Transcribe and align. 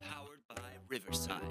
Powered 0.00 0.42
by 0.48 0.54
Riverside. 0.88 1.42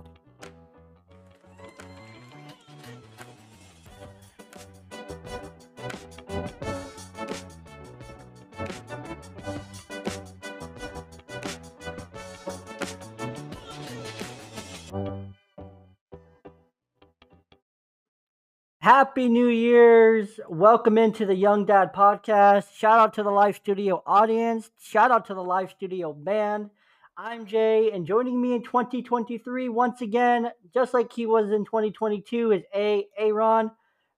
Happy 18.86 19.30
New 19.30 19.48
Year's. 19.48 20.40
Welcome 20.48 21.00
into 21.00 21.26
the 21.26 21.34
Young 21.34 21.66
Dad 21.66 21.92
Podcast. 21.92 22.72
Shout 22.78 23.00
out 23.00 23.16
to 23.16 23.24
the 23.24 23.32
live 23.32 23.56
studio 23.56 24.04
audience. 24.06 24.70
Shout 24.80 25.10
out 25.10 25.26
to 25.26 25.34
the 25.34 25.44
live 25.44 25.72
studio 25.72 26.14
band. 26.14 26.70
I'm 27.18 27.48
Jay, 27.48 27.90
and 27.92 28.06
joining 28.06 28.40
me 28.40 28.54
in 28.54 28.62
2023 28.62 29.70
once 29.70 30.02
again, 30.02 30.52
just 30.72 30.94
like 30.94 31.12
he 31.12 31.26
was 31.26 31.50
in 31.50 31.66
2022, 31.66 32.52
is 32.52 32.62
A. 32.76 33.08
Aaron. 33.18 33.72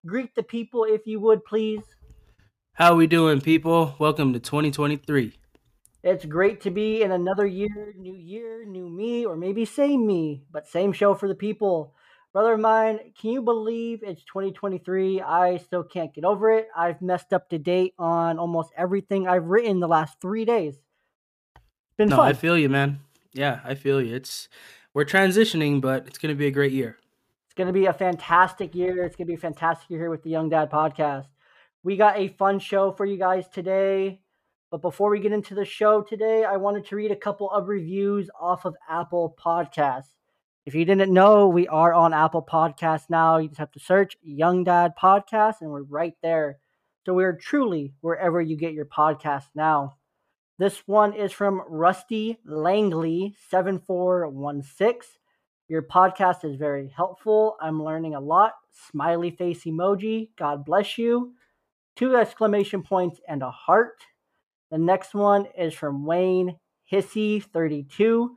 Greet 0.05 0.36
the 0.36 0.44
people 0.44 0.84
if 0.84 1.08
you 1.08 1.22
would, 1.22 1.46
please. 1.46 1.84
How 2.74 2.94
we 2.94 3.08
doing, 3.08 3.40
people? 3.40 3.96
Welcome 3.99 4.34
to 4.34 4.40
2023. 4.41 5.32
It's 6.04 6.26
great 6.26 6.60
to 6.63 6.72
be 6.72 7.04
in 7.04 7.13
another 7.13 7.48
year, 7.48 7.94
new 7.98 8.18
year, 8.18 8.66
new 8.66 8.90
me, 8.90 9.26
or 9.26 9.38
maybe 9.38 9.63
same 9.63 10.05
me, 10.05 10.44
but 10.52 10.68
same 10.68 10.91
show 10.91 11.13
for 11.13 11.30
the 11.30 11.36
people. 11.36 11.96
Brother 12.38 12.54
of 12.54 12.59
mine, 12.59 13.00
can 13.20 13.32
you 13.32 13.41
believe 13.41 14.04
it's 14.04 14.23
2023? 14.26 15.22
I 15.22 15.58
still 15.58 15.84
can't 15.84 16.14
get 16.14 16.23
over 16.23 16.52
it. 16.52 16.68
I've 16.77 17.02
messed 17.02 17.34
up 17.34 17.50
to 17.50 17.58
date 17.58 17.96
on 17.98 18.38
almost 18.38 18.72
everything 18.77 19.27
I've 19.27 19.46
written 19.46 19.80
the 19.80 19.88
last 19.88 20.22
three 20.22 20.46
days. 20.46 20.76
Been 21.98 22.10
No, 22.10 22.18
fun. 22.18 22.27
I 22.27 22.34
feel 22.34 22.55
you, 22.55 22.70
man. 22.70 22.99
Yeah, 23.34 23.62
I 23.63 23.74
feel 23.74 23.99
you. 23.99 24.13
It's 24.13 24.49
we're 24.93 25.04
transitioning, 25.04 25.82
but 25.82 26.05
it's 26.05 26.20
gonna 26.20 26.35
be 26.35 26.46
a 26.46 26.52
great 26.52 26.74
year. 26.74 26.99
It's 27.48 27.55
going 27.55 27.65
to 27.65 27.74
be 27.74 27.88
a 27.88 27.93
fantastic 27.93 28.76
year. 28.76 29.04
It's 29.04 29.15
going 29.15 29.26
to 29.26 29.32
be 29.32 29.34
a 29.34 29.41
fantastic 29.41 29.90
year 29.90 30.02
here 30.02 30.12
with 30.12 30.21
the 30.21 30.30
Young 30.30 30.49
Dad 30.49 30.70
podcast. 30.70 31.26
We 31.82 31.98
got 31.98 32.20
a 32.20 32.27
fun 32.27 32.60
show 32.60 32.91
for 32.91 33.08
you 33.08 33.18
guys 33.18 33.48
today. 33.48 34.21
But 34.70 34.84
before 34.84 35.10
we 35.10 35.20
get 35.20 35.32
into 35.32 35.55
the 35.55 35.65
show 35.65 36.04
today, 36.04 36.43
I 36.43 36.58
wanted 36.58 36.85
to 36.85 36.98
read 36.98 37.10
a 37.10 37.15
couple 37.15 37.49
of 37.49 37.68
reviews 37.68 38.30
off 38.40 38.65
of 38.65 38.76
Apple 38.88 39.35
Podcasts. 39.43 40.18
If 40.68 40.76
you 40.76 40.84
didn't 40.84 41.13
know, 41.13 41.48
we 41.48 41.65
are 41.70 41.93
on 41.93 42.13
Apple 42.13 42.43
Podcasts 42.43 43.10
now. 43.10 43.37
You 43.37 43.48
just 43.48 43.60
have 43.60 43.71
to 43.71 43.79
search 43.79 44.18
Young 44.21 44.65
Dad 44.65 44.96
Podcast, 45.01 45.62
and 45.62 45.71
we're 45.71 45.84
right 45.84 46.15
there. 46.21 46.59
So 47.05 47.13
we 47.13 47.24
are 47.24 47.32
truly 47.32 47.93
wherever 48.01 48.41
you 48.41 48.57
get 48.57 48.74
your 48.74 48.84
podcast 48.84 49.46
now. 49.55 49.96
This 50.59 50.84
one 50.85 51.13
is 51.13 51.32
from 51.32 51.62
Rusty 51.70 52.37
Langley, 52.43 53.34
7416. 53.49 54.99
Your 55.70 55.84
podcast 55.84 56.43
is 56.43 56.57
very 56.57 56.90
helpful. 56.90 57.55
I'm 57.62 57.81
learning 57.81 58.15
a 58.15 58.20
lot. 58.20 58.55
Smiley 58.91 59.31
face 59.31 59.63
emoji. 59.63 60.31
God 60.37 60.65
bless 60.65 60.98
you. 60.98 61.31
Two 61.96 62.18
exclamation 62.18 62.84
points 62.84 63.21
and 63.26 63.41
a 63.41 63.52
heart. 63.52 64.02
The 64.69 64.79
next 64.79 65.16
one 65.16 65.47
is 65.57 65.74
from 65.74 66.06
Wayne 66.06 66.57
Hissy32. 66.91 68.31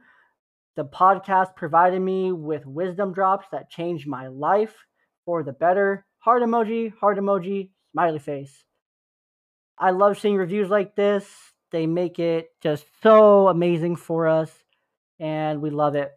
The 0.81 0.87
podcast 0.87 1.57
provided 1.57 2.01
me 2.01 2.33
with 2.33 2.65
wisdom 2.65 3.13
drops 3.13 3.45
that 3.53 3.69
changed 3.69 4.07
my 4.07 4.29
life 4.29 4.75
for 5.27 5.43
the 5.43 5.53
better. 5.53 6.07
Heart 6.21 6.43
emoji, 6.43 6.91
heart 6.99 7.19
emoji, 7.19 7.69
smiley 7.93 8.19
face. 8.19 8.65
I 9.77 9.91
love 9.91 10.19
seeing 10.19 10.37
reviews 10.37 10.71
like 10.71 10.97
this. 10.97 11.29
They 11.71 11.87
make 11.87 12.19
it 12.19 12.49
just 12.63 12.87
so 13.03 13.49
amazing 13.49 13.97
for 13.97 14.27
us, 14.27 14.51
and 15.19 15.61
we 15.61 15.69
love 15.69 15.97
it. 15.97 16.13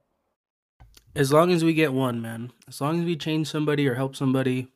As 1.14 1.33
long 1.33 1.52
as 1.52 1.66
we 1.66 1.73
get 1.73 1.92
one, 1.92 2.21
man. 2.21 2.54
As 2.65 2.80
long 2.80 3.02
as 3.02 3.05
we 3.05 3.17
change 3.17 3.49
somebody 3.49 3.86
or 3.86 3.95
help 3.95 4.15
somebody, 4.15 4.70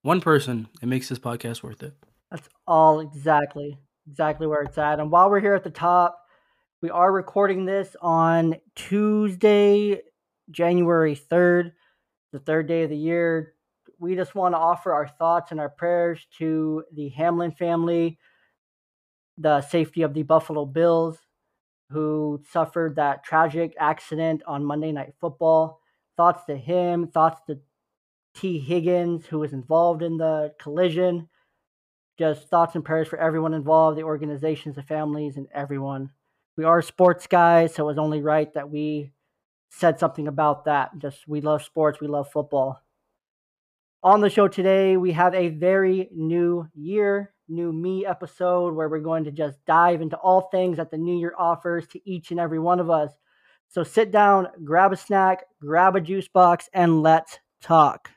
one 0.00 0.22
person, 0.22 0.68
it 0.80 0.86
makes 0.86 1.10
this 1.10 1.18
podcast 1.18 1.62
worth 1.62 1.82
it. 1.82 1.92
That's 2.30 2.48
all 2.66 3.00
exactly 3.00 3.76
exactly 4.08 4.46
where 4.46 4.62
it's 4.62 4.78
at. 4.78 5.00
And 5.00 5.10
while 5.10 5.28
we're 5.30 5.40
here 5.40 5.54
at 5.54 5.64
the 5.64 5.70
top, 5.70 6.25
we 6.82 6.90
are 6.90 7.10
recording 7.10 7.64
this 7.64 7.96
on 8.02 8.56
Tuesday, 8.74 10.02
January 10.50 11.16
3rd, 11.16 11.72
the 12.32 12.38
third 12.38 12.68
day 12.68 12.82
of 12.82 12.90
the 12.90 12.96
year. 12.96 13.54
We 13.98 14.14
just 14.14 14.34
want 14.34 14.54
to 14.54 14.58
offer 14.58 14.92
our 14.92 15.08
thoughts 15.08 15.50
and 15.50 15.60
our 15.60 15.70
prayers 15.70 16.26
to 16.38 16.84
the 16.92 17.08
Hamlin 17.08 17.52
family, 17.52 18.18
the 19.38 19.62
safety 19.62 20.02
of 20.02 20.12
the 20.12 20.22
Buffalo 20.22 20.66
Bills, 20.66 21.18
who 21.90 22.42
suffered 22.50 22.96
that 22.96 23.24
tragic 23.24 23.74
accident 23.78 24.42
on 24.46 24.64
Monday 24.64 24.92
Night 24.92 25.14
Football. 25.18 25.80
Thoughts 26.16 26.44
to 26.44 26.56
him, 26.56 27.08
thoughts 27.08 27.40
to 27.46 27.58
Tee 28.34 28.58
Higgins, 28.58 29.24
who 29.26 29.38
was 29.38 29.54
involved 29.54 30.02
in 30.02 30.18
the 30.18 30.52
collision 30.58 31.28
just 32.18 32.48
thoughts 32.48 32.74
and 32.74 32.84
prayers 32.84 33.08
for 33.08 33.18
everyone 33.18 33.52
involved, 33.52 33.98
the 33.98 34.02
organizations, 34.02 34.74
the 34.76 34.82
families, 34.82 35.36
and 35.36 35.46
everyone. 35.52 36.10
We 36.56 36.64
are 36.64 36.80
sports 36.80 37.26
guys, 37.26 37.74
so 37.74 37.84
it 37.84 37.86
was 37.86 37.98
only 37.98 38.22
right 38.22 38.52
that 38.54 38.70
we 38.70 39.12
said 39.68 39.98
something 39.98 40.26
about 40.26 40.64
that. 40.64 40.98
Just 40.98 41.28
we 41.28 41.42
love 41.42 41.62
sports, 41.62 42.00
we 42.00 42.08
love 42.08 42.30
football. 42.30 42.82
On 44.02 44.22
the 44.22 44.30
show 44.30 44.48
today, 44.48 44.96
we 44.96 45.12
have 45.12 45.34
a 45.34 45.48
very 45.48 46.08
new 46.14 46.66
year, 46.74 47.34
new 47.48 47.72
me 47.72 48.06
episode 48.06 48.74
where 48.74 48.88
we're 48.88 49.00
going 49.00 49.24
to 49.24 49.32
just 49.32 49.58
dive 49.66 50.00
into 50.00 50.16
all 50.16 50.48
things 50.50 50.78
that 50.78 50.90
the 50.90 50.96
new 50.96 51.18
year 51.18 51.34
offers 51.36 51.86
to 51.88 52.00
each 52.08 52.30
and 52.30 52.40
every 52.40 52.58
one 52.58 52.80
of 52.80 52.88
us. 52.88 53.10
So 53.68 53.82
sit 53.82 54.10
down, 54.10 54.48
grab 54.64 54.92
a 54.92 54.96
snack, 54.96 55.44
grab 55.60 55.94
a 55.96 56.00
juice 56.00 56.28
box, 56.28 56.70
and 56.72 57.02
let's 57.02 57.38
talk. 57.60 58.10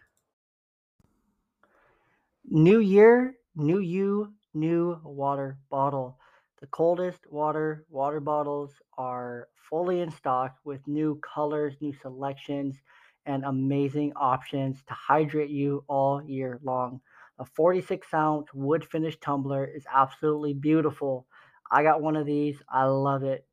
New 2.45 2.79
year, 2.79 3.35
new 3.55 3.79
you, 3.79 4.33
new 4.53 4.99
water 5.03 5.57
bottle. 5.69 6.17
The 6.59 6.67
coldest 6.67 7.25
water 7.31 7.85
water 7.89 8.19
bottles 8.19 8.73
are 8.97 9.47
fully 9.55 10.01
in 10.01 10.11
stock 10.11 10.57
with 10.65 10.85
new 10.87 11.19
colors, 11.21 11.75
new 11.79 11.93
selections, 11.93 12.81
and 13.25 13.45
amazing 13.45 14.11
options 14.17 14.83
to 14.83 14.93
hydrate 14.93 15.49
you 15.49 15.85
all 15.87 16.21
year 16.21 16.59
long. 16.63 16.99
A 17.39 17.45
46 17.45 18.13
ounce 18.13 18.53
wood 18.53 18.83
finish 18.83 19.17
tumbler 19.21 19.65
is 19.65 19.85
absolutely 19.93 20.53
beautiful. 20.53 21.25
I 21.71 21.83
got 21.83 22.01
one 22.01 22.17
of 22.17 22.25
these. 22.25 22.61
I 22.67 22.85
love 22.85 23.23
it. 23.23 23.45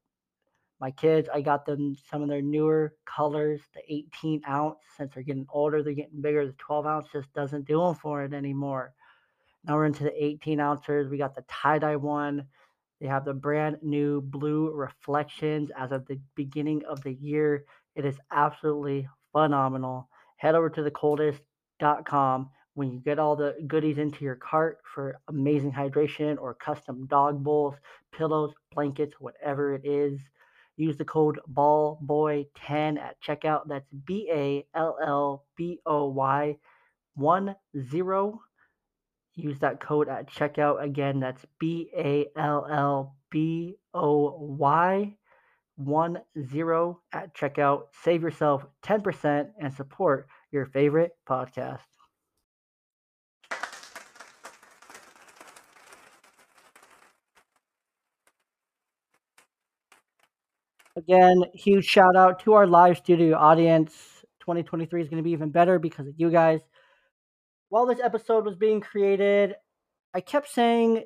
My 0.80 0.90
kids, 0.90 1.28
I 1.32 1.40
got 1.42 1.64
them 1.64 1.96
some 2.10 2.22
of 2.22 2.28
their 2.28 2.42
newer 2.42 2.94
colors, 3.04 3.60
the 3.72 3.80
18 3.88 4.42
ounce. 4.48 4.78
Since 4.96 5.14
they're 5.14 5.22
getting 5.22 5.46
older, 5.50 5.82
they're 5.82 5.92
getting 5.92 6.20
bigger. 6.20 6.44
The 6.44 6.54
12 6.54 6.86
ounce 6.86 7.08
just 7.12 7.32
doesn't 7.34 7.66
do 7.66 7.80
them 7.80 7.94
for 7.94 8.24
it 8.24 8.34
anymore. 8.34 8.92
Now 9.64 9.76
we're 9.76 9.86
into 9.86 10.04
the 10.04 10.24
18 10.24 10.58
ounces. 10.58 11.08
We 11.08 11.18
got 11.18 11.34
the 11.34 11.44
tie 11.48 11.78
dye 11.78 11.96
one. 11.96 12.46
They 13.00 13.06
have 13.06 13.24
the 13.24 13.34
brand 13.34 13.78
new 13.82 14.20
blue 14.20 14.70
reflections 14.72 15.70
as 15.76 15.92
of 15.92 16.06
the 16.06 16.18
beginning 16.34 16.82
of 16.88 17.02
the 17.02 17.12
year. 17.12 17.64
It 17.94 18.04
is 18.04 18.18
absolutely 18.30 19.08
phenomenal. 19.32 20.08
Head 20.38 20.54
over 20.54 20.70
to 20.70 20.82
thecoldest.com 20.82 22.50
when 22.74 22.92
you 22.92 23.00
get 23.00 23.18
all 23.18 23.36
the 23.36 23.54
goodies 23.66 23.98
into 23.98 24.24
your 24.24 24.36
cart 24.36 24.78
for 24.94 25.18
amazing 25.28 25.72
hydration 25.72 26.38
or 26.38 26.54
custom 26.54 27.06
dog 27.06 27.42
bowls, 27.42 27.74
pillows, 28.12 28.52
blankets, 28.72 29.14
whatever 29.18 29.74
it 29.74 29.84
is. 29.84 30.20
Use 30.76 30.96
the 30.98 31.04
code 31.04 31.38
BALLBOY10 31.54 32.98
at 32.98 33.16
checkout. 33.26 33.62
That's 33.66 33.88
B 34.06 34.28
A 34.30 34.66
L 34.74 34.98
L 35.02 35.44
B 35.56 35.80
O 35.86 36.08
Y 36.08 36.56
1 37.14 37.56
0 37.90 38.40
use 39.36 39.58
that 39.60 39.80
code 39.80 40.08
at 40.08 40.28
checkout. 40.28 40.82
Again, 40.82 41.20
that's 41.20 41.44
B 41.60 41.90
A 41.96 42.26
L 42.36 42.66
L 42.70 43.16
B 43.30 43.76
O 43.94 44.36
Y 44.40 45.14
1 45.76 46.18
0 46.46 47.00
at 47.12 47.34
checkout. 47.34 47.82
Save 48.02 48.22
yourself 48.22 48.66
10% 48.82 49.50
and 49.60 49.72
support 49.72 50.26
your 50.50 50.66
favorite 50.66 51.12
podcast. 51.28 51.80
Again, 60.96 61.42
huge 61.52 61.84
shout 61.84 62.16
out 62.16 62.40
to 62.40 62.54
our 62.54 62.66
live 62.66 62.96
studio 62.96 63.36
audience. 63.36 63.92
2023 64.40 65.02
is 65.02 65.08
going 65.08 65.18
to 65.18 65.24
be 65.24 65.32
even 65.32 65.50
better 65.50 65.78
because 65.78 66.06
of 66.06 66.14
you 66.16 66.30
guys 66.30 66.60
while 67.68 67.86
this 67.86 68.00
episode 68.00 68.44
was 68.46 68.56
being 68.56 68.80
created, 68.80 69.54
I 70.14 70.20
kept 70.20 70.48
saying, 70.48 71.04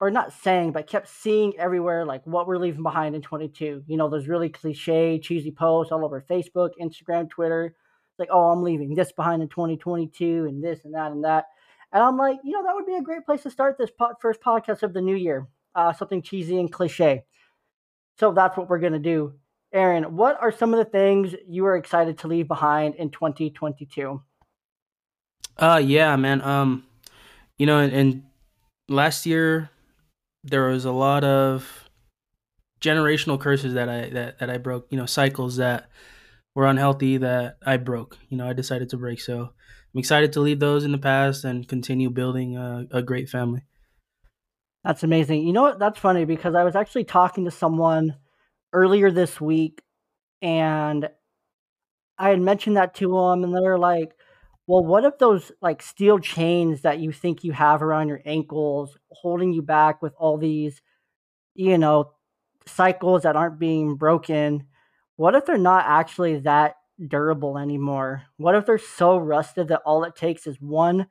or 0.00 0.10
not 0.10 0.32
saying, 0.32 0.72
but 0.72 0.80
I 0.80 0.82
kept 0.82 1.08
seeing 1.08 1.58
everywhere 1.58 2.04
like 2.04 2.26
what 2.26 2.46
we're 2.46 2.58
leaving 2.58 2.82
behind 2.82 3.14
in 3.16 3.22
22. 3.22 3.84
You 3.86 3.96
know, 3.96 4.08
those 4.08 4.28
really 4.28 4.48
cliche, 4.48 5.18
cheesy 5.18 5.50
posts 5.50 5.92
all 5.92 6.04
over 6.04 6.24
Facebook, 6.30 6.70
Instagram, 6.80 7.28
Twitter. 7.28 7.74
Like, 8.18 8.28
oh, 8.32 8.50
I'm 8.50 8.62
leaving 8.62 8.94
this 8.94 9.12
behind 9.12 9.42
in 9.42 9.48
2022 9.48 10.46
and 10.48 10.62
this 10.62 10.80
and 10.84 10.94
that 10.94 11.12
and 11.12 11.24
that. 11.24 11.46
And 11.92 12.02
I'm 12.02 12.16
like, 12.16 12.38
you 12.44 12.52
know, 12.52 12.64
that 12.64 12.74
would 12.74 12.86
be 12.86 12.96
a 12.96 13.02
great 13.02 13.24
place 13.24 13.42
to 13.44 13.50
start 13.50 13.78
this 13.78 13.90
po- 13.90 14.14
first 14.20 14.40
podcast 14.40 14.82
of 14.82 14.92
the 14.92 15.00
new 15.00 15.16
year. 15.16 15.48
uh, 15.74 15.92
something 15.92 16.22
cheesy 16.22 16.58
and 16.58 16.72
cliche. 16.72 17.24
So 18.18 18.32
that's 18.32 18.56
what 18.56 18.68
we're 18.68 18.78
gonna 18.80 18.98
do. 18.98 19.34
Aaron, 19.72 20.16
what 20.16 20.40
are 20.40 20.50
some 20.52 20.74
of 20.74 20.78
the 20.78 20.90
things 20.90 21.34
you 21.46 21.66
are 21.66 21.76
excited 21.76 22.18
to 22.18 22.28
leave 22.28 22.48
behind 22.48 22.94
in 22.96 23.10
2022? 23.10 24.20
Uh, 25.58 25.82
yeah, 25.84 26.14
man. 26.16 26.40
Um, 26.42 26.84
you 27.56 27.66
know, 27.66 27.78
and, 27.78 27.92
and 27.92 28.22
last 28.88 29.26
year 29.26 29.70
there 30.44 30.66
was 30.68 30.84
a 30.84 30.92
lot 30.92 31.24
of 31.24 31.88
generational 32.80 33.40
curses 33.40 33.74
that 33.74 33.88
I 33.88 34.08
that 34.10 34.38
that 34.38 34.50
I 34.50 34.58
broke. 34.58 34.86
You 34.90 34.98
know, 34.98 35.06
cycles 35.06 35.56
that 35.56 35.88
were 36.54 36.66
unhealthy 36.66 37.16
that 37.18 37.58
I 37.64 37.76
broke. 37.76 38.18
You 38.28 38.36
know, 38.36 38.48
I 38.48 38.52
decided 38.52 38.88
to 38.90 38.96
break. 38.96 39.20
So 39.20 39.50
I'm 39.94 39.98
excited 39.98 40.32
to 40.34 40.40
leave 40.40 40.60
those 40.60 40.84
in 40.84 40.92
the 40.92 40.98
past 40.98 41.44
and 41.44 41.66
continue 41.66 42.10
building 42.10 42.56
a, 42.56 42.86
a 42.90 43.02
great 43.02 43.28
family. 43.28 43.62
That's 44.84 45.02
amazing. 45.02 45.46
You 45.46 45.52
know 45.52 45.62
what? 45.62 45.78
That's 45.78 45.98
funny 45.98 46.24
because 46.24 46.54
I 46.54 46.64
was 46.64 46.76
actually 46.76 47.04
talking 47.04 47.44
to 47.44 47.50
someone 47.50 48.16
earlier 48.72 49.10
this 49.10 49.40
week 49.40 49.82
and 50.40 51.08
I 52.16 52.30
had 52.30 52.40
mentioned 52.40 52.76
that 52.76 52.94
to 52.96 53.08
them 53.08 53.44
and 53.44 53.54
they're 53.54 53.78
like, 53.78 54.12
well, 54.68 54.84
what 54.84 55.06
if 55.06 55.16
those 55.16 55.50
like 55.62 55.80
steel 55.80 56.18
chains 56.18 56.82
that 56.82 56.98
you 56.98 57.10
think 57.10 57.42
you 57.42 57.52
have 57.52 57.82
around 57.82 58.08
your 58.08 58.20
ankles 58.26 58.98
holding 59.10 59.54
you 59.54 59.62
back 59.62 60.02
with 60.02 60.12
all 60.18 60.36
these, 60.36 60.82
you 61.54 61.78
know, 61.78 62.12
cycles 62.66 63.22
that 63.22 63.34
aren't 63.34 63.58
being 63.58 63.96
broken? 63.96 64.66
What 65.16 65.34
if 65.34 65.46
they're 65.46 65.56
not 65.56 65.86
actually 65.86 66.40
that 66.40 66.74
durable 67.04 67.56
anymore? 67.56 68.24
What 68.36 68.54
if 68.56 68.66
they're 68.66 68.76
so 68.76 69.16
rusted 69.16 69.68
that 69.68 69.80
all 69.86 70.04
it 70.04 70.14
takes 70.14 70.46
is 70.46 70.60
one 70.60 71.06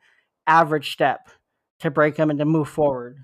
average 0.45 0.93
step 0.93 1.27
to 1.79 1.89
break 1.89 2.15
them 2.15 2.29
and 2.29 2.37
to 2.37 2.45
move 2.45 2.69
forward? 2.69 3.17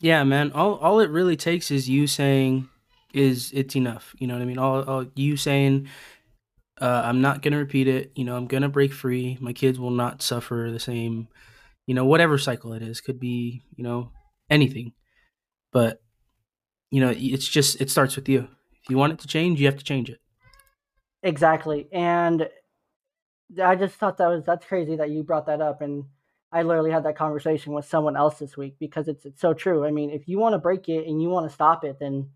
Yeah, 0.00 0.24
man. 0.24 0.50
All 0.50 0.74
all 0.78 0.98
it 0.98 1.08
really 1.08 1.36
takes 1.36 1.70
is 1.70 1.88
you 1.88 2.08
saying 2.08 2.68
is 3.12 3.52
it's 3.54 3.76
enough. 3.76 4.12
You 4.18 4.26
know 4.26 4.34
what 4.34 4.42
I 4.42 4.46
mean? 4.46 4.58
All, 4.58 4.82
all 4.82 5.06
you 5.14 5.36
saying 5.36 5.86
uh, 6.84 7.02
I'm 7.02 7.22
not 7.22 7.40
gonna 7.40 7.56
repeat 7.56 7.88
it. 7.88 8.12
You 8.14 8.24
know, 8.24 8.36
I'm 8.36 8.46
gonna 8.46 8.68
break 8.68 8.92
free. 8.92 9.38
My 9.40 9.54
kids 9.54 9.78
will 9.78 9.90
not 9.90 10.20
suffer 10.20 10.68
the 10.70 10.78
same. 10.78 11.28
You 11.86 11.94
know, 11.94 12.04
whatever 12.04 12.36
cycle 12.36 12.74
it 12.74 12.82
is 12.82 13.00
could 13.00 13.18
be. 13.18 13.62
You 13.74 13.84
know, 13.84 14.12
anything. 14.50 14.92
But 15.72 16.02
you 16.90 17.00
know, 17.00 17.14
it's 17.16 17.48
just 17.48 17.80
it 17.80 17.90
starts 17.90 18.16
with 18.16 18.28
you. 18.28 18.48
If 18.82 18.90
you 18.90 18.98
want 18.98 19.14
it 19.14 19.18
to 19.20 19.26
change, 19.26 19.60
you 19.60 19.66
have 19.66 19.78
to 19.78 19.84
change 19.84 20.10
it. 20.10 20.20
Exactly, 21.22 21.88
and 21.90 22.50
I 23.62 23.76
just 23.76 23.94
thought 23.94 24.18
that 24.18 24.28
was 24.28 24.44
that's 24.44 24.66
crazy 24.66 24.96
that 24.96 25.08
you 25.08 25.22
brought 25.22 25.46
that 25.46 25.62
up, 25.62 25.80
and 25.80 26.04
I 26.52 26.64
literally 26.64 26.90
had 26.90 27.04
that 27.04 27.16
conversation 27.16 27.72
with 27.72 27.86
someone 27.86 28.14
else 28.14 28.38
this 28.38 28.58
week 28.58 28.76
because 28.78 29.08
it's 29.08 29.24
it's 29.24 29.40
so 29.40 29.54
true. 29.54 29.86
I 29.86 29.90
mean, 29.90 30.10
if 30.10 30.28
you 30.28 30.38
want 30.38 30.52
to 30.52 30.58
break 30.58 30.90
it 30.90 31.06
and 31.06 31.22
you 31.22 31.30
want 31.30 31.48
to 31.48 31.54
stop 31.54 31.82
it, 31.82 31.96
then 31.98 32.28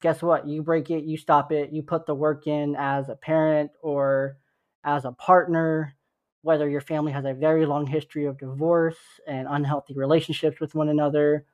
guess 0.00 0.22
what? 0.22 0.46
You 0.46 0.62
break 0.62 0.90
it, 0.90 1.04
you 1.04 1.16
stop 1.16 1.52
it, 1.52 1.72
you 1.72 1.82
put 1.82 2.06
the 2.06 2.14
work 2.14 2.46
in 2.46 2.76
as 2.76 3.08
a 3.08 3.16
parent 3.16 3.70
or 3.82 4.36
as 4.84 5.04
a 5.04 5.12
partner, 5.12 5.94
whether 6.42 6.68
your 6.68 6.80
family 6.80 7.12
has 7.12 7.24
a 7.24 7.34
very 7.34 7.66
long 7.66 7.86
history 7.86 8.26
of 8.26 8.38
divorce 8.38 8.98
and 9.26 9.48
unhealthy 9.50 9.94
relationships 9.94 10.60
with 10.60 10.74
one 10.74 10.88
another. 10.88 11.44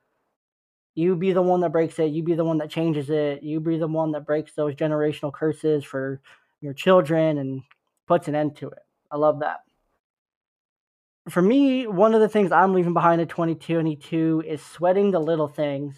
You 0.95 1.17
be 1.17 1.33
the 1.33 1.41
one 1.41 1.61
that 1.61 1.73
breaks 1.73 1.99
it, 1.99 2.13
you 2.13 2.23
be 2.23 2.35
the 2.35 2.45
one 2.45 2.59
that 2.59 2.71
changes 2.71 3.09
it, 3.09 3.43
you 3.43 3.61
be 3.61 3.79
the 3.79 3.89
one 3.89 4.13
that 4.13 4.27
breaks 4.27 4.53
those 4.55 4.75
generational 4.75 5.33
curses 5.33 5.85
for 5.85 6.21
your 6.61 6.75
children 6.75 7.39
and 7.39 7.63
puts 8.07 8.29
an 8.29 8.35
end 8.35 8.57
to 8.57 8.69
it. 8.69 8.83
I 9.11 9.17
love 9.17 9.41
that. 9.41 9.61
For 11.29 11.41
me, 11.41 11.87
one 11.87 12.15
of 12.15 12.21
the 12.21 12.29
things 12.29 12.51
I'm 12.51 12.75
leaving 12.75 12.95
behind 12.95 13.21
at 13.21 13.25
in 13.25 13.29
2022 13.29 14.43
is 14.47 14.61
sweating 14.61 15.13
the 15.13 15.21
little 15.21 15.49
things 15.49 15.95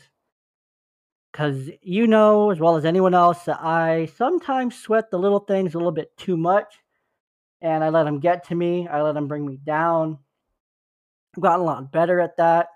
because 1.35 1.69
you 1.83 2.07
know 2.07 2.51
as 2.51 2.61
well 2.61 2.77
as 2.77 2.85
anyone 2.85 3.13
else 3.13 3.43
that 3.43 3.61
I 3.61 4.07
sometimes 4.17 4.79
sweat 4.79 5.11
the 5.11 5.19
little 5.19 5.41
things 5.41 5.75
a 5.75 5.79
little 5.79 5.91
bit 5.91 6.17
too 6.17 6.37
much, 6.37 6.77
and 7.61 7.83
I 7.83 7.89
let 7.89 8.05
them 8.05 8.21
get 8.21 8.47
to 8.49 8.55
me. 8.55 8.87
I 8.87 9.03
let 9.03 9.15
them 9.15 9.27
bring 9.27 9.45
me 9.45 9.57
down. 9.57 10.17
I've 11.37 11.43
gotten 11.43 11.63
a 11.63 11.65
lot 11.65 11.91
better 11.91 12.21
at 12.21 12.37
that, 12.37 12.69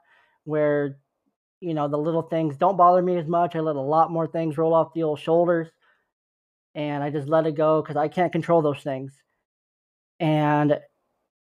where 0.42 0.98
you 1.60 1.72
know 1.72 1.86
the 1.86 1.96
little 1.96 2.22
things 2.22 2.56
don't 2.56 2.76
bother 2.76 3.00
me 3.00 3.16
as 3.16 3.28
much. 3.28 3.54
I 3.54 3.60
let 3.60 3.76
a 3.76 3.80
lot 3.80 4.10
more 4.10 4.26
things 4.26 4.58
roll 4.58 4.74
off 4.74 4.92
the 4.92 5.04
old 5.04 5.20
shoulders, 5.20 5.68
and 6.74 7.04
I 7.04 7.10
just 7.10 7.28
let 7.28 7.46
it 7.46 7.52
go 7.52 7.80
because 7.80 7.96
I 7.96 8.08
can't 8.08 8.32
control 8.32 8.60
those 8.60 8.82
things. 8.82 9.22
And 10.18 10.80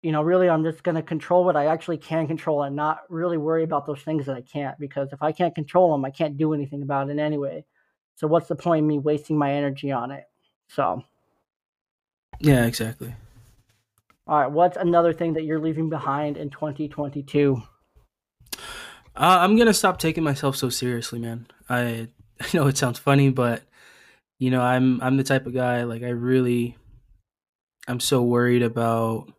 you 0.02 0.12
know, 0.12 0.22
really, 0.22 0.48
I'm 0.48 0.64
just 0.64 0.82
going 0.82 0.94
to 0.94 1.02
control 1.02 1.44
what 1.44 1.56
I 1.56 1.66
actually 1.66 1.98
can 1.98 2.26
control 2.26 2.62
and 2.62 2.74
not 2.74 3.00
really 3.08 3.36
worry 3.36 3.64
about 3.64 3.86
those 3.86 4.00
things 4.00 4.26
that 4.26 4.36
I 4.36 4.40
can't. 4.40 4.78
Because 4.78 5.12
if 5.12 5.22
I 5.22 5.32
can't 5.32 5.54
control 5.54 5.92
them, 5.92 6.04
I 6.04 6.10
can't 6.10 6.38
do 6.38 6.54
anything 6.54 6.82
about 6.82 7.10
it 7.10 7.18
anyway. 7.18 7.64
So 8.16 8.26
what's 8.26 8.48
the 8.48 8.56
point 8.56 8.84
of 8.84 8.88
me 8.88 8.98
wasting 8.98 9.36
my 9.36 9.52
energy 9.52 9.92
on 9.92 10.10
it? 10.10 10.24
So. 10.68 11.04
Yeah, 12.38 12.64
exactly. 12.64 13.14
All 14.26 14.40
right. 14.40 14.50
What's 14.50 14.76
another 14.76 15.12
thing 15.12 15.34
that 15.34 15.44
you're 15.44 15.60
leaving 15.60 15.90
behind 15.90 16.36
in 16.36 16.50
2022? 16.50 17.62
Uh, 18.56 18.58
I'm 19.16 19.56
gonna 19.56 19.74
stop 19.74 19.98
taking 19.98 20.22
myself 20.22 20.56
so 20.56 20.68
seriously, 20.68 21.18
man. 21.18 21.46
I 21.68 22.08
I 22.40 22.46
know 22.54 22.68
it 22.68 22.78
sounds 22.78 22.98
funny, 22.98 23.30
but 23.30 23.62
you 24.38 24.50
know, 24.50 24.62
I'm 24.62 25.00
I'm 25.02 25.16
the 25.16 25.24
type 25.24 25.46
of 25.46 25.52
guy 25.52 25.82
like 25.82 26.02
I 26.02 26.10
really 26.10 26.76
I'm 27.88 28.00
so 28.00 28.22
worried 28.22 28.62
about 28.62 29.32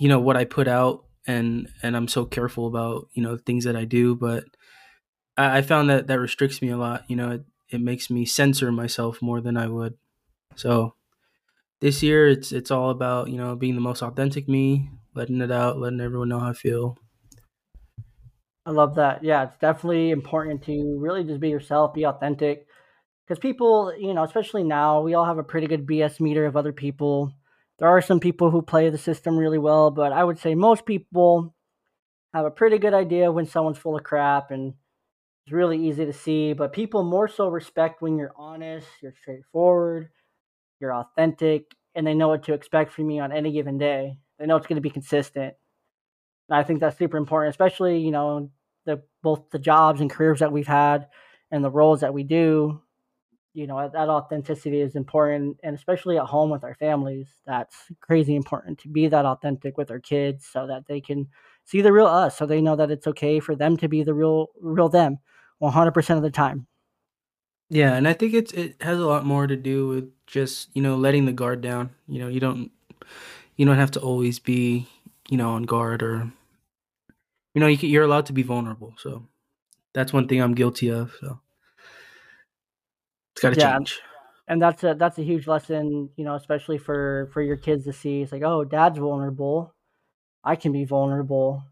you 0.00 0.08
know 0.08 0.18
what 0.18 0.36
I 0.36 0.46
put 0.46 0.66
out 0.66 1.04
and 1.26 1.68
and 1.82 1.94
I'm 1.94 2.08
so 2.08 2.24
careful 2.24 2.66
about 2.66 3.08
you 3.12 3.22
know 3.22 3.36
things 3.36 3.64
that 3.64 3.76
I 3.76 3.84
do 3.84 4.16
but 4.16 4.44
I, 5.36 5.58
I 5.58 5.62
found 5.62 5.90
that 5.90 6.06
that 6.06 6.18
restricts 6.18 6.62
me 6.62 6.70
a 6.70 6.78
lot 6.78 7.04
you 7.06 7.16
know 7.16 7.32
it, 7.32 7.44
it 7.68 7.80
makes 7.82 8.08
me 8.08 8.24
censor 8.24 8.72
myself 8.72 9.22
more 9.22 9.40
than 9.40 9.56
I 9.56 9.68
would. 9.68 9.94
So 10.56 10.94
this 11.80 12.02
year 12.02 12.28
it's 12.28 12.50
it's 12.50 12.70
all 12.70 12.90
about 12.90 13.28
you 13.28 13.36
know 13.36 13.54
being 13.54 13.74
the 13.74 13.80
most 13.82 14.02
authentic 14.02 14.48
me 14.48 14.90
letting 15.14 15.42
it 15.42 15.52
out 15.52 15.78
letting 15.78 16.00
everyone 16.00 16.30
know 16.30 16.40
how 16.40 16.50
I 16.50 16.54
feel. 16.54 16.96
I 18.64 18.70
love 18.70 18.94
that. 18.94 19.22
Yeah 19.22 19.44
it's 19.44 19.58
definitely 19.58 20.10
important 20.10 20.62
to 20.64 20.98
really 20.98 21.24
just 21.24 21.40
be 21.40 21.50
yourself 21.50 21.92
be 21.92 22.06
authentic 22.06 22.66
because 23.28 23.38
people 23.38 23.94
you 23.98 24.14
know 24.14 24.24
especially 24.24 24.62
now 24.62 25.02
we 25.02 25.12
all 25.12 25.26
have 25.26 25.38
a 25.38 25.44
pretty 25.44 25.66
good 25.66 25.86
BS 25.86 26.20
meter 26.20 26.46
of 26.46 26.56
other 26.56 26.72
people 26.72 27.34
there 27.80 27.88
are 27.88 28.02
some 28.02 28.20
people 28.20 28.50
who 28.50 28.60
play 28.60 28.90
the 28.90 28.98
system 28.98 29.36
really 29.36 29.58
well, 29.58 29.90
but 29.90 30.12
I 30.12 30.22
would 30.22 30.38
say 30.38 30.54
most 30.54 30.84
people 30.84 31.54
have 32.34 32.44
a 32.44 32.50
pretty 32.50 32.78
good 32.78 32.92
idea 32.92 33.32
when 33.32 33.46
someone's 33.46 33.78
full 33.78 33.96
of 33.96 34.04
crap 34.04 34.50
and 34.50 34.74
it's 35.44 35.52
really 35.52 35.88
easy 35.88 36.04
to 36.04 36.12
see. 36.12 36.52
But 36.52 36.74
people 36.74 37.02
more 37.02 37.26
so 37.26 37.48
respect 37.48 38.02
when 38.02 38.18
you're 38.18 38.34
honest, 38.36 38.86
you're 39.02 39.14
straightforward, 39.22 40.10
you're 40.78 40.94
authentic, 40.94 41.74
and 41.94 42.06
they 42.06 42.14
know 42.14 42.28
what 42.28 42.44
to 42.44 42.52
expect 42.52 42.92
from 42.92 43.10
you 43.10 43.22
on 43.22 43.32
any 43.32 43.50
given 43.50 43.78
day. 43.78 44.18
They 44.38 44.44
know 44.44 44.56
it's 44.56 44.66
going 44.66 44.76
to 44.76 44.82
be 44.82 44.90
consistent. 44.90 45.54
And 46.50 46.58
I 46.58 46.62
think 46.62 46.80
that's 46.80 46.98
super 46.98 47.16
important, 47.16 47.54
especially, 47.54 47.98
you 47.98 48.10
know, 48.10 48.50
the 48.84 49.02
both 49.22 49.50
the 49.50 49.58
jobs 49.58 50.02
and 50.02 50.10
careers 50.10 50.40
that 50.40 50.52
we've 50.52 50.66
had 50.66 51.06
and 51.50 51.64
the 51.64 51.70
roles 51.70 52.00
that 52.00 52.14
we 52.14 52.24
do 52.24 52.82
you 53.52 53.66
know 53.66 53.88
that 53.92 54.08
authenticity 54.08 54.80
is 54.80 54.94
important 54.94 55.56
and 55.62 55.74
especially 55.74 56.18
at 56.18 56.24
home 56.26 56.50
with 56.50 56.62
our 56.62 56.74
families 56.74 57.28
that's 57.46 57.76
crazy 58.00 58.36
important 58.36 58.78
to 58.78 58.88
be 58.88 59.08
that 59.08 59.24
authentic 59.24 59.76
with 59.76 59.90
our 59.90 59.98
kids 59.98 60.46
so 60.46 60.66
that 60.66 60.86
they 60.86 61.00
can 61.00 61.26
see 61.64 61.80
the 61.80 61.92
real 61.92 62.06
us 62.06 62.36
so 62.38 62.46
they 62.46 62.60
know 62.60 62.76
that 62.76 62.90
it's 62.90 63.06
okay 63.06 63.40
for 63.40 63.56
them 63.56 63.76
to 63.76 63.88
be 63.88 64.02
the 64.02 64.14
real 64.14 64.48
real 64.60 64.88
them 64.88 65.18
100% 65.62 66.16
of 66.16 66.22
the 66.22 66.30
time. 66.30 66.66
Yeah 67.68 67.94
and 67.94 68.08
i 68.08 68.12
think 68.12 68.34
it's 68.34 68.52
it 68.52 68.80
has 68.80 68.98
a 68.98 69.06
lot 69.06 69.26
more 69.26 69.46
to 69.46 69.56
do 69.56 69.88
with 69.88 70.10
just 70.26 70.68
you 70.74 70.82
know 70.82 70.96
letting 70.96 71.26
the 71.26 71.32
guard 71.32 71.60
down. 71.60 71.90
You 72.08 72.20
know 72.20 72.28
you 72.28 72.40
don't 72.40 72.70
you 73.56 73.66
don't 73.66 73.76
have 73.78 73.90
to 73.92 74.00
always 74.00 74.38
be 74.38 74.88
you 75.28 75.36
know 75.36 75.50
on 75.50 75.64
guard 75.64 76.02
or 76.02 76.32
you 77.54 77.60
know 77.60 77.66
you 77.66 77.76
can, 77.78 77.88
you're 77.88 78.04
allowed 78.04 78.26
to 78.26 78.32
be 78.32 78.42
vulnerable 78.42 78.94
so 78.96 79.26
that's 79.92 80.12
one 80.12 80.28
thing 80.28 80.40
i'm 80.40 80.54
guilty 80.54 80.88
of 80.88 81.12
so 81.20 81.40
it's 83.40 83.42
got 83.42 83.50
to 83.50 83.56
yeah, 83.56 83.78
change. 83.78 84.00
And 84.48 84.60
that's 84.60 84.84
a 84.84 84.94
that's 84.94 85.18
a 85.18 85.22
huge 85.22 85.46
lesson, 85.46 86.10
you 86.16 86.24
know, 86.24 86.34
especially 86.34 86.78
for 86.78 87.30
for 87.32 87.42
your 87.42 87.56
kids 87.56 87.84
to 87.84 87.92
see. 87.92 88.22
It's 88.22 88.32
like, 88.32 88.42
oh, 88.42 88.64
dad's 88.64 88.98
vulnerable. 88.98 89.74
I 90.44 90.56
can 90.56 90.72
be 90.72 90.84
vulnerable 90.84 91.64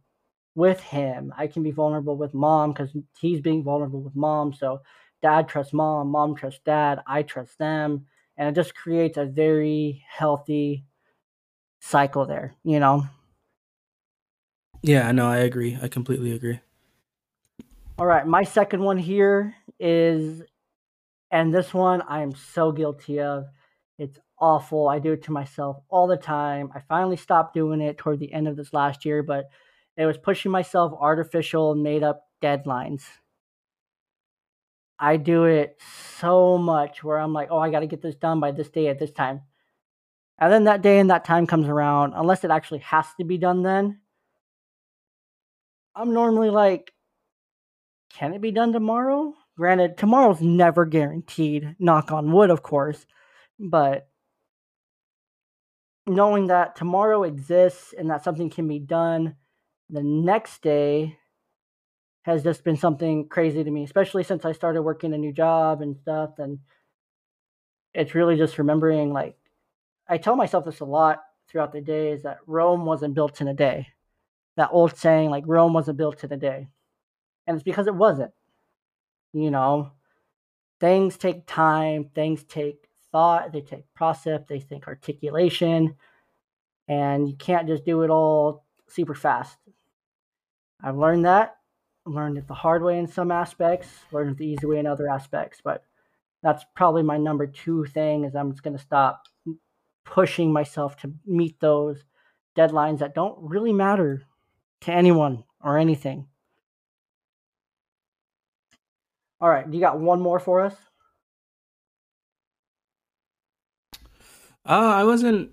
with 0.55 0.81
him. 0.81 1.33
I 1.37 1.47
can 1.49 1.63
be 1.63 1.71
vulnerable 1.73 2.17
with 2.17 2.35
mom 2.35 2.73
because 2.73 2.97
he's 3.21 3.41
being 3.41 3.65
vulnerable 3.65 4.03
with 4.03 4.17
mom. 4.17 4.53
So 4.53 4.83
dad 5.23 5.49
trusts 5.49 5.73
mom, 5.75 6.09
mom 6.11 6.37
trusts 6.37 6.61
dad, 6.65 7.01
I 7.07 7.23
trust 7.23 7.59
them. 7.59 8.07
And 8.37 8.49
it 8.49 8.55
just 8.61 8.75
creates 8.75 9.19
a 9.19 9.27
very 9.27 10.05
healthy 10.09 10.87
cycle 11.81 12.27
there, 12.27 12.57
you 12.65 12.81
know? 12.81 13.05
Yeah, 14.83 15.11
no, 15.13 15.27
I 15.29 15.39
agree. 15.39 15.79
I 15.81 15.87
completely 15.89 16.33
agree. 16.33 16.61
All 17.99 18.07
right. 18.07 18.27
My 18.27 18.45
second 18.45 18.83
one 18.83 18.99
here 18.99 19.55
is 19.81 20.43
and 21.31 21.53
this 21.53 21.75
one 21.75 22.03
I 22.03 22.23
am 22.23 22.35
so 22.35 22.73
guilty 22.73 23.21
of. 23.21 23.47
It's 23.99 24.19
awful. 24.39 24.89
I 24.89 24.99
do 24.99 25.13
it 25.13 25.25
to 25.25 25.33
myself 25.33 25.79
all 25.89 26.07
the 26.07 26.17
time. 26.17 26.71
I 26.75 26.81
finally 26.81 27.17
stopped 27.17 27.55
doing 27.55 27.81
it 27.81 27.99
toward 27.99 28.21
the 28.21 28.33
end 28.33 28.49
of 28.49 28.57
this 28.57 28.73
last 28.73 29.05
year, 29.05 29.23
but 29.23 29.51
it 29.97 30.07
was 30.07 30.17
pushing 30.17 30.53
myself 30.53 30.93
artificial 30.99 31.75
made 31.75 32.03
up 32.03 32.23
deadlines. 32.41 33.03
I 34.99 35.17
do 35.17 35.45
it 35.45 35.81
so 36.21 36.59
much 36.59 37.05
where 37.05 37.19
I'm 37.19 37.33
like, 37.33 37.49
oh, 37.51 37.59
I 37.59 37.71
got 37.71 37.81
to 37.81 37.87
get 37.87 38.03
this 38.03 38.17
done 38.17 38.41
by 38.41 38.51
this 38.53 38.69
day 38.69 38.89
at 38.89 38.99
this 38.99 39.13
time. 39.13 39.43
And 40.39 40.53
then 40.53 40.65
that 40.65 40.83
day 40.83 40.99
and 40.99 41.11
that 41.11 41.25
time 41.25 41.47
comes 41.47 41.69
around, 41.69 42.15
unless 42.17 42.45
it 42.45 42.51
actually 42.51 42.81
has 42.81 43.07
to 43.19 43.25
be 43.25 43.39
done 43.39 43.63
then. 43.63 44.01
I'm 45.95 46.15
normally 46.15 46.51
like, 46.51 46.93
can 48.11 48.35
it 48.35 48.41
be 48.41 48.53
done 48.53 48.73
tomorrow? 48.73 49.35
Granted, 49.59 49.99
tomorrow's 49.99 50.41
never 50.41 50.85
guaranteed, 50.85 51.75
knock 51.81 52.13
on 52.13 52.31
wood, 52.31 52.49
of 52.49 52.63
course, 52.63 53.05
but 53.59 54.09
knowing 56.07 56.47
that 56.47 56.77
tomorrow 56.77 57.25
exists 57.25 57.93
and 57.99 58.09
that 58.09 58.23
something 58.23 58.51
can 58.51 58.69
be 58.69 58.79
done 58.79 59.35
the 59.91 60.03
next 60.03 60.63
day 60.63 61.19
has 62.23 62.45
just 62.45 62.63
been 62.63 62.77
something 62.77 63.27
crazy 63.29 63.65
to 63.65 63.71
me, 63.71 63.83
especially 63.83 64.23
since 64.23 64.45
I 64.45 64.53
started 64.53 64.83
working 64.83 65.13
a 65.13 65.19
new 65.19 65.33
job 65.33 65.83
and 65.83 65.97
stuff. 65.97 66.39
And 66.39 66.61
it's 67.95 68.15
really 68.15 68.37
just 68.37 68.59
remembering 68.59 69.13
like, 69.13 69.37
I 70.09 70.19
tell 70.19 70.37
myself 70.37 70.67
this 70.67 70.81
a 70.81 70.85
lot 70.85 71.19
throughout 71.49 71.73
the 71.73 71.81
day 71.81 72.13
is 72.13 72.23
that 72.23 72.39
Rome 72.47 72.85
wasn't 72.85 73.15
built 73.15 73.41
in 73.41 73.49
a 73.49 73.55
day. 73.55 73.89
That 74.57 74.71
old 74.71 74.97
saying, 74.97 75.31
like, 75.31 75.45
Rome 75.47 75.73
wasn't 75.73 75.99
built 75.99 76.23
in 76.23 76.33
a 76.33 76.37
day. 76.37 76.69
And 77.47 77.57
it's 77.57 77.65
because 77.65 77.89
it 77.89 77.95
wasn't. 77.95 78.33
You 79.33 79.51
know, 79.51 79.93
things 80.81 81.17
take 81.17 81.47
time, 81.47 82.11
things 82.15 82.45
take 82.45 82.89
thought, 83.13 83.53
they 83.53 83.61
take 83.61 83.93
process, 83.95 84.43
they 84.49 84.61
take 84.61 84.87
articulation, 84.87 85.95
and 86.89 87.29
you 87.29 87.37
can't 87.37 87.69
just 87.69 87.85
do 87.85 88.03
it 88.03 88.11
all 88.11 88.65
super 88.89 89.15
fast. 89.15 89.57
I've 90.83 90.97
learned 90.97 91.25
that. 91.25 91.57
Learned 92.07 92.39
it 92.39 92.49
the 92.49 92.55
hard 92.55 92.83
way 92.83 92.99
in 92.99 93.07
some 93.07 93.31
aspects, 93.31 93.89
learned 94.13 94.31
it 94.31 94.39
the 94.39 94.47
easy 94.47 94.67
way 94.67 94.79
in 94.79 94.87
other 94.87 95.11
aspects, 95.11 95.61
but 95.63 95.85
that's 96.43 96.65
probably 96.75 97.03
my 97.03 97.19
number 97.19 97.47
two 97.47 97.85
thing 97.85 98.25
is 98.25 98.35
I'm 98.35 98.53
just 98.53 98.63
going 98.63 98.77
to 98.77 98.83
stop 98.83 99.25
pushing 100.05 100.51
myself 100.51 100.97
to 100.99 101.13
meet 101.27 101.61
those 101.61 102.03
deadlines 102.57 103.01
that 103.01 103.15
don't 103.15 103.37
really 103.41 103.75
matter 103.75 104.23
to 104.83 104.93
anyone 104.93 105.45
or 105.63 105.77
anything. 105.77 106.29
All 109.41 109.49
right, 109.49 109.67
you 109.73 109.81
got 109.81 109.99
one 109.99 110.21
more 110.21 110.39
for 110.39 110.61
us? 110.61 110.77
Uh, 114.65 114.93
I 114.95 115.05
wasn't 115.05 115.51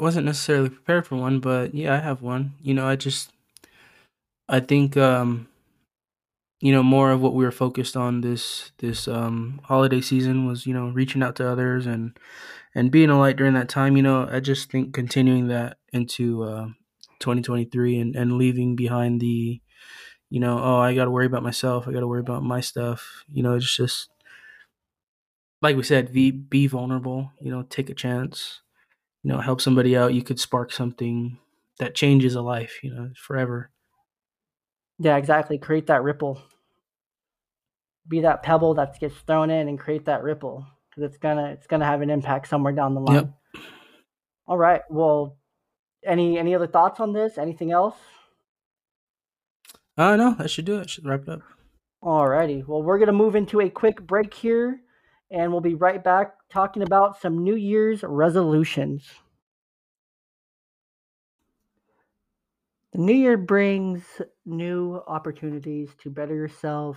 wasn't 0.00 0.26
necessarily 0.26 0.68
prepared 0.68 1.06
for 1.06 1.16
one, 1.16 1.40
but 1.40 1.74
yeah, 1.74 1.94
I 1.94 1.98
have 1.98 2.22
one. 2.22 2.54
You 2.62 2.74
know, 2.74 2.86
I 2.86 2.96
just 2.96 3.32
I 4.48 4.60
think 4.60 4.96
um 4.96 5.48
you 6.60 6.72
know 6.72 6.82
more 6.82 7.12
of 7.12 7.20
what 7.20 7.34
we 7.34 7.44
were 7.44 7.52
focused 7.52 7.96
on 7.96 8.20
this 8.20 8.72
this 8.78 9.06
um 9.06 9.60
holiday 9.64 10.00
season 10.00 10.46
was 10.46 10.66
you 10.66 10.74
know 10.74 10.88
reaching 10.88 11.22
out 11.22 11.36
to 11.36 11.48
others 11.48 11.86
and 11.86 12.18
and 12.74 12.90
being 12.90 13.10
a 13.10 13.18
light 13.18 13.36
during 13.36 13.54
that 13.54 13.68
time 13.68 13.96
you 13.96 14.02
know 14.02 14.28
i 14.30 14.40
just 14.40 14.70
think 14.70 14.94
continuing 14.94 15.48
that 15.48 15.78
into 15.92 16.42
uh 16.44 16.68
2023 17.20 17.98
and 17.98 18.16
and 18.16 18.32
leaving 18.34 18.76
behind 18.76 19.20
the 19.20 19.60
you 20.30 20.40
know 20.40 20.58
oh 20.58 20.78
i 20.78 20.94
got 20.94 21.04
to 21.04 21.10
worry 21.10 21.26
about 21.26 21.42
myself 21.42 21.86
i 21.86 21.92
got 21.92 22.00
to 22.00 22.06
worry 22.06 22.20
about 22.20 22.42
my 22.42 22.60
stuff 22.60 23.24
you 23.32 23.42
know 23.42 23.54
it's 23.54 23.76
just 23.76 24.10
like 25.62 25.76
we 25.76 25.82
said 25.82 26.12
be 26.12 26.30
be 26.30 26.66
vulnerable 26.66 27.32
you 27.40 27.50
know 27.50 27.62
take 27.62 27.90
a 27.90 27.94
chance 27.94 28.60
you 29.22 29.30
know 29.30 29.40
help 29.40 29.60
somebody 29.60 29.96
out 29.96 30.14
you 30.14 30.22
could 30.22 30.38
spark 30.38 30.72
something 30.72 31.38
that 31.78 31.94
changes 31.94 32.34
a 32.34 32.42
life 32.42 32.80
you 32.82 32.92
know 32.92 33.10
forever 33.16 33.70
yeah, 34.98 35.16
exactly. 35.16 35.58
Create 35.58 35.86
that 35.86 36.02
ripple. 36.02 36.42
Be 38.08 38.20
that 38.20 38.42
pebble 38.42 38.74
that 38.74 38.98
gets 38.98 39.16
thrown 39.18 39.50
in 39.50 39.68
and 39.68 39.78
create 39.78 40.06
that 40.06 40.22
ripple 40.22 40.66
because 40.90 41.04
it's 41.04 41.18
gonna 41.18 41.50
it's 41.50 41.66
gonna 41.66 41.84
have 41.84 42.00
an 42.00 42.10
impact 42.10 42.48
somewhere 42.48 42.72
down 42.72 42.94
the 42.94 43.00
line. 43.00 43.14
Yep. 43.14 43.62
All 44.46 44.58
right. 44.58 44.82
Well, 44.88 45.36
any 46.04 46.38
any 46.38 46.54
other 46.54 46.66
thoughts 46.66 47.00
on 47.00 47.12
this? 47.12 47.38
Anything 47.38 47.70
else? 47.70 47.96
Uh 49.98 50.16
no, 50.16 50.34
that 50.34 50.48
should 50.48 50.64
do 50.64 50.78
it. 50.78 50.88
Should 50.88 51.06
wrap 51.06 51.22
it 51.22 51.28
up. 51.28 51.42
Alrighty. 52.02 52.66
Well, 52.66 52.82
we're 52.82 52.98
gonna 52.98 53.12
move 53.12 53.34
into 53.34 53.60
a 53.60 53.68
quick 53.68 54.00
break 54.00 54.32
here, 54.32 54.80
and 55.30 55.50
we'll 55.50 55.60
be 55.60 55.74
right 55.74 56.02
back 56.02 56.34
talking 56.48 56.82
about 56.82 57.20
some 57.20 57.42
New 57.42 57.56
Year's 57.56 58.04
resolutions. 58.04 59.04
The 62.92 63.00
new 63.00 63.14
year 63.14 63.36
brings 63.36 64.02
new 64.46 65.02
opportunities 65.06 65.90
to 66.02 66.10
better 66.10 66.34
yourself, 66.34 66.96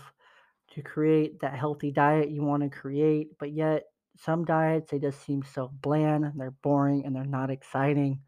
to 0.73 0.81
create 0.83 1.39
that 1.41 1.55
healthy 1.55 1.91
diet 1.91 2.29
you 2.29 2.43
want 2.43 2.63
to 2.63 2.69
create, 2.69 3.37
but 3.39 3.51
yet 3.51 3.85
some 4.17 4.45
diets 4.45 4.91
they 4.91 4.99
just 4.99 5.21
seem 5.25 5.43
so 5.43 5.69
bland, 5.81 6.31
they're 6.35 6.51
boring 6.63 7.05
and 7.05 7.15
they're 7.15 7.25
not 7.25 7.49
exciting. 7.49 8.21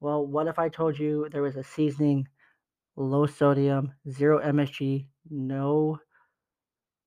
Well, 0.00 0.26
what 0.26 0.48
if 0.48 0.58
I 0.58 0.68
told 0.68 0.98
you 0.98 1.28
there 1.30 1.42
was 1.42 1.56
a 1.56 1.64
seasoning, 1.64 2.28
low 2.96 3.26
sodium, 3.26 3.92
zero 4.08 4.40
MSG, 4.40 5.06
no 5.30 5.98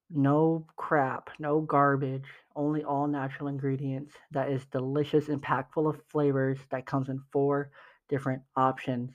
no 0.09 0.65
crap, 0.77 1.29
no 1.37 1.59
garbage, 1.59 2.23
only 2.55 2.83
all 2.83 3.07
natural 3.07 3.49
ingredients 3.49 4.13
that 4.31 4.49
is 4.49 4.65
delicious 4.67 5.27
and 5.27 5.41
packed 5.41 5.73
full 5.73 5.87
of 5.87 5.99
flavors 6.09 6.57
that 6.71 6.85
comes 6.85 7.09
in 7.09 7.19
four 7.33 7.71
different 8.07 8.41
options. 8.55 9.11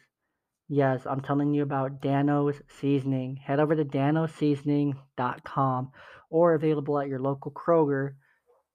Yes, 0.68 1.06
I'm 1.06 1.20
telling 1.20 1.54
you 1.54 1.62
about 1.62 2.00
Dan-O's 2.00 2.60
Seasoning. 2.78 3.36
Head 3.36 3.60
over 3.60 3.74
to 3.74 3.84
danoseasoning.com 3.84 5.92
or 6.30 6.54
available 6.54 6.98
at 6.98 7.08
your 7.08 7.20
local 7.20 7.52
Kroger 7.52 8.14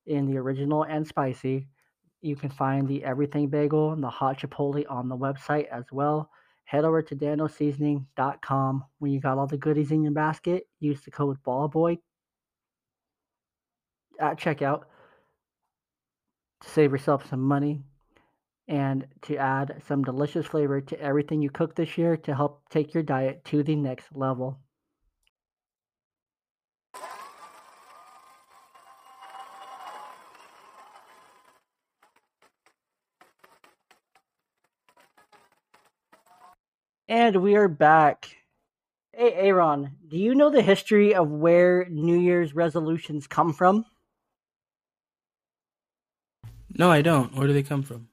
in 0.05 0.25
the 0.25 0.37
original 0.37 0.83
and 0.83 1.07
spicy. 1.07 1.67
You 2.21 2.35
can 2.35 2.49
find 2.49 2.87
the 2.87 3.03
everything 3.03 3.49
bagel 3.49 3.93
and 3.93 4.03
the 4.03 4.09
hot 4.09 4.39
chipotle 4.39 4.85
on 4.89 5.07
the 5.07 5.17
website 5.17 5.67
as 5.67 5.85
well. 5.91 6.29
Head 6.67 6.83
over 6.83 7.01
to 7.01 7.15
danoseasoning.com. 7.15 8.83
When 8.99 9.11
you 9.13 9.21
got 9.21 9.37
all 9.37 9.47
the 9.47 9.57
goodies 9.57 9.91
in 9.91 10.03
your 10.03 10.11
basket, 10.11 10.67
use 10.81 11.01
the 11.01 11.11
code 11.11 11.41
BALLBOY 11.43 11.97
at 14.19 14.37
checkout 14.37 14.83
to 16.59 16.69
save 16.69 16.91
yourself 16.91 17.29
some 17.29 17.41
money 17.41 17.79
and 18.67 19.07
to 19.21 19.37
add 19.37 19.81
some 19.87 20.03
delicious 20.03 20.45
flavor 20.45 20.81
to 20.81 20.99
everything 20.99 21.41
you 21.41 21.49
cook 21.49 21.73
this 21.73 21.97
year 21.97 22.17
to 22.17 22.35
help 22.35 22.67
take 22.69 22.93
your 22.93 23.03
diet 23.03 23.45
to 23.45 23.63
the 23.63 23.77
next 23.77 24.13
level. 24.13 24.59
And 37.09 37.37
we 37.37 37.55
are 37.55 37.69
back. 37.69 38.35
Hey, 39.13 39.31
Aaron, 39.33 39.95
do 40.09 40.17
you 40.17 40.35
know 40.35 40.49
the 40.49 40.61
history 40.61 41.15
of 41.15 41.29
where 41.29 41.87
New 41.89 42.19
Year's 42.19 42.53
resolutions 42.53 43.27
come 43.27 43.53
from? 43.53 43.85
No, 46.69 46.91
I 46.91 47.01
don't. 47.01 47.33
Where 47.33 47.47
do 47.47 47.53
they 47.53 47.63
come 47.63 47.83
from? 47.83 48.09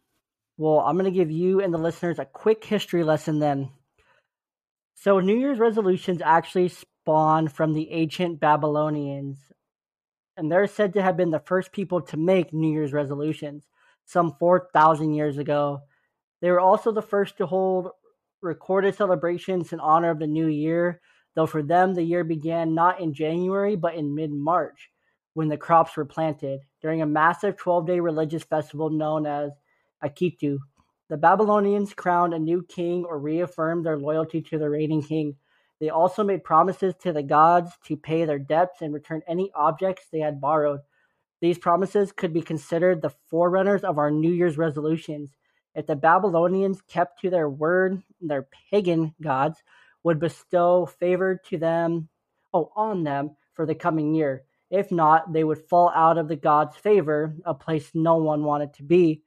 Well, 0.56 0.78
I'm 0.78 0.96
going 0.96 1.12
to 1.12 1.18
give 1.18 1.32
you 1.32 1.60
and 1.60 1.74
the 1.74 1.78
listeners 1.78 2.20
a 2.20 2.24
quick 2.24 2.64
history 2.64 3.02
lesson 3.02 3.40
then. 3.40 3.70
So, 4.94 5.18
New 5.18 5.36
Year's 5.36 5.58
resolutions 5.58 6.22
actually 6.24 6.68
spawn 6.68 7.48
from 7.48 7.74
the 7.74 7.90
ancient 7.90 8.38
Babylonians, 8.38 9.38
and 10.36 10.52
they're 10.52 10.68
said 10.68 10.92
to 10.94 11.02
have 11.02 11.16
been 11.16 11.30
the 11.30 11.40
first 11.40 11.72
people 11.72 12.00
to 12.02 12.16
make 12.16 12.52
New 12.52 12.70
Year's 12.72 12.92
resolutions 12.92 13.64
some 14.04 14.36
4,000 14.38 15.14
years 15.14 15.36
ago. 15.36 15.80
They 16.40 16.52
were 16.52 16.60
also 16.60 16.92
the 16.92 17.02
first 17.02 17.38
to 17.38 17.46
hold 17.46 17.90
recorded 18.44 18.94
celebrations 18.94 19.72
in 19.72 19.80
honor 19.80 20.10
of 20.10 20.18
the 20.18 20.26
new 20.26 20.46
year, 20.46 21.00
though 21.34 21.46
for 21.46 21.62
them, 21.62 21.94
the 21.94 22.02
year 22.02 22.22
began 22.22 22.74
not 22.74 23.00
in 23.00 23.12
January 23.12 23.74
but 23.74 23.94
in 23.94 24.14
mid 24.14 24.30
March 24.30 24.90
when 25.32 25.48
the 25.48 25.56
crops 25.56 25.96
were 25.96 26.04
planted 26.04 26.60
during 26.80 27.02
a 27.02 27.06
massive 27.06 27.56
12 27.56 27.86
day 27.86 28.00
religious 28.00 28.44
festival 28.44 28.90
known 28.90 29.26
as 29.26 29.50
Akitu. 30.02 30.58
The 31.08 31.16
Babylonians 31.16 31.92
crowned 31.92 32.34
a 32.34 32.38
new 32.38 32.62
king 32.62 33.04
or 33.04 33.18
reaffirmed 33.18 33.84
their 33.84 33.98
loyalty 33.98 34.40
to 34.42 34.58
the 34.58 34.70
reigning 34.70 35.02
king. 35.02 35.36
They 35.80 35.90
also 35.90 36.24
made 36.24 36.44
promises 36.44 36.94
to 37.02 37.12
the 37.12 37.22
gods 37.22 37.72
to 37.86 37.96
pay 37.96 38.24
their 38.24 38.38
debts 38.38 38.80
and 38.80 38.94
return 38.94 39.22
any 39.26 39.50
objects 39.54 40.06
they 40.10 40.20
had 40.20 40.40
borrowed. 40.40 40.80
These 41.40 41.58
promises 41.58 42.12
could 42.12 42.32
be 42.32 42.40
considered 42.40 43.02
the 43.02 43.14
forerunners 43.28 43.84
of 43.84 43.98
our 43.98 44.10
New 44.10 44.32
Year's 44.32 44.56
resolutions. 44.56 45.36
If 45.74 45.86
the 45.86 45.96
Babylonians 45.96 46.80
kept 46.82 47.20
to 47.20 47.30
their 47.30 47.48
word, 47.48 48.02
their 48.20 48.46
pagan 48.70 49.14
gods 49.20 49.62
would 50.04 50.20
bestow 50.20 50.86
favor 50.86 51.40
to 51.48 51.58
them, 51.58 52.08
oh, 52.52 52.70
on 52.76 53.04
them 53.04 53.36
for 53.54 53.66
the 53.66 53.74
coming 53.74 54.14
year. 54.14 54.44
If 54.70 54.90
not, 54.92 55.32
they 55.32 55.44
would 55.44 55.68
fall 55.68 55.90
out 55.94 56.18
of 56.18 56.28
the 56.28 56.36
gods' 56.36 56.76
favor, 56.76 57.36
a 57.44 57.54
place 57.54 57.90
no 57.94 58.16
one 58.16 58.44
wanted 58.44 58.74
to 58.74 58.82
be. 58.82 59.22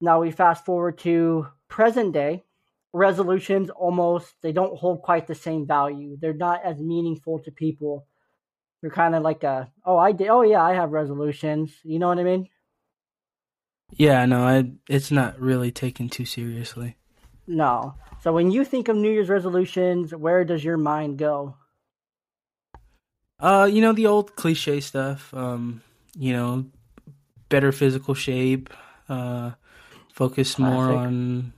Now 0.00 0.20
we 0.20 0.30
fast 0.30 0.64
forward 0.64 0.98
to 0.98 1.48
present 1.68 2.12
day. 2.12 2.44
resolutions 2.92 3.70
almost 3.70 4.34
they 4.42 4.52
don't 4.52 4.78
hold 4.78 5.02
quite 5.02 5.26
the 5.26 5.34
same 5.34 5.66
value. 5.66 6.16
They're 6.20 6.32
not 6.32 6.64
as 6.64 6.80
meaningful 6.80 7.40
to 7.40 7.50
people. 7.50 8.06
They're 8.80 8.90
kind 8.90 9.14
of 9.14 9.22
like 9.22 9.44
a 9.44 9.70
oh 9.84 9.98
I 9.98 10.12
did 10.12 10.28
oh 10.28 10.42
yeah 10.42 10.62
I 10.62 10.74
have 10.74 10.90
resolutions. 10.92 11.72
You 11.84 11.98
know 11.98 12.08
what 12.08 12.18
I 12.18 12.24
mean? 12.24 12.48
Yeah, 13.92 14.26
no, 14.26 14.42
I 14.46 14.70
it's 14.88 15.10
not 15.10 15.40
really 15.40 15.70
taken 15.70 16.08
too 16.08 16.24
seriously. 16.24 16.96
No. 17.46 17.94
So 18.22 18.32
when 18.32 18.50
you 18.50 18.64
think 18.64 18.88
of 18.88 18.96
New 18.96 19.10
Year's 19.10 19.28
resolutions, 19.28 20.14
where 20.14 20.44
does 20.44 20.62
your 20.62 20.76
mind 20.76 21.18
go? 21.18 21.54
Uh, 23.40 23.68
you 23.70 23.80
know 23.80 23.92
the 23.92 24.06
old 24.06 24.34
cliche 24.36 24.80
stuff. 24.80 25.32
Um, 25.32 25.82
you 26.16 26.32
know, 26.32 26.66
better 27.48 27.72
physical 27.72 28.14
shape. 28.14 28.70
Uh, 29.08 29.52
focus 30.12 30.56
Classic. 30.56 30.74
more 30.74 30.92
on 30.92 31.52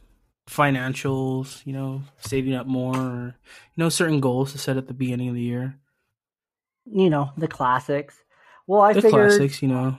financials. 0.48 1.64
You 1.66 1.72
know, 1.72 2.02
saving 2.18 2.54
up 2.54 2.66
more. 2.66 2.96
Or, 2.96 3.34
you 3.74 3.82
know, 3.82 3.88
certain 3.88 4.20
goals 4.20 4.52
to 4.52 4.58
set 4.58 4.76
at 4.76 4.86
the 4.86 4.94
beginning 4.94 5.28
of 5.28 5.34
the 5.34 5.42
year. 5.42 5.76
You 6.86 7.10
know 7.10 7.32
the 7.36 7.48
classics. 7.48 8.22
Well, 8.66 8.82
I 8.82 8.92
the 8.92 9.02
figured, 9.02 9.30
classics. 9.30 9.62
You 9.62 9.68
know, 9.68 9.98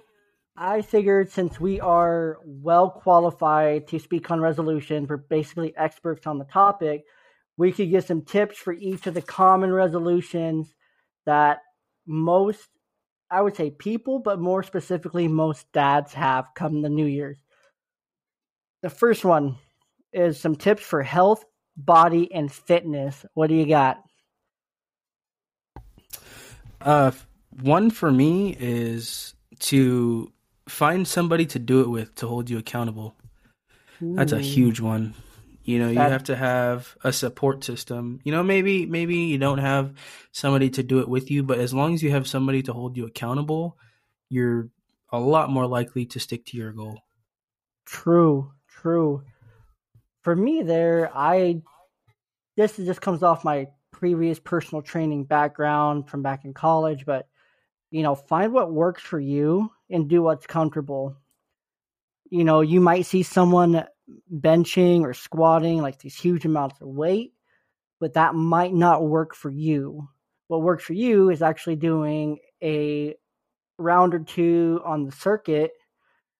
I 0.55 0.81
figured 0.81 1.31
since 1.31 1.59
we 1.59 1.79
are 1.79 2.37
well 2.43 2.89
qualified 2.89 3.87
to 3.87 3.99
speak 3.99 4.29
on 4.31 4.41
resolutions, 4.41 5.09
we're 5.09 5.17
basically 5.17 5.75
experts 5.77 6.27
on 6.27 6.37
the 6.37 6.45
topic. 6.45 7.05
We 7.57 7.71
could 7.71 7.89
give 7.89 8.05
some 8.05 8.23
tips 8.23 8.57
for 8.57 8.73
each 8.73 9.07
of 9.07 9.13
the 9.13 9.21
common 9.21 9.71
resolutions 9.71 10.73
that 11.25 11.59
most, 12.05 12.67
I 13.29 13.41
would 13.41 13.55
say 13.55 13.71
people, 13.71 14.19
but 14.19 14.39
more 14.39 14.63
specifically, 14.63 15.27
most 15.27 15.71
dads 15.71 16.13
have 16.13 16.47
come 16.55 16.81
the 16.81 16.89
New 16.89 17.05
Year's. 17.05 17.37
The 18.81 18.89
first 18.89 19.23
one 19.23 19.57
is 20.11 20.39
some 20.39 20.55
tips 20.55 20.83
for 20.83 21.03
health, 21.03 21.45
body, 21.77 22.31
and 22.33 22.51
fitness. 22.51 23.25
What 23.33 23.47
do 23.47 23.55
you 23.55 23.67
got? 23.67 24.01
Uh, 26.81 27.11
one 27.61 27.91
for 27.91 28.11
me 28.11 28.55
is 28.59 29.35
to 29.59 30.31
find 30.71 31.07
somebody 31.07 31.45
to 31.45 31.59
do 31.59 31.81
it 31.81 31.89
with 31.89 32.15
to 32.15 32.27
hold 32.27 32.49
you 32.49 32.57
accountable. 32.57 33.15
Ooh. 34.01 34.15
That's 34.15 34.31
a 34.31 34.39
huge 34.39 34.79
one. 34.79 35.13
You 35.63 35.77
know, 35.77 35.89
you 35.89 35.95
that, 35.95 36.11
have 36.11 36.23
to 36.23 36.35
have 36.35 36.97
a 37.03 37.13
support 37.13 37.63
system. 37.63 38.19
You 38.23 38.31
know, 38.31 38.41
maybe 38.41 38.87
maybe 38.87 39.15
you 39.17 39.37
don't 39.37 39.59
have 39.59 39.93
somebody 40.31 40.71
to 40.71 40.83
do 40.83 40.99
it 40.99 41.07
with 41.07 41.29
you, 41.29 41.43
but 41.43 41.59
as 41.59 41.73
long 41.73 41.93
as 41.93 42.01
you 42.01 42.09
have 42.11 42.27
somebody 42.27 42.63
to 42.63 42.73
hold 42.73 42.97
you 42.97 43.05
accountable, 43.05 43.77
you're 44.29 44.69
a 45.11 45.19
lot 45.19 45.51
more 45.51 45.67
likely 45.67 46.05
to 46.07 46.19
stick 46.19 46.45
to 46.47 46.57
your 46.57 46.71
goal. 46.71 46.99
True, 47.85 48.51
true. 48.67 49.23
For 50.21 50.35
me 50.35 50.63
there, 50.63 51.11
I 51.13 51.61
this 52.57 52.77
just 52.77 53.01
comes 53.01 53.21
off 53.21 53.43
my 53.43 53.67
previous 53.91 54.39
personal 54.39 54.81
training 54.81 55.25
background 55.25 56.09
from 56.09 56.23
back 56.23 56.43
in 56.43 56.53
college, 56.53 57.05
but 57.05 57.27
you 57.91 58.01
know, 58.01 58.15
find 58.15 58.51
what 58.51 58.71
works 58.71 59.03
for 59.03 59.19
you 59.19 59.69
and 59.91 60.09
do 60.09 60.21
what's 60.21 60.47
comfortable. 60.47 61.15
You 62.29 62.43
know, 62.43 62.61
you 62.61 62.79
might 62.79 63.05
see 63.05 63.23
someone 63.23 63.85
benching 64.33 65.01
or 65.01 65.13
squatting 65.13 65.81
like 65.81 65.99
these 65.99 66.15
huge 66.15 66.45
amounts 66.45 66.81
of 66.81 66.87
weight, 66.87 67.33
but 67.99 68.13
that 68.13 68.35
might 68.35 68.73
not 68.73 69.03
work 69.03 69.35
for 69.35 69.49
you. 69.49 70.07
What 70.47 70.63
works 70.63 70.83
for 70.83 70.93
you 70.93 71.29
is 71.29 71.41
actually 71.41 71.75
doing 71.75 72.39
a 72.63 73.15
round 73.77 74.13
or 74.13 74.19
two 74.19 74.81
on 74.85 75.05
the 75.05 75.11
circuit 75.11 75.71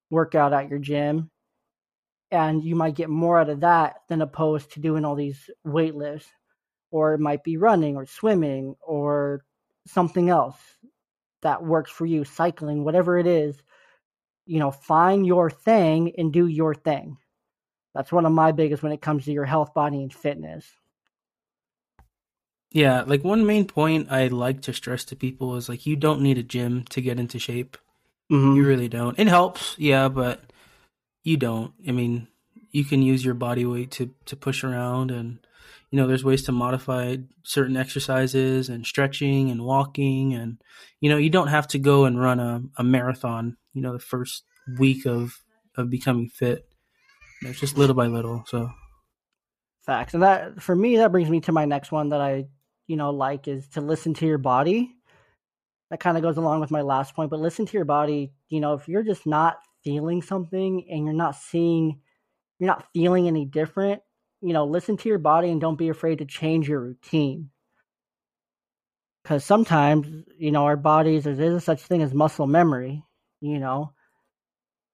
workout 0.09 0.53
at 0.53 0.69
your 0.69 0.79
gym 0.79 1.31
and 2.31 2.63
you 2.63 2.75
might 2.75 2.95
get 2.95 3.09
more 3.09 3.39
out 3.39 3.49
of 3.49 3.59
that 3.61 3.95
than 4.09 4.21
opposed 4.21 4.71
to 4.71 4.79
doing 4.79 5.03
all 5.05 5.15
these 5.15 5.49
weight 5.63 5.95
lifts 5.95 6.29
or 6.91 7.13
it 7.13 7.19
might 7.19 7.43
be 7.43 7.57
running 7.57 7.95
or 7.95 8.05
swimming 8.05 8.75
or 8.81 9.43
something 9.87 10.29
else 10.29 10.57
that 11.41 11.63
works 11.63 11.91
for 11.91 12.05
you 12.05 12.23
cycling 12.23 12.83
whatever 12.83 13.17
it 13.17 13.27
is 13.27 13.61
you 14.45 14.59
know 14.59 14.71
find 14.71 15.25
your 15.25 15.49
thing 15.49 16.13
and 16.17 16.33
do 16.33 16.47
your 16.47 16.73
thing 16.73 17.17
that's 17.93 18.11
one 18.11 18.25
of 18.25 18.31
my 18.31 18.51
biggest 18.51 18.83
when 18.83 18.91
it 18.91 19.01
comes 19.01 19.25
to 19.25 19.31
your 19.31 19.45
health, 19.45 19.73
body, 19.73 20.01
and 20.01 20.13
fitness. 20.13 20.65
Yeah, 22.71 23.03
like 23.05 23.23
one 23.23 23.45
main 23.45 23.65
point 23.65 24.11
I 24.11 24.27
like 24.27 24.61
to 24.61 24.73
stress 24.73 25.03
to 25.05 25.15
people 25.15 25.57
is 25.57 25.67
like 25.67 25.85
you 25.85 25.97
don't 25.97 26.21
need 26.21 26.37
a 26.37 26.43
gym 26.43 26.85
to 26.89 27.01
get 27.01 27.19
into 27.19 27.37
shape. 27.37 27.77
Mm-hmm. 28.31 28.55
You 28.55 28.65
really 28.65 28.87
don't. 28.87 29.19
It 29.19 29.27
helps, 29.27 29.75
yeah, 29.77 30.07
but 30.07 30.41
you 31.23 31.35
don't. 31.35 31.73
I 31.85 31.91
mean, 31.91 32.29
you 32.71 32.85
can 32.85 33.01
use 33.01 33.25
your 33.25 33.33
body 33.33 33.65
weight 33.65 33.91
to 33.91 34.13
to 34.25 34.37
push 34.37 34.63
around 34.63 35.11
and 35.11 35.39
you 35.91 35.99
know, 35.99 36.07
there's 36.07 36.23
ways 36.23 36.43
to 36.43 36.53
modify 36.53 37.17
certain 37.43 37.75
exercises 37.75 38.69
and 38.69 38.85
stretching 38.85 39.51
and 39.51 39.63
walking 39.63 40.33
and 40.33 40.61
you 41.01 41.09
know, 41.09 41.17
you 41.17 41.29
don't 41.29 41.47
have 41.47 41.67
to 41.67 41.79
go 41.79 42.05
and 42.05 42.19
run 42.19 42.39
a, 42.39 42.61
a 42.77 42.83
marathon, 42.83 43.57
you 43.73 43.81
know, 43.81 43.93
the 43.93 43.99
first 43.99 44.43
week 44.79 45.05
of 45.05 45.43
of 45.75 45.89
becoming 45.89 46.29
fit. 46.29 46.65
It's 47.41 47.59
just 47.59 47.77
little 47.77 47.95
by 47.95 48.07
little. 48.07 48.43
So 48.47 48.71
facts, 49.85 50.13
and 50.13 50.23
that 50.23 50.61
for 50.61 50.75
me 50.75 50.97
that 50.97 51.11
brings 51.11 51.29
me 51.29 51.41
to 51.41 51.51
my 51.51 51.65
next 51.65 51.91
one 51.91 52.09
that 52.09 52.21
I 52.21 52.45
you 52.87 52.95
know 52.95 53.11
like 53.11 53.47
is 53.47 53.67
to 53.69 53.81
listen 53.81 54.13
to 54.15 54.25
your 54.25 54.37
body. 54.37 54.95
That 55.89 55.99
kind 55.99 56.15
of 56.15 56.23
goes 56.23 56.37
along 56.37 56.61
with 56.61 56.71
my 56.71 56.81
last 56.81 57.15
point, 57.15 57.29
but 57.29 57.41
listen 57.41 57.65
to 57.65 57.73
your 57.73 57.83
body. 57.83 58.31
You 58.47 58.61
know, 58.61 58.75
if 58.75 58.87
you're 58.87 59.03
just 59.03 59.27
not 59.27 59.57
feeling 59.83 60.21
something 60.21 60.85
and 60.89 61.03
you're 61.03 61.13
not 61.13 61.35
seeing, 61.35 61.99
you're 62.59 62.67
not 62.67 62.85
feeling 62.93 63.27
any 63.27 63.43
different. 63.43 64.01
You 64.41 64.53
know, 64.53 64.65
listen 64.65 64.97
to 64.97 65.09
your 65.09 65.19
body 65.19 65.49
and 65.49 65.61
don't 65.61 65.77
be 65.77 65.89
afraid 65.89 66.19
to 66.19 66.25
change 66.25 66.67
your 66.67 66.79
routine. 66.79 67.49
Because 69.23 69.43
sometimes, 69.45 70.25
you 70.37 70.51
know, 70.51 70.65
our 70.65 70.77
bodies, 70.77 71.25
there 71.25 71.39
is 71.39 71.63
such 71.63 71.81
thing 71.83 72.01
as 72.01 72.13
muscle 72.13 72.47
memory. 72.47 73.03
You 73.39 73.59
know, 73.59 73.93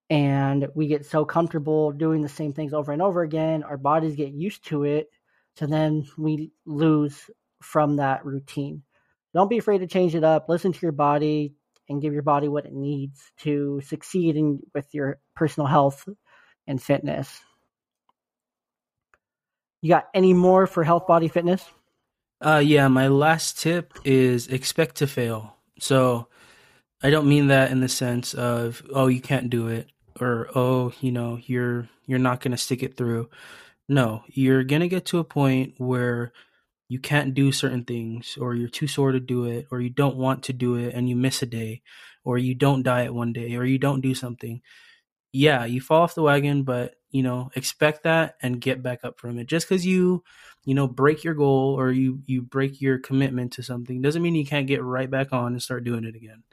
and 0.09 0.67
we 0.73 0.87
get 0.87 1.05
so 1.05 1.25
comfortable 1.25 1.91
doing 1.91 2.21
the 2.21 2.29
same 2.29 2.53
things 2.53 2.73
over 2.73 2.91
and 2.91 3.01
over 3.01 3.21
again 3.21 3.63
our 3.63 3.77
bodies 3.77 4.15
get 4.15 4.31
used 4.31 4.65
to 4.65 4.83
it 4.83 5.09
so 5.57 5.65
then 5.65 6.05
we 6.17 6.51
lose 6.65 7.29
from 7.61 7.97
that 7.97 8.25
routine 8.25 8.83
don't 9.33 9.49
be 9.49 9.57
afraid 9.57 9.79
to 9.79 9.87
change 9.87 10.15
it 10.15 10.23
up 10.23 10.47
listen 10.47 10.71
to 10.71 10.79
your 10.81 10.91
body 10.91 11.53
and 11.89 12.01
give 12.01 12.13
your 12.13 12.21
body 12.21 12.47
what 12.47 12.65
it 12.65 12.73
needs 12.73 13.31
to 13.37 13.81
succeed 13.85 14.35
in 14.35 14.59
with 14.73 14.87
your 14.93 15.19
personal 15.35 15.67
health 15.67 16.07
and 16.67 16.81
fitness 16.81 17.41
you 19.81 19.89
got 19.89 20.07
any 20.13 20.33
more 20.33 20.67
for 20.67 20.83
health 20.83 21.07
body 21.07 21.27
fitness? 21.27 21.63
Uh 22.43 22.61
yeah 22.63 22.87
my 22.87 23.07
last 23.07 23.59
tip 23.59 23.93
is 24.05 24.47
expect 24.47 24.97
to 24.97 25.07
fail. 25.07 25.55
So 25.79 26.27
I 27.01 27.09
don't 27.09 27.29
mean 27.29 27.47
that 27.47 27.71
in 27.71 27.79
the 27.79 27.89
sense 27.89 28.33
of 28.33 28.81
oh 28.93 29.07
you 29.07 29.21
can't 29.21 29.49
do 29.49 29.67
it 29.67 29.87
or 30.19 30.49
oh 30.55 30.93
you 30.99 31.11
know 31.11 31.39
you're 31.45 31.89
you're 32.05 32.19
not 32.19 32.41
going 32.41 32.51
to 32.51 32.57
stick 32.57 32.83
it 32.83 32.97
through. 32.97 33.29
No 33.87 34.23
you're 34.27 34.63
going 34.63 34.81
to 34.81 34.87
get 34.87 35.05
to 35.07 35.19
a 35.19 35.23
point 35.23 35.75
where 35.77 36.31
you 36.89 36.99
can't 36.99 37.33
do 37.33 37.51
certain 37.51 37.83
things 37.83 38.37
or 38.39 38.55
you're 38.55 38.69
too 38.69 38.87
sore 38.87 39.11
to 39.11 39.19
do 39.19 39.45
it 39.45 39.67
or 39.71 39.81
you 39.81 39.89
don't 39.89 40.15
want 40.15 40.43
to 40.43 40.53
do 40.53 40.75
it 40.75 40.93
and 40.93 41.09
you 41.09 41.15
miss 41.15 41.41
a 41.41 41.45
day 41.45 41.81
or 42.23 42.37
you 42.37 42.55
don't 42.55 42.83
diet 42.83 43.13
one 43.13 43.33
day 43.33 43.55
or 43.55 43.65
you 43.65 43.77
don't 43.77 44.01
do 44.01 44.13
something 44.13 44.61
yeah 45.31 45.65
you 45.65 45.81
fall 45.81 46.03
off 46.03 46.15
the 46.15 46.21
wagon 46.21 46.63
but 46.63 46.95
you 47.11 47.23
know 47.23 47.49
expect 47.55 48.03
that 48.03 48.35
and 48.41 48.61
get 48.61 48.83
back 48.83 49.03
up 49.03 49.19
from 49.19 49.39
it. 49.39 49.47
Just 49.47 49.67
because 49.67 49.85
you 49.85 50.23
you 50.65 50.73
know 50.73 50.87
break 50.87 51.23
your 51.23 51.33
goal 51.33 51.75
or 51.77 51.91
you 51.91 52.21
you 52.25 52.41
break 52.41 52.81
your 52.81 52.99
commitment 52.99 53.53
to 53.53 53.63
something 53.63 54.01
doesn't 54.01 54.21
mean 54.21 54.35
you 54.35 54.45
can't 54.45 54.67
get 54.67 54.83
right 54.83 55.09
back 55.09 55.31
on 55.33 55.53
and 55.53 55.61
start 55.61 55.83
doing 55.83 56.03
it 56.03 56.15
again. 56.15 56.43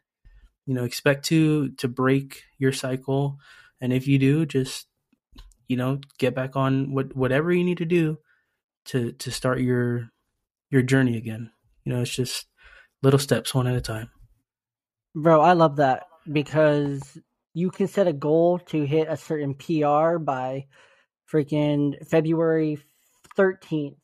You 0.66 0.74
know 0.74 0.84
expect 0.84 1.26
to 1.26 1.70
to 1.72 1.88
break 1.88 2.44
your 2.58 2.72
cycle 2.72 3.38
and 3.80 3.92
if 3.92 4.06
you 4.06 4.18
do 4.18 4.46
just 4.46 4.86
you 5.68 5.76
know 5.76 6.00
get 6.18 6.34
back 6.34 6.56
on 6.56 6.92
what 6.92 7.14
whatever 7.16 7.52
you 7.52 7.64
need 7.64 7.78
to 7.78 7.84
do 7.84 8.18
to 8.86 9.12
to 9.12 9.30
start 9.30 9.60
your 9.60 10.10
your 10.70 10.82
journey 10.82 11.16
again. 11.16 11.50
You 11.84 11.92
know 11.92 12.02
it's 12.02 12.14
just 12.14 12.46
little 13.02 13.18
steps 13.18 13.54
one 13.54 13.66
at 13.66 13.76
a 13.76 13.80
time. 13.80 14.10
Bro 15.16 15.42
i 15.42 15.52
love 15.52 15.76
that 15.76 16.06
because 16.30 17.18
you 17.54 17.70
can 17.70 17.86
set 17.88 18.06
a 18.06 18.12
goal 18.12 18.58
to 18.58 18.84
hit 18.84 19.08
a 19.08 19.16
certain 19.16 19.54
pr 19.54 20.18
by 20.18 20.66
freaking 21.30 21.94
february 22.06 22.78
13th 23.36 23.96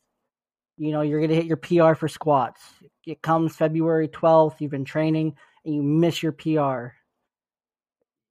you 0.77 0.91
know 0.91 1.01
you're 1.01 1.19
going 1.19 1.29
to 1.29 1.35
hit 1.35 1.45
your 1.45 1.57
pr 1.57 1.93
for 1.93 2.07
squats 2.07 2.61
it 3.05 3.21
comes 3.21 3.55
february 3.55 4.07
12th 4.07 4.55
you've 4.59 4.71
been 4.71 4.85
training 4.85 5.35
and 5.65 5.75
you 5.75 5.83
miss 5.83 6.23
your 6.23 6.31
PR, 6.31 6.93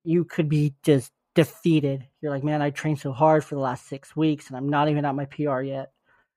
you 0.04 0.24
could 0.24 0.48
be 0.48 0.74
just 0.82 1.12
defeated. 1.34 2.06
You're 2.20 2.32
like, 2.32 2.44
man, 2.44 2.62
I 2.62 2.70
trained 2.70 2.98
so 2.98 3.12
hard 3.12 3.44
for 3.44 3.54
the 3.54 3.60
last 3.60 3.86
six 3.88 4.16
weeks 4.16 4.48
and 4.48 4.56
I'm 4.56 4.68
not 4.68 4.88
even 4.88 5.04
at 5.04 5.14
my 5.14 5.26
PR 5.26 5.60
yet. 5.60 5.92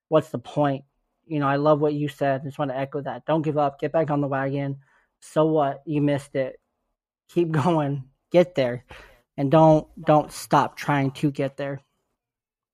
What's 0.10 0.30
the 0.30 0.40
point? 0.40 0.86
You 1.26 1.40
know, 1.40 1.48
I 1.48 1.56
love 1.56 1.80
what 1.80 1.94
you 1.94 2.10
said. 2.10 2.42
I 2.42 2.44
just 2.44 2.60
want 2.60 2.72
to 2.72 2.78
echo 2.78 3.02
that. 3.02 3.26
Don't 3.26 3.42
give 3.42 3.58
up. 3.58 3.80
Get 3.80 3.92
back 3.92 4.12
on 4.12 4.22
the 4.22 4.28
wagon. 4.28 4.80
So 5.22 5.46
what? 5.46 5.82
You 5.86 6.02
missed 6.02 6.36
it. 6.36 6.60
Keep 7.30 7.52
going. 7.52 8.04
Get 8.34 8.56
there. 8.56 8.84
And 9.38 9.50
don't 9.50 9.88
don't 10.04 10.32
stop 10.32 10.76
trying 10.76 11.12
to 11.12 11.32
get 11.32 11.56
there. 11.56 11.80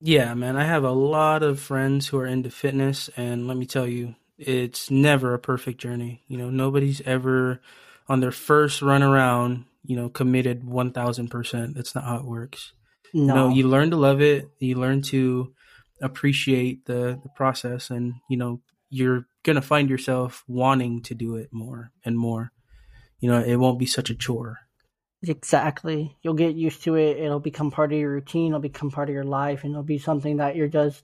Yeah, 0.02 0.34
man, 0.34 0.56
I 0.56 0.64
have 0.64 0.86
a 0.86 0.92
lot 0.92 1.44
of 1.44 1.60
friends 1.60 2.08
who 2.08 2.18
are 2.20 2.26
into 2.26 2.50
fitness, 2.50 3.10
and 3.18 3.48
let 3.48 3.58
me 3.58 3.66
tell 3.66 3.86
you, 3.86 4.16
it's 4.38 4.90
never 4.90 5.34
a 5.34 5.40
perfect 5.40 5.82
journey. 5.82 6.24
You 6.28 6.38
know, 6.38 6.50
nobody's 6.50 7.02
ever 7.02 7.60
on 8.08 8.22
their 8.22 8.32
first 8.32 8.82
run 8.82 9.04
around, 9.04 9.66
you 9.84 9.98
know, 9.98 10.08
committed 10.08 10.64
1000%. 10.64 11.74
That's 11.74 11.94
not 11.94 12.06
how 12.06 12.16
it 12.16 12.26
works. 12.26 12.72
No, 13.14 13.36
No, 13.36 13.50
you 13.50 13.68
learn 13.68 13.92
to 13.92 13.98
love 13.98 14.22
it, 14.22 14.50
you 14.60 14.76
learn 14.76 15.02
to 15.04 15.54
appreciate 16.02 16.86
the 16.86 17.20
the 17.22 17.30
process 17.36 17.90
and, 17.90 18.14
you 18.30 18.38
know, 18.38 18.62
you're 18.90 19.26
going 19.44 19.58
to 19.58 19.62
find 19.62 19.90
yourself 19.90 20.44
wanting 20.48 21.02
to 21.04 21.14
do 21.14 21.36
it 21.36 21.50
more 21.52 21.92
and 22.06 22.18
more. 22.18 22.52
You 23.20 23.30
know, 23.30 23.42
it 23.42 23.58
won't 23.58 23.80
be 23.80 23.86
such 23.86 24.10
a 24.10 24.16
chore. 24.16 24.60
Exactly. 25.24 26.18
You'll 26.22 26.34
get 26.34 26.56
used 26.56 26.84
to 26.84 26.96
it. 26.96 27.18
It'll 27.18 27.40
become 27.40 27.72
part 27.72 27.92
of 27.92 28.00
your 28.00 28.12
routine. 28.12 28.48
It'll 28.48 28.60
become 28.60 28.92
part 28.92 29.10
of 29.10 29.14
your 29.14 29.24
life, 29.24 29.64
and 29.64 29.72
it'll 29.72 29.84
be 29.84 29.98
something 29.98 30.38
that 30.38 30.56
you're 30.56 30.68
just 30.68 31.04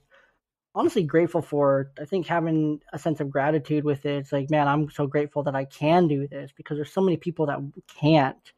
honestly 0.74 1.04
grateful 1.04 1.42
for. 1.42 1.92
I 2.00 2.06
think 2.06 2.28
having 2.28 2.82
a 2.94 3.00
sense 3.00 3.20
of 3.22 3.30
gratitude 3.30 3.84
with 3.84 4.06
it, 4.06 4.18
it's 4.18 4.32
like, 4.32 4.50
man, 4.50 4.68
I'm 4.68 4.90
so 4.90 5.08
grateful 5.08 5.44
that 5.44 5.56
I 5.56 5.66
can 5.66 6.08
do 6.08 6.28
this 6.28 6.52
because 6.56 6.78
there's 6.78 6.92
so 6.92 7.02
many 7.02 7.18
people 7.18 7.46
that 7.48 7.60
can't, 8.00 8.52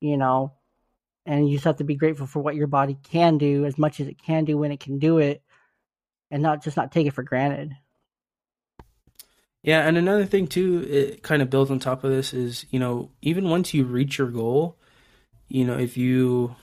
you 0.00 0.16
know, 0.16 0.52
and 1.26 1.48
you 1.48 1.56
just 1.56 1.64
have 1.64 1.76
to 1.76 1.84
be 1.84 1.94
grateful 1.94 2.26
for 2.26 2.40
what 2.40 2.56
your 2.56 2.66
body 2.66 2.98
can 3.02 3.38
do 3.38 3.64
as 3.64 3.78
much 3.78 4.00
as 4.00 4.08
it 4.08 4.20
can 4.20 4.44
do 4.44 4.58
when 4.58 4.72
it 4.72 4.80
can 4.80 4.98
do 4.98 5.18
it 5.18 5.42
and 6.30 6.42
not 6.42 6.62
just 6.62 6.76
not 6.76 6.92
take 6.92 7.06
it 7.06 7.14
for 7.14 7.22
granted. 7.22 7.72
Yeah, 9.62 9.86
and 9.86 9.96
another 9.98 10.24
thing 10.24 10.46
too, 10.46 10.86
it 10.88 11.22
kind 11.22 11.42
of 11.42 11.50
builds 11.50 11.70
on 11.70 11.78
top 11.78 12.04
of 12.04 12.10
this 12.10 12.32
is, 12.32 12.64
you 12.70 12.78
know, 12.78 13.10
even 13.22 13.48
once 13.50 13.74
you 13.74 13.84
reach 13.84 14.18
your 14.18 14.28
goal, 14.30 14.78
you 15.48 15.64
know, 15.64 15.76
if 15.78 15.96
you 15.96 16.54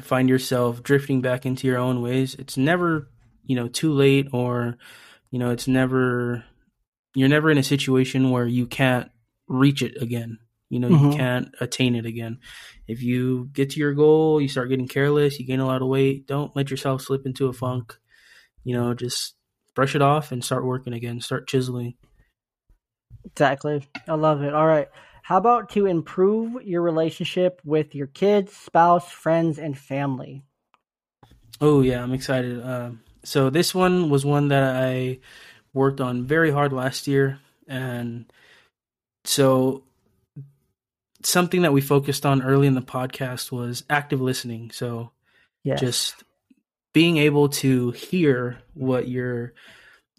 find 0.00 0.28
yourself 0.28 0.82
drifting 0.82 1.20
back 1.20 1.44
into 1.46 1.66
your 1.66 1.78
own 1.78 2.02
ways, 2.02 2.34
it's 2.36 2.56
never, 2.56 3.10
you 3.44 3.56
know, 3.56 3.68
too 3.68 3.92
late 3.92 4.28
or, 4.32 4.76
you 5.30 5.38
know, 5.38 5.50
it's 5.50 5.68
never, 5.68 6.44
you're 7.14 7.28
never 7.28 7.50
in 7.50 7.58
a 7.58 7.62
situation 7.62 8.30
where 8.30 8.46
you 8.46 8.66
can't 8.66 9.10
reach 9.48 9.82
it 9.82 10.00
again. 10.00 10.38
You 10.70 10.80
know, 10.80 10.88
you 10.88 10.96
Mhm. 10.96 11.10
can't 11.10 11.54
attain 11.60 11.94
it 11.96 12.06
again. 12.06 12.40
If 12.88 13.02
you 13.02 13.50
get 13.52 13.70
to 13.70 13.80
your 13.80 13.94
goal, 13.94 14.40
you 14.40 14.48
start 14.48 14.68
getting 14.68 14.88
careless, 14.88 15.38
you 15.38 15.46
gain 15.46 15.60
a 15.60 15.66
lot 15.66 15.82
of 15.82 15.88
weight, 15.88 16.26
don't 16.26 16.54
let 16.56 16.70
yourself 16.70 17.02
slip 17.02 17.26
into 17.26 17.48
a 17.48 17.52
funk. 17.52 17.96
You 18.64 18.74
know, 18.74 18.94
just 18.94 19.34
brush 19.74 19.94
it 19.94 20.02
off 20.02 20.32
and 20.32 20.44
start 20.44 20.64
working 20.66 20.92
again, 20.94 21.20
start 21.20 21.48
chiseling. 21.48 21.94
Exactly. 23.26 23.86
I 24.08 24.14
love 24.14 24.42
it. 24.42 24.54
All 24.54 24.66
right. 24.66 24.88
How 25.22 25.38
about 25.38 25.70
to 25.70 25.86
improve 25.86 26.62
your 26.62 26.82
relationship 26.82 27.60
with 27.64 27.94
your 27.94 28.06
kids, 28.06 28.52
spouse, 28.52 29.10
friends, 29.10 29.58
and 29.58 29.76
family? 29.76 30.44
Oh 31.60 31.80
yeah, 31.82 32.02
I'm 32.02 32.12
excited. 32.12 32.62
Um, 32.64 33.00
so 33.24 33.50
this 33.50 33.74
one 33.74 34.08
was 34.08 34.24
one 34.24 34.48
that 34.48 34.76
I 34.76 35.18
worked 35.74 36.00
on 36.00 36.24
very 36.26 36.52
hard 36.52 36.72
last 36.72 37.08
year, 37.08 37.40
and 37.66 38.32
so 39.24 39.82
something 41.22 41.62
that 41.62 41.72
we 41.72 41.80
focused 41.80 42.24
on 42.24 42.42
early 42.42 42.68
in 42.68 42.74
the 42.74 42.82
podcast 42.82 43.50
was 43.50 43.82
active 43.90 44.20
listening. 44.20 44.70
So 44.70 45.10
Yes. 45.64 45.80
just 45.80 46.24
being 46.92 47.16
able 47.16 47.48
to 47.48 47.90
hear 47.90 48.58
what 48.74 49.08
your 49.08 49.54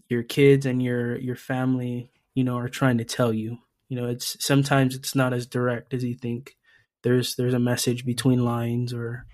your 0.09 0.23
kids 0.23 0.65
and 0.65 0.81
your 0.83 1.17
your 1.17 1.35
family, 1.35 2.11
you 2.37 2.43
know, 2.43 2.55
are 2.55 2.69
trying 2.69 2.99
to 2.99 3.03
tell 3.03 3.33
you. 3.33 3.57
You 3.89 3.99
know, 3.99 4.05
it's 4.05 4.37
sometimes 4.45 4.95
it's 4.95 5.15
not 5.15 5.33
as 5.33 5.47
direct 5.47 5.91
as 5.95 6.03
you 6.03 6.13
think. 6.13 6.55
There's 7.01 7.35
there's 7.35 7.55
a 7.55 7.59
message 7.59 8.05
between 8.05 8.45
lines 8.45 8.93
or 8.93 9.25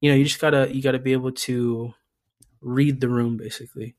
you 0.00 0.10
know, 0.10 0.16
you 0.16 0.24
just 0.24 0.40
got 0.40 0.50
to 0.50 0.74
you 0.74 0.80
got 0.80 0.92
to 0.92 0.98
be 0.98 1.12
able 1.12 1.32
to 1.32 1.92
read 2.62 3.02
the 3.02 3.10
room 3.10 3.36
basically. 3.36 3.94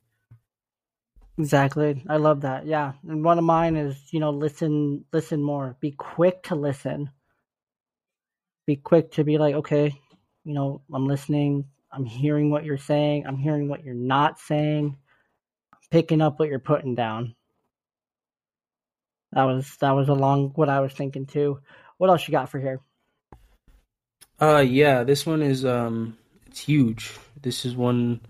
Exactly. 1.37 2.03
I 2.09 2.17
love 2.17 2.41
that. 2.41 2.65
Yeah. 2.65 2.93
And 3.07 3.23
one 3.23 3.37
of 3.37 3.43
mine 3.43 3.75
is, 3.75 3.95
you 4.11 4.19
know, 4.19 4.31
listen 4.31 5.05
listen 5.13 5.43
more. 5.43 5.77
Be 5.79 5.91
quick 5.91 6.41
to 6.43 6.55
listen. 6.55 7.11
Be 8.65 8.75
quick 8.75 9.11
to 9.13 9.23
be 9.23 9.37
like, 9.37 9.53
okay, 9.53 9.93
you 10.45 10.55
know, 10.55 10.81
I'm 10.91 11.05
listening. 11.05 11.65
I'm 11.91 12.05
hearing 12.05 12.49
what 12.49 12.65
you're 12.65 12.79
saying. 12.79 13.27
I'm 13.27 13.37
hearing 13.37 13.69
what 13.69 13.83
you're 13.83 13.93
not 13.93 14.39
saying. 14.39 14.97
I'm 15.71 15.79
picking 15.91 16.21
up 16.21 16.39
what 16.39 16.49
you're 16.49 16.57
putting 16.57 16.95
down. 16.95 17.35
That 19.33 19.43
was 19.43 19.77
that 19.77 19.91
was 19.91 20.09
along 20.09 20.51
what 20.55 20.69
I 20.69 20.79
was 20.79 20.93
thinking 20.93 21.25
too. 21.25 21.59
What 21.97 22.09
else 22.09 22.27
you 22.27 22.31
got 22.31 22.49
for 22.49 22.59
here? 22.59 22.79
Uh 24.39 24.65
yeah, 24.65 25.03
this 25.03 25.25
one 25.25 25.41
is 25.41 25.65
um 25.65 26.17
it's 26.47 26.61
huge. 26.61 27.11
This 27.41 27.65
is 27.65 27.75
one 27.75 28.21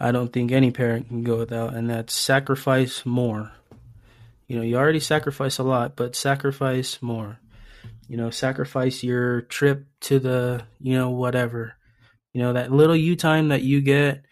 I 0.00 0.12
don't 0.12 0.32
think 0.32 0.52
any 0.52 0.70
parent 0.70 1.08
can 1.08 1.24
go 1.24 1.36
without 1.36 1.74
and 1.74 1.90
that's 1.90 2.14
sacrifice 2.14 3.04
more. 3.04 3.52
You 4.46 4.56
know, 4.56 4.62
you 4.62 4.76
already 4.76 5.00
sacrifice 5.00 5.58
a 5.58 5.62
lot, 5.62 5.96
but 5.96 6.16
sacrifice 6.16 7.02
more. 7.02 7.38
You 8.08 8.16
know, 8.16 8.30
sacrifice 8.30 9.02
your 9.02 9.42
trip 9.42 9.86
to 10.02 10.18
the, 10.18 10.62
you 10.80 10.96
know, 10.96 11.10
whatever. 11.10 11.74
You 12.32 12.42
know, 12.42 12.54
that 12.54 12.72
little 12.72 12.96
you 12.96 13.16
time 13.16 13.48
that 13.48 13.62
you 13.62 13.82
get 13.82 14.24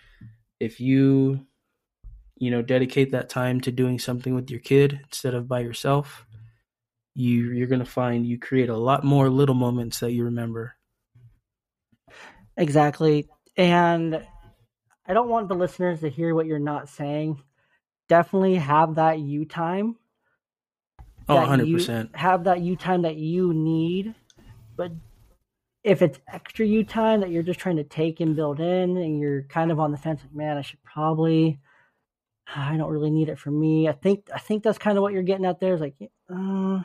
if 0.59 0.81
you 0.81 1.46
you 2.37 2.51
know, 2.51 2.63
dedicate 2.63 3.13
that 3.13 3.29
time 3.29 3.61
to 3.63 3.73
doing 3.73 3.99
something 3.99 4.35
with 4.35 4.51
your 4.51 4.61
kid 4.61 5.01
instead 5.05 5.35
of 5.35 5.49
by 5.49 5.61
yourself, 5.61 6.27
you 7.15 7.51
you're 7.53 7.67
going 7.67 7.81
to 7.81 7.85
find 7.85 8.27
you 8.27 8.39
create 8.39 8.69
a 8.69 8.77
lot 8.77 9.05
more 9.05 9.31
little 9.31 9.55
moments 9.55 10.01
that 10.01 10.13
you 10.13 10.25
remember. 10.25 10.75
Exactly. 12.57 13.27
And 13.57 14.23
I 15.07 15.15
don't 15.15 15.29
want 15.29 15.49
the 15.49 15.55
listeners 15.55 16.01
to 16.01 16.11
hear 16.11 16.35
what 16.35 16.47
you're 16.47 16.59
not 16.59 16.89
saying. 16.89 17.43
Definitely 18.09 18.57
have 18.57 18.97
that 18.97 19.19
you 19.19 19.45
time. 19.45 19.97
Oh, 21.29 21.37
100%. 21.37 22.15
have 22.15 22.45
that 22.45 22.61
you 22.61 22.77
time 22.77 23.03
that 23.03 23.17
you 23.17 23.53
need. 23.53 24.15
But 24.77 24.93
if 25.83 26.03
it's 26.03 26.21
extra 26.33 26.67
you 26.67 26.85
time 26.85 27.21
that 27.21 27.31
you're 27.31 27.43
just 27.43 27.61
trying 27.61 27.77
to 27.77 27.85
take 27.85 28.21
and 28.21 28.37
build 28.37 28.61
in 28.61 28.97
and 28.97 29.19
you're 29.19 29.43
kind 29.43 29.73
of 29.73 29.81
on 29.81 29.91
the 29.91 29.97
fence 29.97 30.21
like, 30.23 30.35
man, 30.35 30.57
I 30.57 30.63
should 30.63 30.83
probably 30.85 31.59
I 32.55 32.77
don't 32.77 32.91
really 32.91 33.11
need 33.11 33.29
it 33.29 33.39
for 33.39 33.51
me. 33.51 33.89
I 33.89 33.93
think 33.93 34.29
I 34.35 34.39
think 34.39 34.63
that's 34.63 34.79
kind 34.79 34.97
of 34.97 35.03
what 35.03 35.13
you're 35.13 35.23
getting 35.23 35.47
at 35.47 35.61
there. 35.61 35.75
Is 35.75 35.81
like, 35.81 35.97
uh, 36.31 36.81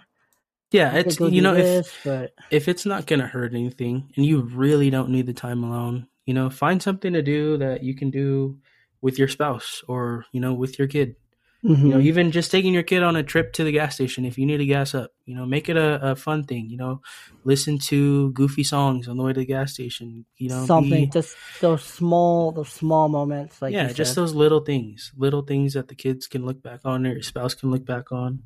Yeah, 0.71 0.93
it's 0.93 1.19
you 1.19 1.41
know 1.41 1.55
if 1.55 2.01
but 2.03 2.33
if 2.49 2.67
it's 2.67 2.85
not 2.85 3.05
going 3.05 3.19
to 3.19 3.27
hurt 3.27 3.53
anything 3.53 4.11
and 4.15 4.25
you 4.25 4.41
really 4.41 4.89
don't 4.89 5.09
need 5.09 5.27
the 5.27 5.33
time 5.33 5.63
alone, 5.63 6.07
you 6.25 6.33
know, 6.33 6.49
find 6.49 6.81
something 6.81 7.13
to 7.13 7.21
do 7.21 7.57
that 7.57 7.83
you 7.83 7.95
can 7.95 8.09
do 8.09 8.57
with 9.01 9.17
your 9.17 9.27
spouse 9.27 9.83
or, 9.87 10.25
you 10.31 10.39
know, 10.39 10.53
with 10.53 10.79
your 10.79 10.87
kid. 10.87 11.15
You 11.63 11.75
know, 11.75 11.97
Mhm. 11.99 12.05
even 12.05 12.31
just 12.31 12.49
taking 12.49 12.73
your 12.73 12.81
kid 12.81 13.03
on 13.03 13.15
a 13.15 13.21
trip 13.21 13.53
to 13.53 13.63
the 13.63 13.71
gas 13.71 13.93
station 13.93 14.25
if 14.25 14.35
you 14.35 14.47
need 14.47 14.57
to 14.57 14.65
gas 14.65 14.95
up, 14.95 15.11
you 15.25 15.35
know, 15.35 15.45
make 15.45 15.69
it 15.69 15.77
a, 15.77 16.11
a 16.11 16.15
fun 16.15 16.43
thing, 16.43 16.69
you 16.71 16.77
know, 16.77 17.01
listen 17.43 17.77
to 17.77 18.31
goofy 18.31 18.63
songs 18.63 19.07
on 19.07 19.15
the 19.17 19.21
way 19.23 19.31
to 19.31 19.39
the 19.41 19.45
gas 19.45 19.73
station, 19.73 20.25
you 20.37 20.49
know, 20.49 20.65
something 20.65 21.05
be- 21.05 21.11
just 21.11 21.35
those 21.59 21.83
small 21.83 22.51
those 22.51 22.69
small 22.69 23.09
moments 23.09 23.61
like 23.61 23.73
yeah, 23.73 23.93
just 23.93 24.15
those 24.15 24.33
little 24.33 24.61
things, 24.61 25.11
little 25.15 25.43
things 25.43 25.73
that 25.73 25.87
the 25.87 25.93
kids 25.93 26.25
can 26.25 26.45
look 26.47 26.63
back 26.63 26.79
on 26.83 27.05
or 27.05 27.11
your 27.13 27.21
spouse 27.21 27.53
can 27.53 27.69
look 27.69 27.85
back 27.85 28.11
on. 28.11 28.41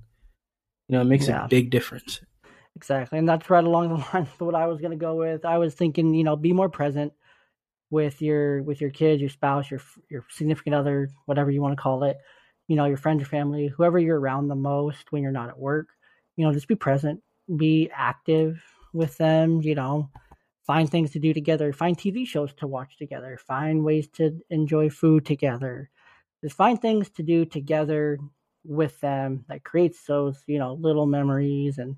You 0.89 0.95
know, 0.97 1.01
it 1.01 1.06
makes 1.06 1.28
Yeah. 1.30 1.45
a 1.45 1.47
big 1.47 1.69
difference. 1.69 2.19
Exactly. 2.75 3.17
And 3.17 3.30
that's 3.30 3.49
right 3.49 3.63
along 3.63 3.88
the 3.89 3.95
lines 4.13 4.28
of 4.38 4.45
what 4.45 4.56
I 4.56 4.67
was 4.67 4.82
going 4.82 4.91
to 4.91 4.97
go 4.97 5.15
with. 5.15 5.45
I 5.45 5.58
was 5.58 5.73
thinking, 5.73 6.13
you 6.13 6.25
know, 6.25 6.36
be 6.36 6.51
more 6.51 6.67
present 6.69 7.13
with 7.89 8.21
your 8.21 8.62
with 8.63 8.82
your 8.82 8.89
kids, 8.89 9.21
your 9.21 9.30
spouse, 9.30 9.71
your 9.71 9.80
your 10.10 10.25
significant 10.30 10.75
other, 10.75 11.08
whatever 11.28 11.49
you 11.49 11.62
want 11.62 11.71
to 11.78 11.82
call 11.82 12.04
it. 12.04 12.17
You 12.67 12.75
know, 12.75 12.86
your 12.86 12.97
friends, 12.97 13.19
your 13.19 13.28
family, 13.28 13.67
whoever 13.67 13.99
you're 13.99 14.19
around 14.19 14.47
the 14.47 14.56
most 14.56 15.12
when 15.12 15.21
you're 15.21 15.32
not 15.32 15.49
at 15.49 15.60
work. 15.60 15.89
You 16.36 16.45
know, 16.45 16.54
just 16.54 16.67
be 16.67 16.75
present, 16.75 17.21
be 17.56 17.89
active 17.93 18.63
with 18.93 19.17
them, 19.17 19.62
you 19.62 19.75
know. 19.75 20.10
Find 20.65 20.89
things 20.89 21.12
to 21.12 21.19
do 21.19 21.34
together, 21.34 21.71
find 21.73 21.95
TV 21.95 22.25
shows 22.25 22.54
to 22.56 22.67
watch 22.67 22.97
together, 22.97 23.38
find 23.38 23.84
ways 23.84 24.08
to 24.13 24.39
enjoy 24.49 24.89
food 24.89 25.25
together. 25.25 25.91
Just 26.43 26.56
find 26.56 26.82
things 26.82 27.10
to 27.12 27.23
do 27.23 27.45
together 27.45 28.17
with 28.63 28.99
them 28.99 29.45
that 29.47 29.63
creates 29.63 30.04
those, 30.06 30.43
you 30.47 30.58
know, 30.58 30.73
little 30.73 31.06
memories 31.06 31.78
and 31.78 31.95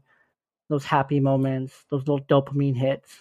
those 0.69 0.83
happy 0.83 1.19
moments, 1.19 1.85
those 1.89 2.01
little 2.07 2.21
dopamine 2.25 2.75
hits. 2.75 3.19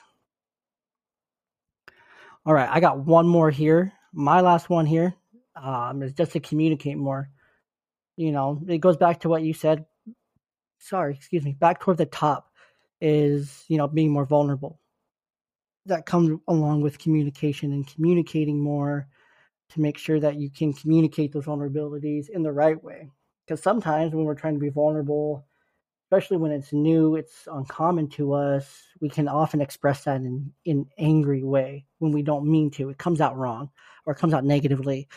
All 2.44 2.54
right, 2.54 2.68
I 2.70 2.80
got 2.80 2.98
one 2.98 3.26
more 3.26 3.50
here. 3.50 3.92
My 4.12 4.40
last 4.40 4.70
one 4.70 4.86
here 4.86 5.14
um, 5.54 6.02
is 6.02 6.12
just 6.12 6.32
to 6.32 6.40
communicate 6.40 6.96
more. 6.96 7.28
You 8.16 8.32
know, 8.32 8.62
it 8.66 8.78
goes 8.78 8.96
back 8.96 9.20
to 9.20 9.28
what 9.28 9.42
you 9.42 9.52
said. 9.54 9.86
Sorry, 10.78 11.14
excuse 11.14 11.44
me. 11.44 11.52
Back 11.52 11.80
toward 11.80 11.98
the 11.98 12.06
top 12.06 12.50
is 13.00 13.64
you 13.68 13.76
know 13.76 13.88
being 13.88 14.10
more 14.10 14.26
vulnerable. 14.26 14.80
That 15.86 16.06
comes 16.06 16.40
along 16.48 16.80
with 16.80 16.98
communication 16.98 17.72
and 17.72 17.86
communicating 17.86 18.60
more 18.60 19.06
to 19.70 19.80
make 19.80 19.98
sure 19.98 20.20
that 20.20 20.36
you 20.36 20.50
can 20.50 20.72
communicate 20.72 21.32
those 21.32 21.44
vulnerabilities 21.44 22.28
in 22.28 22.42
the 22.42 22.52
right 22.52 22.82
way. 22.82 23.10
Because 23.44 23.62
sometimes 23.62 24.14
when 24.14 24.24
we're 24.24 24.34
trying 24.34 24.54
to 24.54 24.60
be 24.60 24.70
vulnerable 24.70 25.46
especially 26.06 26.36
when 26.36 26.52
it's 26.52 26.72
new, 26.72 27.16
it's 27.16 27.48
uncommon 27.50 28.08
to 28.08 28.32
us. 28.32 28.82
We 29.00 29.08
can 29.08 29.26
often 29.26 29.60
express 29.60 30.04
that 30.04 30.16
in 30.16 30.52
in 30.64 30.86
angry 30.98 31.42
way 31.42 31.84
when 31.98 32.12
we 32.12 32.22
don't 32.22 32.50
mean 32.50 32.70
to. 32.72 32.90
It 32.90 32.98
comes 32.98 33.20
out 33.20 33.36
wrong 33.36 33.70
or 34.04 34.12
it 34.12 34.18
comes 34.18 34.32
out 34.32 34.44
negatively. 34.44 35.08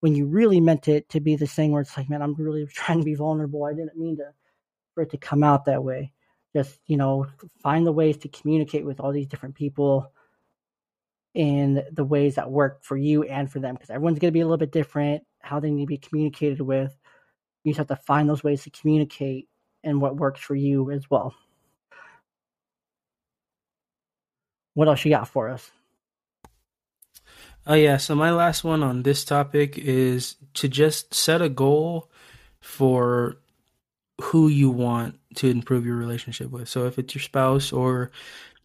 When 0.00 0.14
you 0.14 0.26
really 0.26 0.60
meant 0.60 0.88
it 0.88 1.08
to 1.10 1.20
be 1.20 1.36
this 1.36 1.52
thing 1.52 1.72
where 1.72 1.82
it's 1.82 1.96
like, 1.96 2.08
man, 2.08 2.22
I'm 2.22 2.34
really 2.34 2.66
trying 2.72 2.98
to 2.98 3.04
be 3.04 3.14
vulnerable. 3.14 3.64
I 3.64 3.74
didn't 3.74 3.96
mean 3.96 4.16
to 4.18 4.32
for 4.94 5.02
it 5.02 5.10
to 5.10 5.18
come 5.18 5.42
out 5.42 5.64
that 5.66 5.84
way. 5.84 6.12
Just 6.56 6.78
you 6.86 6.96
know, 6.96 7.26
find 7.62 7.86
the 7.86 7.92
ways 7.92 8.16
to 8.18 8.28
communicate 8.28 8.84
with 8.84 9.00
all 9.00 9.12
these 9.12 9.26
different 9.26 9.54
people 9.54 10.12
in 11.34 11.84
the 11.92 12.04
ways 12.04 12.36
that 12.36 12.50
work 12.50 12.82
for 12.82 12.96
you 12.96 13.22
and 13.24 13.52
for 13.52 13.60
them 13.60 13.74
because 13.74 13.90
everyone's 13.90 14.18
going 14.18 14.28
to 14.28 14.32
be 14.32 14.40
a 14.40 14.44
little 14.44 14.56
bit 14.56 14.72
different 14.72 15.22
how 15.40 15.60
they 15.60 15.70
need 15.70 15.84
to 15.84 15.86
be 15.86 15.98
communicated 15.98 16.60
with 16.60 16.96
you 17.64 17.72
just 17.72 17.78
have 17.78 17.98
to 17.98 18.04
find 18.04 18.28
those 18.28 18.44
ways 18.44 18.62
to 18.62 18.70
communicate 18.70 19.48
and 19.84 20.00
what 20.00 20.16
works 20.16 20.40
for 20.40 20.54
you 20.54 20.90
as 20.90 21.08
well. 21.10 21.34
What 24.74 24.88
else 24.88 25.04
you 25.04 25.10
got 25.10 25.28
for 25.28 25.48
us? 25.48 25.70
Oh 27.68 27.74
yeah, 27.74 27.98
so 27.98 28.14
my 28.14 28.30
last 28.32 28.64
one 28.64 28.82
on 28.82 29.02
this 29.02 29.26
topic 29.26 29.76
is 29.76 30.36
to 30.54 30.68
just 30.68 31.12
set 31.12 31.42
a 31.42 31.50
goal 31.50 32.10
for 32.60 33.36
who 34.22 34.48
you 34.48 34.70
want 34.70 35.16
to 35.36 35.50
improve 35.50 35.84
your 35.84 35.96
relationship 35.96 36.50
with. 36.50 36.68
So 36.70 36.86
if 36.86 36.98
it's 36.98 37.14
your 37.14 37.22
spouse 37.22 37.70
or 37.70 38.10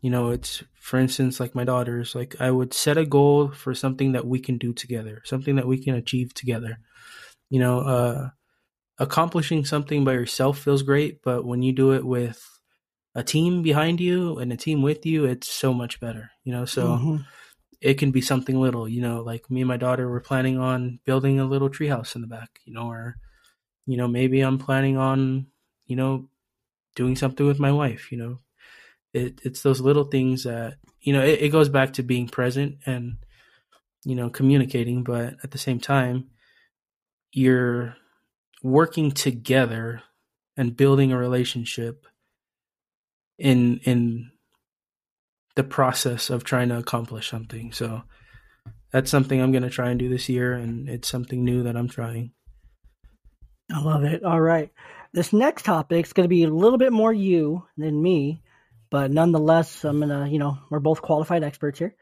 you 0.02 0.10
know, 0.10 0.30
it's 0.30 0.64
for 0.76 1.00
instance 1.00 1.40
like 1.40 1.56
my 1.56 1.66
daughters, 1.66 2.16
like 2.16 2.40
I 2.40 2.50
would 2.50 2.74
set 2.74 2.98
a 2.98 3.06
goal 3.06 3.52
for 3.52 3.76
something 3.76 4.14
that 4.14 4.26
we 4.26 4.40
can 4.40 4.58
do 4.58 4.74
together, 4.74 5.22
something 5.26 5.58
that 5.58 5.68
we 5.68 5.84
can 5.84 5.96
achieve 5.96 6.34
together. 6.34 6.80
You 7.50 7.60
know, 7.60 7.80
uh 7.82 8.30
accomplishing 9.00 9.66
something 9.66 10.06
by 10.06 10.14
yourself 10.14 10.60
feels 10.60 10.84
great, 10.84 11.22
but 11.24 11.46
when 11.46 11.62
you 11.64 11.74
do 11.74 11.94
it 11.94 12.06
with 12.06 12.60
a 13.16 13.24
team 13.24 13.62
behind 13.62 14.00
you 14.00 14.38
and 14.38 14.54
a 14.54 14.58
team 14.58 14.82
with 14.82 15.06
you, 15.06 15.26
it's 15.26 15.50
so 15.50 15.74
much 15.74 16.00
better, 16.00 16.32
you 16.44 16.54
know? 16.54 16.66
So 16.66 16.88
mm-hmm. 16.88 17.18
It 17.84 17.96
can 18.00 18.12
be 18.12 18.22
something 18.22 18.60
little, 18.60 18.88
you 18.88 19.02
know, 19.02 19.22
like 19.22 19.52
me 19.52 19.62
and 19.62 19.68
my 19.68 19.76
daughter 19.78 20.10
were 20.10 20.22
planning 20.22 20.58
on 20.58 21.00
building 21.06 21.40
a 21.40 21.46
little 21.46 21.70
treehouse 21.70 22.16
in 22.16 22.22
the 22.22 22.28
back, 22.28 22.62
you 22.64 22.74
know, 22.74 22.88
or, 22.90 23.18
you 23.86 23.98
know, 23.98 24.08
maybe 24.08 24.42
I'm 24.42 24.58
planning 24.58 24.98
on, 24.98 25.48
you 25.88 25.98
know, 25.98 26.30
doing 26.96 27.16
something 27.16 27.46
with 27.46 27.60
my 27.60 27.72
wife, 27.72 28.12
you 28.12 28.18
know. 28.18 28.40
It, 29.14 29.42
it's 29.44 29.64
those 29.64 29.82
little 29.82 30.06
things 30.06 30.44
that, 30.46 30.78
you 31.02 31.14
know, 31.14 31.24
it, 31.24 31.42
it 31.44 31.50
goes 31.50 31.70
back 31.70 31.94
to 31.94 32.04
being 32.04 32.30
present 32.30 32.78
and, 32.86 33.18
you 34.06 34.16
know, 34.16 34.30
communicating, 34.30 35.04
but 35.04 35.36
at 35.44 35.52
the 35.52 35.58
same 35.58 35.80
time, 35.80 36.30
you're 37.34 37.96
working 38.64 39.12
together 39.12 40.04
and 40.58 40.78
building 40.78 41.12
a 41.12 41.18
relationship 41.18 42.08
in 43.38 43.80
in 43.86 44.32
the 45.56 45.64
process 45.64 46.30
of 46.30 46.44
trying 46.44 46.70
to 46.70 46.78
accomplish 46.78 47.30
something. 47.30 47.72
So 47.72 48.04
that's 48.92 49.12
something 49.12 49.42
I'm 49.42 49.52
going 49.52 49.64
to 49.64 49.70
try 49.70 49.90
and 49.90 50.00
do 50.00 50.10
this 50.10 50.30
year 50.30 50.54
and 50.54 50.90
it's 50.90 51.08
something 51.08 51.44
new 51.44 51.64
that 51.64 51.76
I'm 51.76 51.90
trying. 51.90 52.32
I 53.72 53.82
love 53.82 54.04
it. 54.04 54.24
All 54.24 54.42
right. 54.42 54.72
This 55.14 55.34
next 55.34 55.64
topic 55.64 56.06
is 56.06 56.14
going 56.14 56.26
to 56.26 56.30
be 56.30 56.44
a 56.44 56.50
little 56.50 56.78
bit 56.78 56.92
more 56.92 57.14
you 57.14 57.66
than 57.78 58.02
me, 58.02 58.42
but 58.90 59.12
nonetheless, 59.12 59.84
I'm 59.84 60.00
going 60.00 60.10
to, 60.10 60.30
you 60.30 60.40
know, 60.40 60.58
we're 60.70 60.80
both 60.80 61.02
qualified 61.02 61.44
experts 61.44 61.80
here, 61.80 61.96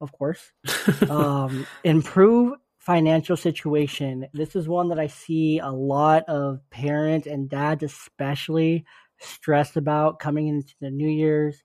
of 0.00 0.12
course. 0.12 0.40
um, 1.08 1.66
improve 1.84 2.54
financial 2.78 3.36
situation. 3.36 4.26
This 4.32 4.54
is 4.54 4.68
one 4.68 4.88
that 4.88 4.98
I 4.98 5.08
see 5.08 5.58
a 5.58 5.70
lot 5.70 6.24
of 6.28 6.60
parents 6.70 7.26
and 7.26 7.48
dads, 7.48 7.82
especially, 7.82 8.84
stressed 9.18 9.76
about 9.76 10.20
coming 10.20 10.48
into 10.48 10.74
the 10.80 10.90
New 10.90 11.08
Year's. 11.08 11.62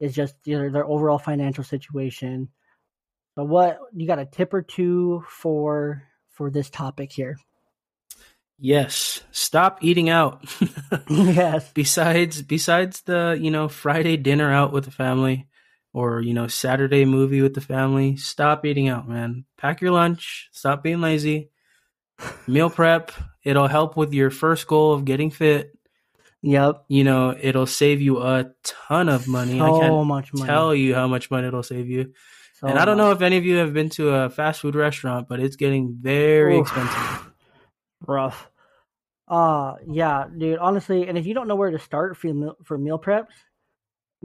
Is 0.00 0.14
just 0.14 0.34
you 0.44 0.58
know, 0.58 0.70
their 0.70 0.86
overall 0.86 1.18
financial 1.18 1.62
situation. 1.62 2.48
So, 3.34 3.44
what 3.44 3.78
you 3.94 4.06
got 4.06 4.18
a 4.18 4.26
tip 4.26 4.54
or 4.54 4.62
two 4.62 5.22
for 5.28 6.02
for 6.30 6.50
this 6.50 6.70
topic 6.70 7.12
here? 7.12 7.36
Yes, 8.58 9.22
stop 9.30 9.78
eating 9.82 10.10
out. 10.10 10.44
yes. 11.08 11.70
Besides, 11.72 12.42
besides 12.42 13.02
the 13.02 13.38
you 13.40 13.50
know 13.50 13.68
Friday 13.68 14.16
dinner 14.16 14.52
out 14.52 14.72
with 14.72 14.84
the 14.84 14.90
family, 14.90 15.48
or 15.92 16.20
you 16.20 16.34
know 16.34 16.46
Saturday 16.46 17.04
movie 17.04 17.42
with 17.42 17.54
the 17.54 17.60
family, 17.60 18.16
stop 18.16 18.64
eating 18.66 18.88
out, 18.88 19.08
man. 19.08 19.44
Pack 19.56 19.80
your 19.80 19.92
lunch. 19.92 20.48
Stop 20.52 20.82
being 20.82 21.00
lazy. 21.00 21.50
Meal 22.46 22.68
prep. 22.70 23.12
It'll 23.42 23.66
help 23.66 23.96
with 23.96 24.12
your 24.12 24.30
first 24.30 24.66
goal 24.66 24.92
of 24.92 25.04
getting 25.04 25.30
fit. 25.30 25.72
Yep. 26.42 26.84
You 26.88 27.04
know, 27.04 27.36
it'll 27.38 27.66
save 27.66 28.00
you 28.00 28.22
a 28.22 28.50
ton 28.62 29.08
of 29.08 29.28
money. 29.28 29.58
So 29.58 29.76
I 29.76 29.80
can't 29.80 30.06
much 30.06 30.32
money. 30.32 30.46
tell 30.46 30.74
you 30.74 30.94
how 30.94 31.06
much 31.06 31.30
money 31.30 31.46
it'll 31.48 31.62
save 31.62 31.88
you. 31.88 32.12
So 32.54 32.66
and 32.66 32.78
I 32.78 32.84
don't 32.84 32.96
much. 32.96 33.04
know 33.04 33.12
if 33.12 33.20
any 33.22 33.36
of 33.36 33.44
you 33.44 33.56
have 33.56 33.72
been 33.74 33.90
to 33.90 34.10
a 34.10 34.30
fast 34.30 34.60
food 34.60 34.74
restaurant, 34.74 35.28
but 35.28 35.40
it's 35.40 35.56
getting 35.56 35.96
very 36.00 36.56
Oof. 36.58 36.66
expensive. 36.66 37.32
Rough. 38.06 38.50
Uh 39.28 39.74
yeah, 39.86 40.26
dude. 40.36 40.58
Honestly, 40.58 41.06
and 41.06 41.16
if 41.16 41.26
you 41.26 41.34
don't 41.34 41.46
know 41.46 41.56
where 41.56 41.70
to 41.70 41.78
start 41.78 42.16
for 42.16 42.32
meal, 42.32 42.56
for 42.64 42.76
meal 42.78 42.98
preps, 42.98 43.28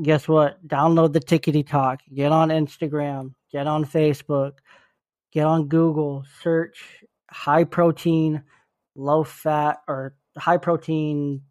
guess 0.01 0.27
what? 0.27 0.65
Download 0.65 1.13
the 1.13 1.19
Tickety 1.19 1.67
Talk. 1.67 1.99
Get 2.13 2.31
on 2.31 2.49
Instagram. 2.49 3.33
Get 3.51 3.67
on 3.67 3.85
Facebook. 3.85 4.53
Get 5.31 5.45
on 5.45 5.67
Google. 5.67 6.25
Search 6.41 7.03
high 7.29 7.65
protein, 7.65 8.43
low 8.95 9.23
fat, 9.23 9.81
or 9.87 10.15
high 10.37 10.57
protein 10.57 11.41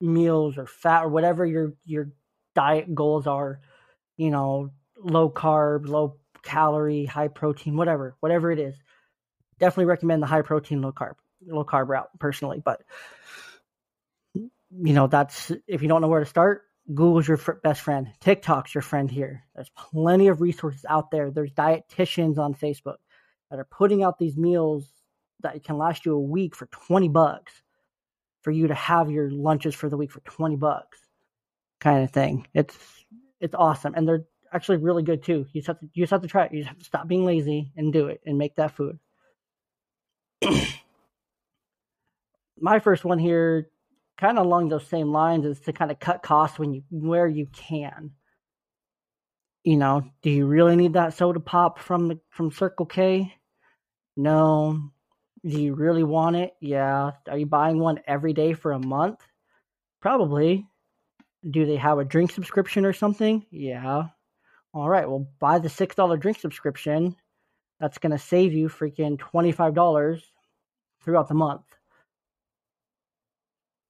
meals 0.00 0.58
or 0.58 0.66
fat 0.66 1.04
or 1.04 1.08
whatever 1.08 1.44
your 1.46 1.74
your 1.84 2.08
diet 2.54 2.94
goals 2.94 3.26
are. 3.26 3.60
You 4.16 4.30
know, 4.30 4.70
low 4.98 5.30
carb, 5.30 5.88
low 5.88 6.16
calorie, 6.42 7.04
high 7.04 7.28
protein, 7.28 7.76
whatever, 7.76 8.16
whatever 8.20 8.52
it 8.52 8.58
is. 8.58 8.76
Definitely 9.58 9.86
recommend 9.86 10.22
the 10.22 10.26
high 10.26 10.42
protein, 10.42 10.82
low 10.82 10.92
carb, 10.92 11.14
low 11.46 11.64
carb 11.64 11.88
route 11.88 12.10
personally. 12.18 12.60
But 12.64 12.82
you 14.34 14.92
know, 14.92 15.06
that's 15.06 15.52
if 15.66 15.82
you 15.82 15.88
don't 15.88 16.00
know 16.00 16.08
where 16.08 16.20
to 16.20 16.26
start, 16.26 16.62
Google's 16.92 17.28
your 17.28 17.38
best 17.62 17.80
friend. 17.80 18.08
TikTok's 18.20 18.74
your 18.74 18.82
friend 18.82 19.10
here. 19.10 19.44
There's 19.54 19.70
plenty 19.70 20.28
of 20.28 20.40
resources 20.40 20.84
out 20.88 21.10
there. 21.10 21.30
There's 21.30 21.52
dietitians 21.52 22.38
on 22.38 22.54
Facebook 22.54 22.96
that 23.50 23.58
are 23.58 23.68
putting 23.70 24.02
out 24.02 24.18
these 24.18 24.36
meals 24.36 24.86
that 25.40 25.62
can 25.64 25.78
last 25.78 26.04
you 26.04 26.14
a 26.14 26.20
week 26.20 26.54
for 26.54 26.66
20 26.66 27.08
bucks 27.08 27.52
for 28.44 28.50
you 28.50 28.68
to 28.68 28.74
have 28.74 29.10
your 29.10 29.30
lunches 29.30 29.74
for 29.74 29.88
the 29.88 29.96
week 29.96 30.12
for 30.12 30.20
20 30.20 30.56
bucks 30.56 30.98
kind 31.80 32.04
of 32.04 32.10
thing. 32.10 32.46
It's 32.54 32.76
it's 33.40 33.54
awesome 33.54 33.94
and 33.96 34.06
they're 34.06 34.26
actually 34.52 34.76
really 34.76 35.02
good 35.02 35.24
too. 35.24 35.46
You 35.52 35.60
just 35.60 35.66
have 35.66 35.80
to 35.80 35.88
you 35.94 36.04
just 36.04 36.12
have 36.12 36.22
to 36.22 36.28
try 36.28 36.44
it. 36.44 36.52
You 36.52 36.58
just 36.58 36.68
have 36.68 36.78
to 36.78 36.84
stop 36.84 37.08
being 37.08 37.24
lazy 37.24 37.72
and 37.76 37.92
do 37.92 38.06
it 38.08 38.20
and 38.24 38.38
make 38.38 38.54
that 38.56 38.76
food. 38.76 38.98
My 42.60 42.78
first 42.78 43.04
one 43.04 43.18
here 43.18 43.70
kind 44.16 44.38
of 44.38 44.46
along 44.46 44.68
those 44.68 44.86
same 44.86 45.10
lines 45.10 45.44
is 45.46 45.58
to 45.60 45.72
kind 45.72 45.90
of 45.90 45.98
cut 45.98 46.22
costs 46.22 46.58
when 46.58 46.74
you 46.74 46.82
where 46.90 47.26
you 47.26 47.46
can. 47.46 48.12
You 49.64 49.78
know, 49.78 50.04
do 50.22 50.28
you 50.28 50.46
really 50.46 50.76
need 50.76 50.92
that 50.92 51.14
soda 51.14 51.40
pop 51.40 51.78
from 51.78 52.08
the 52.08 52.20
from 52.28 52.52
Circle 52.52 52.86
K? 52.86 53.34
No. 54.16 54.90
Do 55.46 55.60
you 55.60 55.74
really 55.74 56.04
want 56.04 56.36
it? 56.36 56.54
Yeah. 56.60 57.12
Are 57.28 57.38
you 57.38 57.46
buying 57.46 57.78
one 57.78 58.00
every 58.06 58.32
day 58.32 58.54
for 58.54 58.72
a 58.72 58.78
month? 58.78 59.20
Probably. 60.00 60.66
Do 61.48 61.66
they 61.66 61.76
have 61.76 61.98
a 61.98 62.04
drink 62.04 62.30
subscription 62.30 62.84
or 62.84 62.92
something? 62.92 63.44
Yeah. 63.50 64.04
All 64.72 64.88
right, 64.88 65.08
well, 65.08 65.28
buy 65.38 65.58
the 65.58 65.68
$6 65.68 66.20
drink 66.20 66.40
subscription. 66.40 67.14
That's 67.78 67.98
going 67.98 68.12
to 68.12 68.18
save 68.18 68.52
you 68.54 68.68
freaking 68.68 69.18
$25 69.18 70.22
throughout 71.02 71.28
the 71.28 71.34
month 71.34 71.64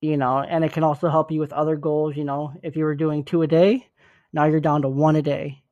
you 0.04 0.18
know, 0.18 0.40
and 0.40 0.62
it 0.64 0.72
can 0.72 0.84
also 0.84 1.08
help 1.08 1.30
you 1.30 1.40
with 1.40 1.54
other 1.54 1.76
goals. 1.76 2.14
You 2.14 2.24
know, 2.24 2.52
if 2.62 2.76
you 2.76 2.84
were 2.84 2.94
doing 2.94 3.24
two 3.24 3.40
a 3.40 3.46
day, 3.46 3.86
now 4.34 4.44
you're 4.44 4.60
down 4.60 4.82
to 4.82 4.88
one 4.88 5.16
a 5.16 5.22
day, 5.22 5.62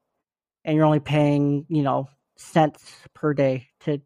and 0.65 0.75
you're 0.75 0.87
only 0.87 1.01
paying, 1.01 1.67
you 1.69 1.83
know, 1.83 2.09
cents 2.37 2.83
per 3.13 3.35
day 3.35 3.69
to 3.81 4.01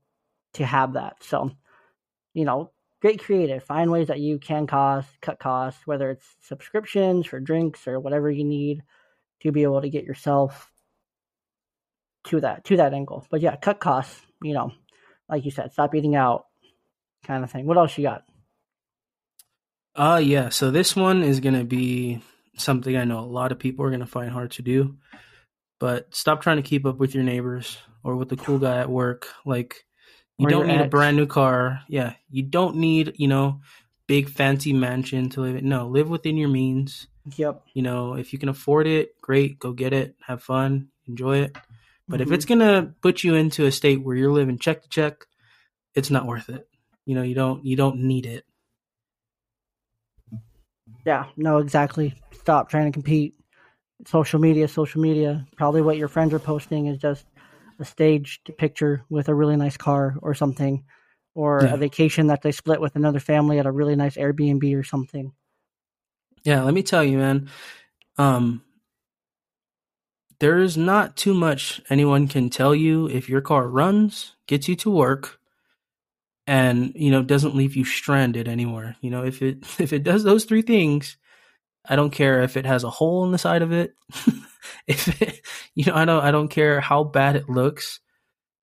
to 0.55 0.67
have 0.67 0.95
that. 0.95 1.23
So, 1.23 1.53
you 2.37 2.45
know, 2.45 2.71
great 3.01 3.19
creative. 3.19 3.65
Find 3.65 3.91
ways 3.91 4.09
that 4.09 4.21
you 4.21 4.39
can 4.39 4.67
cost 4.67 5.09
cut 5.23 5.39
costs, 5.39 5.87
whether 5.87 6.11
it's 6.11 6.27
subscriptions 6.43 7.27
for 7.27 7.41
drinks 7.41 7.89
or 7.89 7.99
whatever 7.99 8.31
you 8.31 8.45
need 8.45 8.83
to 9.41 9.51
be 9.51 9.63
able 9.63 9.81
to 9.81 9.89
get 9.89 10.05
yourself 10.05 10.71
to 12.25 12.41
that 12.43 12.65
to 12.65 12.77
that 12.77 12.93
angle. 12.93 13.27
But 13.31 13.41
yeah, 13.41 13.57
cut 13.57 13.81
costs. 13.81 14.21
You 14.43 14.53
know, 14.53 14.73
like 15.31 15.47
you 15.47 15.51
said, 15.51 15.73
stop 15.73 15.95
eating 15.95 16.15
out, 16.15 16.45
kind 17.25 17.43
of 17.43 17.51
thing. 17.51 17.65
What 17.65 17.79
else 17.79 17.97
you 17.97 18.05
got? 18.05 18.25
Uh 19.95 20.21
yeah, 20.23 20.51
so 20.51 20.71
this 20.71 20.95
one 20.95 21.23
is 21.23 21.41
going 21.41 21.55
to 21.55 21.65
be 21.65 22.21
something 22.59 22.95
I 22.95 23.05
know 23.05 23.21
a 23.21 23.21
lot 23.21 23.51
of 23.51 23.59
people 23.59 23.87
are 23.87 23.91
going 23.91 24.01
to 24.01 24.07
find 24.07 24.31
hard 24.31 24.51
to 24.53 24.63
do. 24.63 24.99
But 25.81 26.15
stop 26.15 26.43
trying 26.43 26.59
to 26.59 26.63
keep 26.63 26.85
up 26.85 26.99
with 26.99 27.15
your 27.15 27.25
neighbors 27.25 27.79
or 28.05 28.17
with 28.17 28.29
the 28.29 28.37
cool 28.37 28.59
guy 28.59 28.79
at 28.79 28.91
work. 28.91 29.29
Like 29.47 29.86
you 30.39 30.47
or 30.47 30.51
don't 30.51 30.67
need 30.67 30.81
ex. 30.81 30.87
a 30.87 30.89
brand 30.89 31.17
new 31.17 31.27
car. 31.27 31.81
Yeah, 31.89 32.15
you 32.31 32.43
don't 32.43 32.77
need, 32.77 33.15
you 33.17 33.29
know, 33.29 33.61
big 34.07 34.29
fancy 34.29 34.73
mansion 34.73 35.31
to 35.31 35.41
live 35.41 35.57
in. 35.57 35.69
No, 35.69 35.89
live 35.89 36.09
within 36.09 36.37
your 36.37 36.49
means. 36.49 37.07
Yep. 37.37 37.63
You 37.75 37.83
know, 37.83 38.15
if 38.15 38.33
you 38.33 38.39
can 38.39 38.49
afford 38.49 38.87
it, 38.87 39.21
great, 39.21 39.59
go 39.59 39.73
get 39.73 39.93
it, 39.93 40.15
have 40.25 40.43
fun, 40.43 40.89
enjoy 41.07 41.39
it. 41.39 41.57
But 42.09 42.21
if 42.21 42.29
Mhm. 42.29 42.35
it's 42.35 42.45
gonna 42.45 42.95
put 43.03 43.25
you 43.25 43.35
into 43.35 43.67
a 43.67 43.73
state 43.73 44.03
where 44.03 44.17
you're 44.17 44.31
living 44.33 44.59
check 44.59 44.83
to 44.83 44.89
check, 44.89 45.27
it's 45.95 46.11
not 46.11 46.27
worth 46.27 46.49
it. 46.49 46.69
You 47.05 47.15
know, 47.15 47.23
you 47.23 47.35
don't 47.35 47.65
you 47.65 47.77
don't 47.77 48.01
need 48.01 48.27
it. 48.27 48.45
Yeah, 51.05 51.27
no, 51.37 51.59
exactly. 51.59 52.15
Stop 52.33 52.69
trying 52.69 52.87
to 52.87 52.93
compete. 52.93 53.35
Social 54.07 54.39
media, 54.39 54.69
social 54.69 55.01
media. 55.01 55.47
Probably 55.57 55.81
what 55.81 55.97
your 55.97 56.09
friends 56.09 56.35
are 56.35 56.39
posting 56.39 56.87
is 56.87 56.99
just 56.99 57.25
a 57.79 57.85
staged 57.85 58.51
picture 58.59 59.05
with 59.09 59.29
a 59.29 59.35
really 59.35 59.57
nice 59.57 59.77
car 59.77 60.17
or 60.23 60.35
something, 60.35 60.85
or 61.35 61.59
Yeah. 61.59 61.75
a 61.75 61.77
vacation 61.77 62.29
that 62.29 62.43
they 62.43 62.53
split 62.53 62.81
with 62.81 62.97
another 62.97 63.21
family 63.21 63.59
at 63.59 63.67
a 63.67 63.71
really 63.73 63.97
nice 63.97 64.17
Airbnb 64.17 64.79
or 64.79 64.83
something. 64.85 65.33
Yeah, 66.45 66.63
let 66.63 66.75
me 66.75 66.83
tell 66.83 67.03
you, 67.05 67.19
man. 67.19 67.49
Um, 68.19 68.63
there's 70.39 70.77
not 70.77 71.17
too 71.17 71.35
much 71.35 71.81
anyone 71.89 72.29
can 72.29 72.51
tell 72.51 72.75
you 72.75 73.09
if 73.09 73.29
your 73.29 73.41
car 73.41 73.69
runs, 73.69 74.37
gets 74.47 74.69
you 74.69 74.77
to 74.77 74.91
work, 74.91 75.39
and 76.47 76.93
you 76.95 77.11
know 77.11 77.23
doesn't 77.23 77.57
leave 77.57 77.75
you 77.75 77.85
stranded 77.85 78.49
anywhere. 78.49 78.97
You 79.01 79.11
know, 79.11 79.25
if 79.25 79.43
it 79.43 79.59
if 79.81 79.93
it 79.93 80.03
does 80.03 80.25
those 80.25 80.45
three 80.45 80.63
things, 80.63 81.17
I 81.89 81.97
don't 81.97 82.11
care 82.11 82.43
if 82.43 82.57
it 82.57 82.67
has 82.67 82.85
a 82.85 82.91
hole 82.91 83.25
in 83.25 83.33
the 83.33 83.39
side 83.39 83.63
of 83.63 83.73
it. 83.73 83.95
if 84.87 85.21
it, 85.23 85.41
you 85.85 85.85
know, 85.85 85.95
I 85.95 86.05
don't 86.05 86.25
I 86.25 86.31
don't 86.33 86.49
care 86.49 86.81
how 86.81 87.05
bad 87.05 87.37
it 87.37 87.49
looks. 87.49 88.01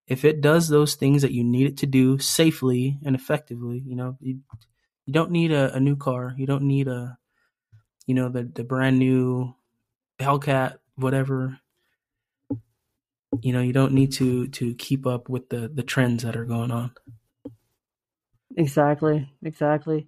If 0.08 0.26
it 0.26 0.41
does 0.41 0.67
those 0.67 0.95
things 0.95 1.21
that 1.21 1.32
you 1.32 1.45
need 1.45 1.67
it 1.67 1.78
to 1.78 1.86
do 1.86 2.19
safely 2.19 2.99
and 3.06 3.15
effectively, 3.15 3.82
you 3.86 3.95
know, 3.95 4.17
you, 4.19 4.39
you 5.06 5.13
don't 5.13 5.32
need 5.32 5.54
a, 5.54 5.73
a 5.73 5.80
new 5.80 5.95
car. 5.95 6.36
You 6.38 6.45
don't 6.45 6.63
need 6.63 6.89
a 6.89 7.17
you 8.06 8.15
know 8.15 8.28
the 8.28 8.43
the 8.43 8.65
brand 8.65 8.99
new 8.99 9.56
Hellcat 10.19 10.78
whatever 10.95 11.60
you 13.41 13.54
know 13.54 13.62
you 13.62 13.73
don't 13.73 13.93
need 13.93 14.12
to 14.13 14.47
to 14.49 14.76
keep 14.76 15.08
up 15.08 15.30
with 15.30 15.49
the 15.49 15.71
the 15.73 15.82
trends 15.82 16.23
that 16.23 16.36
are 16.36 16.45
going 16.45 16.69
on 16.69 16.91
Exactly, 18.58 19.30
exactly. 19.43 20.08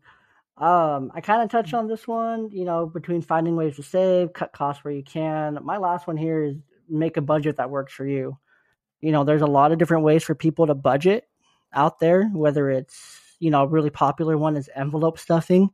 Um, 0.58 1.12
I 1.14 1.22
kind 1.22 1.42
of 1.42 1.50
touched 1.50 1.74
on 1.74 1.88
this 1.88 2.08
one, 2.08 2.50
you 2.52 2.64
know, 2.64 2.86
between 2.86 3.22
finding 3.22 3.56
ways 3.56 3.76
to 3.76 3.84
save, 3.84 4.34
cut 4.34 4.54
costs 4.54 4.84
where 4.84 4.94
you 4.94 5.04
can. 5.04 5.60
My 5.64 5.78
last 5.78 6.08
one 6.08 6.18
here 6.18 6.44
is 6.44 6.56
make 6.90 7.18
a 7.18 7.22
budget 7.22 7.58
that 7.58 7.70
works 7.70 7.94
for 7.94 8.06
you. 8.06 8.38
You 9.02 9.12
know, 9.12 9.24
there's 9.24 9.42
a 9.42 9.48
lot 9.48 9.72
of 9.72 9.78
different 9.78 10.04
ways 10.04 10.24
for 10.24 10.36
people 10.36 10.68
to 10.68 10.76
budget 10.76 11.28
out 11.74 12.00
there, 12.00 12.26
whether 12.30 12.70
it's, 12.70 13.20
you 13.40 13.52
know, 13.52 13.64
a 13.64 13.68
really 13.68 13.90
popular 13.90 14.38
one 14.38 14.56
is 14.56 14.70
envelope 14.76 15.20
stuffing, 15.20 15.70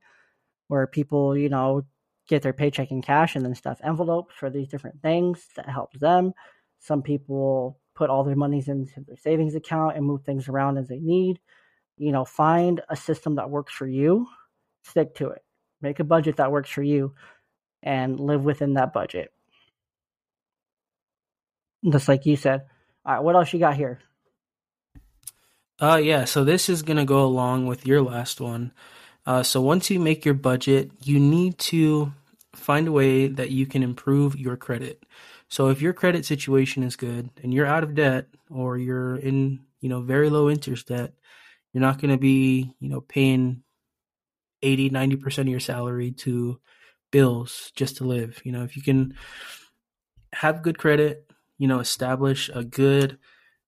where 0.68 0.88
people, 0.88 1.38
you 1.38 1.50
know, 1.50 1.84
get 2.28 2.42
their 2.42 2.54
paycheck 2.54 2.92
in 2.92 3.02
cash 3.02 3.36
and 3.36 3.46
then 3.46 3.56
stuff 3.56 3.80
envelopes 3.84 4.34
for 4.36 4.50
these 4.50 4.68
different 4.68 5.02
things 5.02 5.48
that 5.56 5.70
helps 5.70 6.00
them. 6.00 6.34
Some 6.80 7.02
people 7.02 7.80
put 7.94 8.10
all 8.10 8.24
their 8.24 8.36
monies 8.36 8.68
into 8.68 9.02
their 9.02 9.18
savings 9.18 9.56
account 9.56 9.96
and 9.98 10.06
move 10.06 10.24
things 10.24 10.48
around 10.48 10.78
as 10.78 10.88
they 10.88 11.00
need 11.00 11.40
you 12.02 12.12
know, 12.12 12.26
find 12.26 12.82
a 12.90 12.96
system 12.96 13.36
that 13.36 13.52
works 13.52 13.72
for 13.72 13.86
you, 13.86 14.28
stick 14.84 15.14
to 15.14 15.30
it. 15.30 15.44
Make 15.82 16.00
a 16.00 16.04
budget 16.04 16.38
that 16.38 16.52
works 16.52 16.72
for 16.72 16.82
you 16.82 17.14
and 17.84 18.20
live 18.20 18.44
within 18.44 18.74
that 18.74 18.92
budget. 18.92 19.32
Just 21.90 22.08
like 22.08 22.26
you 22.26 22.36
said. 22.36 22.62
All 23.06 23.14
right, 23.16 23.24
what 23.24 23.36
else 23.36 23.52
you 23.54 23.60
got 23.60 23.76
here? 23.76 24.00
uh 25.82 26.00
yeah 26.02 26.24
so 26.24 26.44
this 26.44 26.70
is 26.70 26.84
gonna 26.84 27.06
go 27.06 27.24
along 27.24 27.66
with 27.66 27.86
your 27.86 28.02
last 28.02 28.40
one 28.40 28.72
uh 29.26 29.44
so 29.44 29.60
once 29.60 29.90
you 29.90 30.00
make 30.00 30.24
your 30.24 30.34
budget 30.34 30.92
you 31.04 31.20
need 31.20 31.58
to 31.58 32.14
find 32.54 32.88
a 32.88 32.92
way 32.92 33.28
that 33.28 33.50
you 33.50 33.66
can 33.66 33.84
improve 33.84 34.38
your 34.38 34.56
credit 34.56 35.04
so 35.50 35.70
if 35.70 35.82
your 35.82 35.94
credit 35.94 36.26
situation 36.26 36.84
is 36.84 36.96
good 36.96 37.30
and 37.42 37.54
you're 37.54 37.66
out 37.66 37.84
of 37.84 37.96
debt 37.96 38.28
or 38.50 38.78
you're 38.78 39.18
in 39.18 39.60
you 39.80 39.90
know 39.90 40.02
very 40.02 40.30
low 40.30 40.50
interest 40.50 40.88
debt 40.88 41.14
you're 41.74 41.82
not 41.82 42.00
going 42.00 42.12
to 42.12 42.18
be 42.18 42.74
you 42.80 42.90
know 42.90 43.02
paying 43.02 43.64
80 44.62 44.92
90% 44.92 45.38
of 45.40 45.48
your 45.48 45.60
salary 45.60 46.12
to 46.12 46.60
bills 47.12 47.72
just 47.76 47.98
to 47.98 48.04
live 48.04 48.42
you 48.46 48.52
know 48.52 48.64
if 48.64 48.76
you 48.78 48.84
can 48.84 49.16
have 50.34 50.62
good 50.62 50.78
credit 50.78 51.31
you 51.62 51.68
know 51.68 51.80
establish 51.80 52.50
a 52.54 52.64
good 52.64 53.18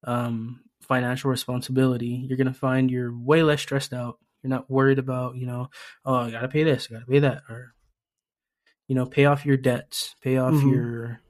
um, 0.03 0.61
financial 0.81 1.29
responsibility 1.29 2.25
you're 2.27 2.37
going 2.41 2.53
to 2.53 2.59
find 2.67 2.89
you're 2.91 3.15
way 3.15 3.43
less 3.43 3.61
stressed 3.61 3.93
out 3.93 4.17
you're 4.41 4.49
not 4.49 4.69
worried 4.69 4.99
about 4.99 5.35
you 5.37 5.45
know 5.45 5.69
oh 6.05 6.15
i 6.15 6.31
gotta 6.31 6.47
pay 6.47 6.63
this 6.63 6.87
i 6.89 6.93
gotta 6.95 7.05
pay 7.05 7.19
that 7.19 7.43
or 7.49 7.73
you 8.87 8.95
know 8.95 9.05
pay 9.05 9.25
off 9.25 9.45
your 9.45 9.57
debts 9.57 10.15
pay 10.21 10.37
off 10.37 10.55
Mhm. 10.55 10.71
your 10.71 11.21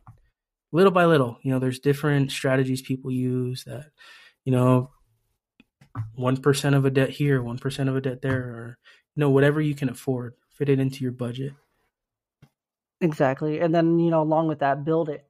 little 0.72 0.92
by 0.92 1.06
little 1.06 1.38
you 1.44 1.52
know 1.52 1.60
there's 1.60 1.80
different 1.80 2.32
strategies 2.32 2.82
people 2.82 3.12
use 3.12 3.66
that 3.66 3.92
you 4.46 4.52
know 4.52 4.90
one 6.16 6.38
percent 6.38 6.76
of 6.76 6.86
a 6.86 6.90
debt 6.90 7.10
here, 7.10 7.42
one 7.42 7.58
percent 7.60 7.90
of 7.90 7.96
a 7.96 8.02
debt 8.02 8.22
there, 8.22 8.42
or 8.42 8.78
you 9.16 9.20
know 9.22 9.30
whatever 9.30 9.62
you 9.62 9.76
can 9.76 9.90
afford, 9.90 10.34
fit 10.50 10.70
it 10.70 10.80
into 10.80 11.04
your 11.04 11.12
budget. 11.12 11.54
Exactly. 13.02 13.60
And 13.60 13.76
then, 13.76 14.00
you 14.00 14.10
know, 14.10 14.22
along 14.22 14.48
with 14.48 14.60
that, 14.60 14.86
build 14.86 15.10
it. 15.10 15.26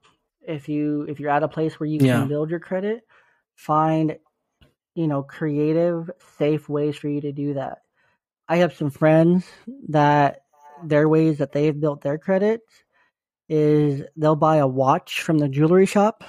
If 0.47 0.69
you 0.69 1.03
if 1.09 1.19
you're 1.19 1.29
at 1.29 1.43
a 1.43 1.47
place 1.47 1.79
where 1.79 1.87
you 1.87 1.99
Yeah. 1.99 2.19
can 2.19 2.27
build 2.27 2.49
your 2.49 2.59
credit, 2.59 3.01
find 3.55 4.17
you 4.95 5.07
know, 5.07 5.23
creative, 5.23 6.11
safe 6.37 6.69
ways 6.69 6.95
for 6.95 7.07
you 7.09 7.21
to 7.21 7.31
do 7.31 7.55
that. 7.55 7.79
I 8.47 8.57
have 8.57 8.75
some 8.75 8.91
friends 8.91 9.45
that 9.89 10.41
their 10.83 11.07
ways 11.07 11.39
that 11.39 11.51
they've 11.51 11.79
built 11.79 12.01
their 12.01 12.17
credit 12.17 12.61
is 13.49 14.03
they'll 14.15 14.35
buy 14.35 14.57
a 14.57 14.67
watch 14.67 15.21
from 15.21 15.37
the 15.39 15.49
jewelry 15.49 15.85
shop 15.85 16.23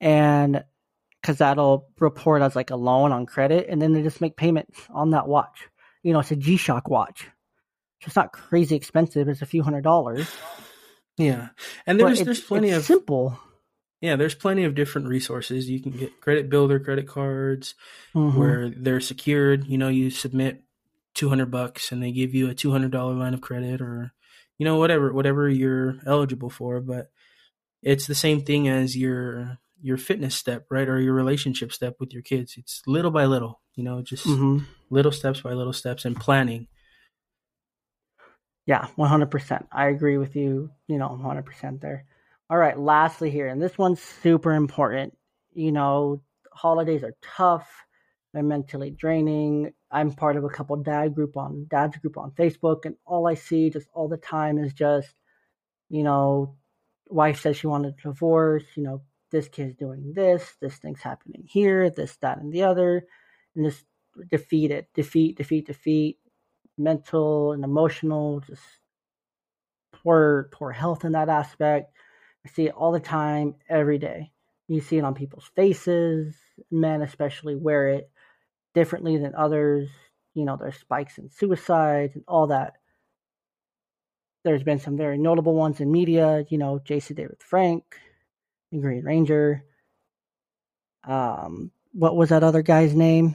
and 0.00 0.64
because 1.20 1.38
that'll 1.38 1.88
report 1.98 2.42
as 2.42 2.54
like 2.54 2.70
a 2.70 2.76
loan 2.76 3.12
on 3.12 3.26
credit 3.26 3.66
and 3.68 3.80
then 3.80 3.92
they 3.92 4.02
just 4.02 4.20
make 4.20 4.36
payments 4.36 4.80
on 4.90 5.10
that 5.10 5.26
watch 5.26 5.68
you 6.02 6.12
know 6.12 6.20
it's 6.20 6.30
a 6.30 6.36
g-shock 6.36 6.88
watch 6.88 7.22
so 8.02 8.06
it's 8.06 8.16
not 8.16 8.32
crazy 8.32 8.76
expensive 8.76 9.28
it's 9.28 9.42
a 9.42 9.46
few 9.46 9.62
hundred 9.62 9.82
dollars 9.82 10.28
Yeah, 11.16 11.48
and 11.86 11.98
there's 11.98 12.22
there's 12.22 12.40
plenty 12.40 12.70
of 12.70 12.84
simple 12.84 13.38
yeah 14.02 14.14
there's 14.16 14.34
plenty 14.34 14.64
of 14.64 14.74
different 14.74 15.08
resources 15.08 15.70
you 15.70 15.80
can 15.80 15.92
get 15.92 16.20
credit 16.20 16.50
builder 16.50 16.78
credit 16.78 17.08
cards 17.08 17.74
Mhm. 18.14 18.34
where 18.34 18.68
they're 18.70 19.00
secured. 19.00 19.66
You 19.66 19.78
know, 19.78 19.88
you 19.88 20.10
submit 20.10 20.62
two 21.14 21.28
hundred 21.30 21.50
bucks 21.50 21.90
and 21.92 22.02
they 22.02 22.12
give 22.12 22.34
you 22.34 22.48
a 22.50 22.54
two 22.54 22.70
hundred 22.70 22.90
dollar 22.90 23.14
line 23.14 23.32
of 23.34 23.40
credit 23.40 23.80
or 23.80 24.12
you 24.58 24.64
know 24.64 24.76
whatever 24.78 25.12
whatever 25.12 25.48
you're 25.48 25.96
eligible 26.06 26.50
for. 26.50 26.80
But 26.80 27.10
it's 27.82 28.06
the 28.06 28.14
same 28.14 28.42
thing 28.42 28.68
as 28.68 28.96
your 28.96 29.58
your 29.80 29.96
fitness 29.96 30.34
step, 30.34 30.66
right, 30.70 30.88
or 30.88 31.00
your 31.00 31.14
relationship 31.14 31.72
step 31.72 31.96
with 32.00 32.12
your 32.12 32.22
kids. 32.22 32.56
It's 32.58 32.82
little 32.86 33.10
by 33.10 33.24
little. 33.26 33.60
You 33.74 33.84
know, 33.84 34.02
just 34.02 34.26
Mhm. 34.26 34.64
little 34.90 35.12
steps 35.12 35.40
by 35.42 35.52
little 35.52 35.72
steps 35.74 36.04
and 36.04 36.16
planning. 36.16 36.66
Yeah, 38.66 38.88
100%. 38.98 39.66
I 39.72 39.86
agree 39.86 40.18
with 40.18 40.34
you, 40.34 40.70
you 40.88 40.98
know, 40.98 41.08
100% 41.08 41.80
there. 41.80 42.04
All 42.50 42.58
right, 42.58 42.78
lastly 42.78 43.30
here, 43.30 43.48
and 43.48 43.62
this 43.62 43.78
one's 43.78 44.00
super 44.00 44.52
important. 44.52 45.16
You 45.54 45.72
know, 45.72 46.22
holidays 46.52 47.02
are 47.04 47.14
tough, 47.22 47.68
they're 48.32 48.42
mentally 48.42 48.90
draining. 48.90 49.72
I'm 49.90 50.12
part 50.12 50.36
of 50.36 50.44
a 50.44 50.48
couple 50.48 50.76
dad 50.76 51.14
group 51.14 51.36
on 51.36 51.66
dad's 51.70 51.96
group 51.96 52.18
on 52.18 52.32
Facebook 52.32 52.84
and 52.84 52.96
all 53.06 53.26
I 53.26 53.34
see 53.34 53.70
just 53.70 53.88
all 53.94 54.08
the 54.08 54.16
time 54.16 54.58
is 54.58 54.72
just, 54.72 55.14
you 55.88 56.02
know, 56.02 56.56
wife 57.08 57.40
says 57.40 57.56
she 57.56 57.66
wanted 57.68 57.94
a 57.98 58.02
divorce, 58.02 58.64
you 58.74 58.82
know, 58.82 59.02
this 59.30 59.48
kid's 59.48 59.76
doing 59.76 60.12
this, 60.14 60.56
this 60.60 60.76
thing's 60.76 61.00
happening 61.00 61.44
here, 61.48 61.88
this, 61.90 62.16
that, 62.18 62.38
and 62.38 62.52
the 62.52 62.64
other, 62.64 63.06
and 63.54 63.64
just 63.64 63.84
defeat 64.30 64.68
defeated, 64.68 64.86
defeat, 64.94 65.36
defeat, 65.36 65.66
defeat 65.66 66.18
mental 66.78 67.52
and 67.52 67.64
emotional, 67.64 68.40
just 68.40 68.62
poor 69.92 70.48
poor 70.52 70.72
health 70.72 71.04
in 71.04 71.12
that 71.12 71.28
aspect. 71.28 71.92
I 72.44 72.48
see 72.50 72.66
it 72.66 72.74
all 72.74 72.92
the 72.92 73.00
time, 73.00 73.54
every 73.68 73.98
day. 73.98 74.30
You 74.68 74.80
see 74.80 74.98
it 74.98 75.04
on 75.04 75.14
people's 75.14 75.50
faces. 75.56 76.34
Men 76.70 77.02
especially 77.02 77.54
wear 77.54 77.88
it 77.88 78.10
differently 78.74 79.16
than 79.16 79.34
others. 79.34 79.88
You 80.34 80.44
know, 80.44 80.56
there's 80.56 80.76
spikes 80.76 81.18
in 81.18 81.30
suicides 81.30 82.14
and 82.14 82.24
all 82.28 82.48
that. 82.48 82.74
There's 84.44 84.62
been 84.62 84.78
some 84.78 84.96
very 84.96 85.18
notable 85.18 85.54
ones 85.54 85.80
in 85.80 85.90
media, 85.90 86.44
you 86.50 86.58
know, 86.58 86.78
Jason 86.84 87.16
David 87.16 87.38
Frank, 87.40 87.82
the 88.70 88.78
Green 88.78 89.02
Ranger. 89.02 89.64
Um, 91.02 91.72
what 91.92 92.16
was 92.16 92.28
that 92.28 92.44
other 92.44 92.62
guy's 92.62 92.94
name? 92.94 93.34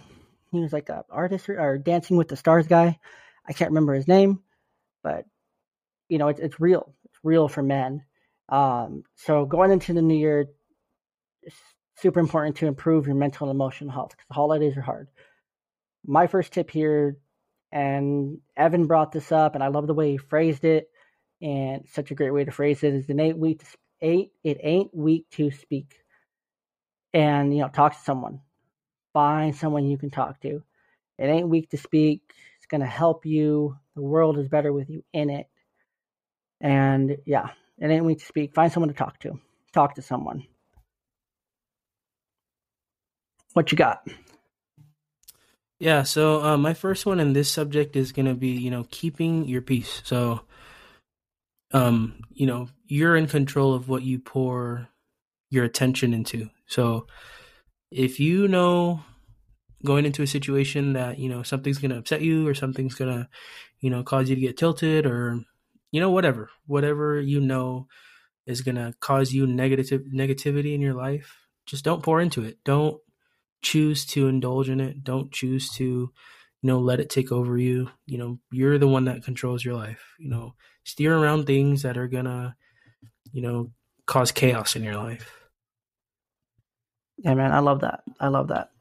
He 0.51 0.59
was 0.59 0.71
like 0.73 0.89
a 0.89 1.03
artist 1.09 1.49
or, 1.49 1.59
or 1.59 1.77
Dancing 1.77 2.17
with 2.17 2.27
the 2.27 2.37
Stars 2.37 2.67
guy. 2.67 2.99
I 3.51 3.53
can't 3.53 3.71
remember 3.71 3.93
his 3.93 4.07
name, 4.07 4.39
but 5.03 5.25
you 6.07 6.17
know, 6.17 6.29
it's 6.29 6.39
it's 6.39 6.61
real. 6.61 6.95
It's 7.03 7.19
real 7.21 7.49
for 7.49 7.61
men. 7.61 8.01
Um, 8.47 9.03
so 9.15 9.43
going 9.45 9.71
into 9.71 9.91
the 9.91 10.01
new 10.01 10.15
year, 10.15 10.47
it's 11.43 11.57
super 11.97 12.21
important 12.21 12.55
to 12.57 12.67
improve 12.67 13.07
your 13.07 13.15
mental 13.17 13.49
and 13.49 13.53
emotional 13.53 13.91
health 13.91 14.11
because 14.11 14.25
the 14.29 14.35
holidays 14.35 14.77
are 14.77 14.81
hard. 14.81 15.09
My 16.07 16.27
first 16.27 16.53
tip 16.53 16.71
here 16.71 17.17
and 17.73 18.37
Evan 18.55 18.87
brought 18.87 19.11
this 19.11 19.33
up, 19.33 19.53
and 19.53 19.61
I 19.65 19.67
love 19.67 19.85
the 19.85 19.93
way 19.93 20.11
he 20.11 20.17
phrased 20.17 20.63
it. 20.63 20.89
And 21.41 21.85
such 21.91 22.09
a 22.11 22.15
great 22.15 22.31
way 22.31 22.45
to 22.45 22.51
phrase 22.51 22.83
it 22.83 22.93
is 22.93 23.09
ain't 23.09 23.37
weak 23.37 23.59
to 23.59 23.65
eight. 23.99 24.31
It 24.45 24.59
ain't 24.63 24.95
weak 24.95 25.25
to 25.31 25.51
speak, 25.51 25.95
and 27.13 27.53
you 27.53 27.63
know, 27.63 27.67
talk 27.67 27.97
to 27.97 27.99
someone. 28.01 28.39
Find 29.11 29.53
someone 29.53 29.87
you 29.87 29.97
can 29.97 30.09
talk 30.09 30.39
to. 30.39 30.63
It 31.17 31.25
ain't 31.25 31.49
weak 31.49 31.69
to 31.71 31.77
speak. 31.77 32.21
It's 32.72 32.78
gonna 32.78 32.86
help 32.86 33.26
you. 33.26 33.78
The 33.95 34.01
world 34.01 34.39
is 34.39 34.47
better 34.47 34.72
with 34.72 34.89
you 34.89 35.03
in 35.11 35.30
it. 35.30 35.47
And 36.61 37.17
yeah, 37.26 37.49
it 37.78 37.88
ain't 37.88 38.05
weak 38.05 38.19
to 38.19 38.26
speak. 38.26 38.55
Find 38.55 38.72
someone 38.72 38.88
to 38.88 38.95
talk 38.95 39.19
to. 39.19 39.41
Talk 39.74 39.95
to 39.95 40.01
someone. 40.01 40.45
What 43.51 43.74
you 43.74 43.78
got? 43.78 44.07
Yeah, 45.80 46.03
so 46.03 46.41
uh, 46.41 46.57
my 46.57 46.74
first 46.74 47.05
one 47.05 47.19
in 47.19 47.34
this 47.34 47.51
subject 47.51 47.97
is 47.97 48.13
going 48.13 48.28
to 48.28 48.36
be, 48.36 48.51
you 48.51 48.72
know, 48.72 48.86
keeping 48.89 49.49
your 49.49 49.61
peace. 49.61 50.01
So, 50.05 50.39
um, 51.74 52.22
you 52.32 52.45
know, 52.45 52.69
you're 52.86 53.17
in 53.17 53.28
control 53.28 53.74
of 53.74 53.89
what 53.89 54.03
you 54.03 54.17
pour 54.17 54.88
your 55.49 55.65
attention 55.65 56.13
into. 56.13 56.49
So, 56.67 57.07
if 57.91 58.17
you 58.22 58.47
know 58.47 59.03
going 59.84 60.05
into 60.05 60.23
a 60.23 60.27
situation 60.27 60.93
that, 60.93 61.19
you 61.19 61.29
know, 61.29 61.43
something's 61.43 61.77
going 61.77 61.91
to 61.91 61.97
upset 61.97 62.21
you 62.21 62.47
or 62.47 62.53
something's 62.53 62.95
going 62.95 63.13
to, 63.13 63.27
you 63.79 63.89
know, 63.89 64.03
cause 64.03 64.29
you 64.29 64.36
to 64.36 64.41
get 64.41 64.57
tilted 64.57 65.05
or, 65.05 65.39
you 65.91 65.99
know, 65.99 66.11
whatever, 66.11 66.49
whatever 66.67 67.19
you 67.19 67.39
know 67.39 67.88
is 68.45 68.61
going 68.61 68.75
to 68.75 68.93
cause 68.99 69.34
you 69.34 69.47
negative 69.47 70.01
negativity 70.13 70.73
in 70.73 70.82
your 70.82 70.93
life, 70.93 71.38
just 71.65 71.84
don't 71.84 72.03
pour 72.03 72.21
into 72.21 72.43
it. 72.43 72.57
Don't 72.63 72.99
choose 73.61 74.05
to 74.05 74.27
indulge 74.27 74.69
in 74.69 74.79
it. 74.79 75.03
Don't 75.03 75.32
choose 75.32 75.69
to, 75.71 75.84
you 75.84 76.11
know, 76.67 76.79
let 76.79 76.99
it 76.99 77.09
take 77.09 77.32
over 77.32 77.57
you. 77.57 77.89
You 78.05 78.17
know, 78.17 78.39
you're 78.51 78.77
the 78.77 78.88
one 78.88 79.05
that 79.05 79.23
controls 79.23 79.63
your 79.63 79.75
life. 79.75 80.03
You 80.19 80.29
know, 80.29 80.55
steer 80.84 81.15
around 81.15 81.45
things 81.45 81.84
that 81.84 81.97
are 81.97 82.07
gonna, 82.07 82.55
you 83.32 83.41
know, 83.41 83.71
cause 84.05 84.32
chaos 84.32 84.75
in 84.75 84.84
your 84.84 84.95
life. 84.95 85.32
Yeah, 87.17 87.36
man, 87.36 87.51
I 87.51 87.59
love 87.59 87.82
that. 87.82 88.01
I 88.19 88.29
love 88.29 88.47
that. 88.47 88.71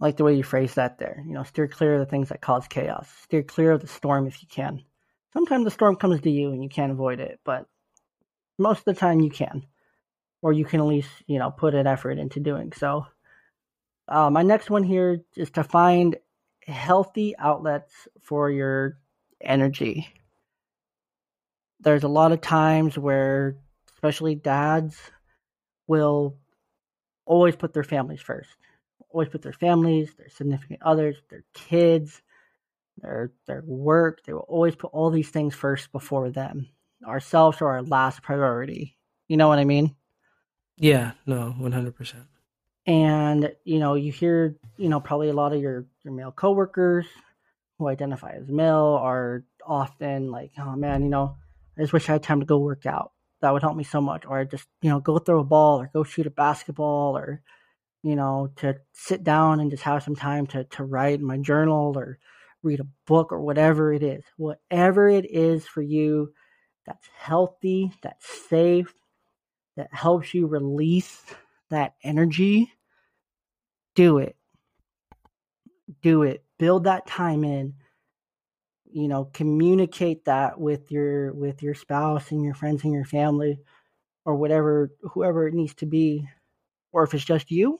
I 0.00 0.06
like 0.06 0.16
the 0.16 0.24
way 0.24 0.34
you 0.34 0.42
phrase 0.42 0.74
that 0.74 0.98
there. 0.98 1.22
You 1.26 1.34
know, 1.34 1.44
steer 1.44 1.68
clear 1.68 1.94
of 1.94 2.00
the 2.00 2.06
things 2.06 2.30
that 2.30 2.40
cause 2.40 2.66
chaos. 2.66 3.08
Steer 3.22 3.42
clear 3.42 3.72
of 3.72 3.80
the 3.80 3.86
storm 3.86 4.26
if 4.26 4.42
you 4.42 4.48
can. 4.48 4.82
Sometimes 5.32 5.64
the 5.64 5.70
storm 5.70 5.96
comes 5.96 6.20
to 6.20 6.30
you 6.30 6.52
and 6.52 6.62
you 6.62 6.68
can't 6.68 6.92
avoid 6.92 7.20
it, 7.20 7.40
but 7.44 7.66
most 8.58 8.80
of 8.80 8.84
the 8.84 8.94
time 8.94 9.20
you 9.20 9.30
can. 9.30 9.66
Or 10.42 10.52
you 10.52 10.64
can 10.64 10.80
at 10.80 10.86
least, 10.86 11.10
you 11.26 11.38
know, 11.38 11.50
put 11.50 11.74
an 11.74 11.86
effort 11.86 12.18
into 12.18 12.38
doing 12.38 12.72
so. 12.72 13.06
Uh, 14.06 14.30
my 14.30 14.42
next 14.42 14.68
one 14.68 14.82
here 14.82 15.22
is 15.36 15.50
to 15.52 15.64
find 15.64 16.16
healthy 16.66 17.34
outlets 17.38 17.92
for 18.20 18.50
your 18.50 18.98
energy. 19.40 20.08
There's 21.80 22.04
a 22.04 22.08
lot 22.08 22.32
of 22.32 22.40
times 22.40 22.98
where, 22.98 23.56
especially 23.94 24.34
dads, 24.34 24.98
will 25.86 26.36
always 27.24 27.56
put 27.56 27.72
their 27.72 27.84
families 27.84 28.20
first. 28.20 28.56
Always 29.14 29.28
put 29.30 29.42
their 29.42 29.52
families, 29.52 30.12
their 30.14 30.28
significant 30.28 30.80
others, 30.82 31.16
their 31.30 31.44
kids, 31.54 32.20
their 32.98 33.32
their 33.46 33.62
work. 33.64 34.24
They 34.24 34.32
will 34.32 34.40
always 34.40 34.74
put 34.76 34.90
all 34.92 35.10
these 35.10 35.30
things 35.30 35.54
first 35.54 35.92
before 35.92 36.30
them. 36.30 36.68
Ourselves 37.06 37.62
are 37.62 37.68
our 37.68 37.82
last 37.82 38.22
priority. 38.22 38.98
You 39.28 39.36
know 39.36 39.48
what 39.48 39.58
I 39.58 39.64
mean? 39.64 39.94
Yeah, 40.76 41.12
no, 41.26 41.54
one 41.56 41.72
hundred 41.72 41.94
percent 41.94 42.26
and 42.86 43.52
you 43.64 43.78
know 43.78 43.94
you 43.94 44.12
hear 44.12 44.56
you 44.76 44.88
know 44.88 45.00
probably 45.00 45.28
a 45.28 45.34
lot 45.34 45.52
of 45.52 45.60
your 45.60 45.86
your 46.02 46.12
male 46.12 46.32
coworkers 46.32 47.06
who 47.78 47.88
identify 47.88 48.32
as 48.32 48.48
male 48.48 48.98
are 49.00 49.44
often 49.66 50.30
like 50.30 50.52
oh 50.58 50.76
man 50.76 51.02
you 51.02 51.08
know 51.08 51.36
i 51.78 51.80
just 51.80 51.92
wish 51.92 52.08
i 52.08 52.12
had 52.12 52.22
time 52.22 52.40
to 52.40 52.46
go 52.46 52.58
work 52.58 52.84
out 52.84 53.12
that 53.40 53.52
would 53.52 53.62
help 53.62 53.76
me 53.76 53.84
so 53.84 54.00
much 54.00 54.24
or 54.26 54.44
just 54.44 54.68
you 54.82 54.90
know 54.90 55.00
go 55.00 55.18
throw 55.18 55.40
a 55.40 55.44
ball 55.44 55.80
or 55.80 55.90
go 55.92 56.04
shoot 56.04 56.26
a 56.26 56.30
basketball 56.30 57.16
or 57.16 57.42
you 58.04 58.14
know 58.14 58.48
to 58.54 58.76
sit 58.92 59.24
down 59.24 59.58
and 59.58 59.72
just 59.72 59.82
have 59.82 60.02
some 60.04 60.14
time 60.14 60.46
to 60.46 60.62
to 60.64 60.84
write 60.84 61.18
in 61.18 61.24
my 61.24 61.38
journal 61.38 61.92
or 61.96 62.18
read 62.62 62.80
a 62.80 62.86
book 63.06 63.32
or 63.32 63.40
whatever 63.40 63.92
it 63.92 64.02
is 64.02 64.22
whatever 64.36 65.08
it 65.08 65.28
is 65.28 65.66
for 65.66 65.82
you 65.82 66.32
that's 66.86 67.08
healthy 67.18 67.92
that's 68.02 68.26
safe 68.48 68.94
that 69.76 69.92
helps 69.92 70.34
you 70.34 70.46
release 70.46 71.24
that 71.70 71.94
energy, 72.02 72.72
do 73.94 74.18
it. 74.18 74.36
Do 76.02 76.22
it. 76.22 76.44
Build 76.58 76.84
that 76.84 77.06
time 77.06 77.44
in. 77.44 77.74
You 78.90 79.08
know, 79.08 79.24
communicate 79.32 80.24
that 80.26 80.58
with 80.60 80.92
your 80.92 81.32
with 81.32 81.62
your 81.62 81.74
spouse 81.74 82.30
and 82.30 82.44
your 82.44 82.54
friends 82.54 82.84
and 82.84 82.92
your 82.92 83.04
family 83.04 83.58
or 84.24 84.36
whatever 84.36 84.92
whoever 85.00 85.48
it 85.48 85.54
needs 85.54 85.74
to 85.74 85.86
be. 85.86 86.28
Or 86.92 87.02
if 87.02 87.12
it's 87.12 87.24
just 87.24 87.50
you 87.50 87.78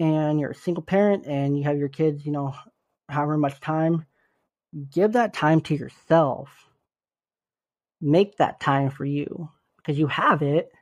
and 0.00 0.40
you're 0.40 0.50
a 0.50 0.54
single 0.56 0.82
parent 0.82 1.26
and 1.26 1.56
you 1.56 1.62
have 1.64 1.78
your 1.78 1.88
kids, 1.88 2.26
you 2.26 2.32
know, 2.32 2.54
however 3.08 3.38
much 3.38 3.60
time, 3.60 4.04
give 4.92 5.12
that 5.12 5.34
time 5.34 5.60
to 5.60 5.76
yourself. 5.76 6.50
Make 8.00 8.38
that 8.38 8.58
time 8.60 8.90
for 8.90 9.04
you 9.04 9.50
because 9.76 9.98
you 9.98 10.08
have 10.08 10.42
it 10.42 10.72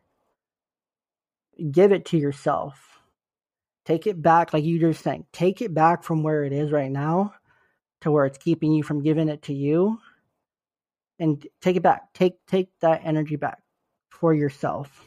give 1.70 1.92
it 1.92 2.06
to 2.06 2.18
yourself. 2.18 3.00
Take 3.84 4.06
it 4.06 4.20
back, 4.20 4.52
like 4.52 4.64
you 4.64 4.78
just 4.78 5.02
saying, 5.02 5.26
take 5.32 5.62
it 5.62 5.72
back 5.72 6.02
from 6.02 6.22
where 6.22 6.44
it 6.44 6.52
is 6.52 6.70
right 6.70 6.90
now 6.90 7.34
to 8.02 8.10
where 8.10 8.26
it's 8.26 8.38
keeping 8.38 8.72
you 8.72 8.82
from 8.82 9.02
giving 9.02 9.28
it 9.28 9.42
to 9.42 9.54
you. 9.54 9.98
And 11.18 11.44
take 11.60 11.76
it 11.76 11.82
back. 11.82 12.12
Take 12.14 12.34
take 12.46 12.68
that 12.80 13.00
energy 13.04 13.34
back 13.34 13.60
for 14.10 14.32
yourself. 14.32 15.04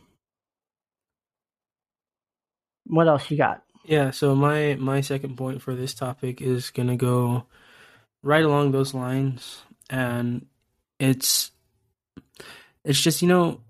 What 2.85 3.07
else 3.07 3.31
you 3.31 3.37
got? 3.37 3.63
Yeah, 3.83 4.11
so 4.11 4.35
my 4.35 4.75
my 4.79 5.01
second 5.01 5.37
point 5.37 5.61
for 5.61 5.75
this 5.75 5.93
topic 5.93 6.41
is 6.41 6.69
gonna 6.69 6.95
go 6.97 7.45
right 8.23 8.43
along 8.45 8.71
those 8.71 8.93
lines, 8.93 9.61
and 9.89 10.47
it's 10.99 11.51
it's 12.83 12.99
just 13.01 13.21
you 13.21 13.27
know 13.27 13.61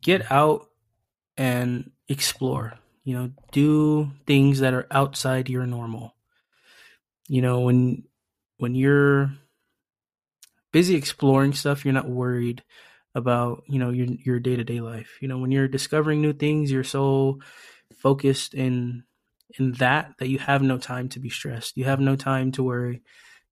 get 0.00 0.30
out 0.30 0.68
and 1.36 1.90
explore. 2.08 2.78
You 3.04 3.14
know, 3.16 3.30
do 3.52 4.10
things 4.26 4.60
that 4.60 4.74
are 4.74 4.86
outside 4.90 5.48
your 5.48 5.66
normal. 5.66 6.14
You 7.28 7.42
know, 7.42 7.60
when 7.60 8.04
when 8.58 8.74
you're 8.74 9.32
busy 10.72 10.94
exploring 10.94 11.52
stuff, 11.52 11.84
you're 11.84 11.94
not 11.94 12.08
worried 12.08 12.62
about, 13.14 13.64
you 13.68 13.78
know, 13.78 13.90
your 13.90 14.06
your 14.06 14.40
day-to-day 14.40 14.80
life. 14.80 15.18
You 15.20 15.28
know, 15.28 15.38
when 15.38 15.50
you're 15.50 15.68
discovering 15.68 16.20
new 16.20 16.32
things, 16.32 16.70
you're 16.70 16.84
so 16.84 17.38
focused 17.96 18.54
in 18.54 19.04
in 19.58 19.72
that 19.72 20.14
that 20.18 20.28
you 20.28 20.38
have 20.38 20.62
no 20.62 20.78
time 20.78 21.08
to 21.10 21.20
be 21.20 21.30
stressed. 21.30 21.76
You 21.76 21.84
have 21.84 22.00
no 22.00 22.16
time 22.16 22.52
to 22.52 22.62
worry. 22.62 23.02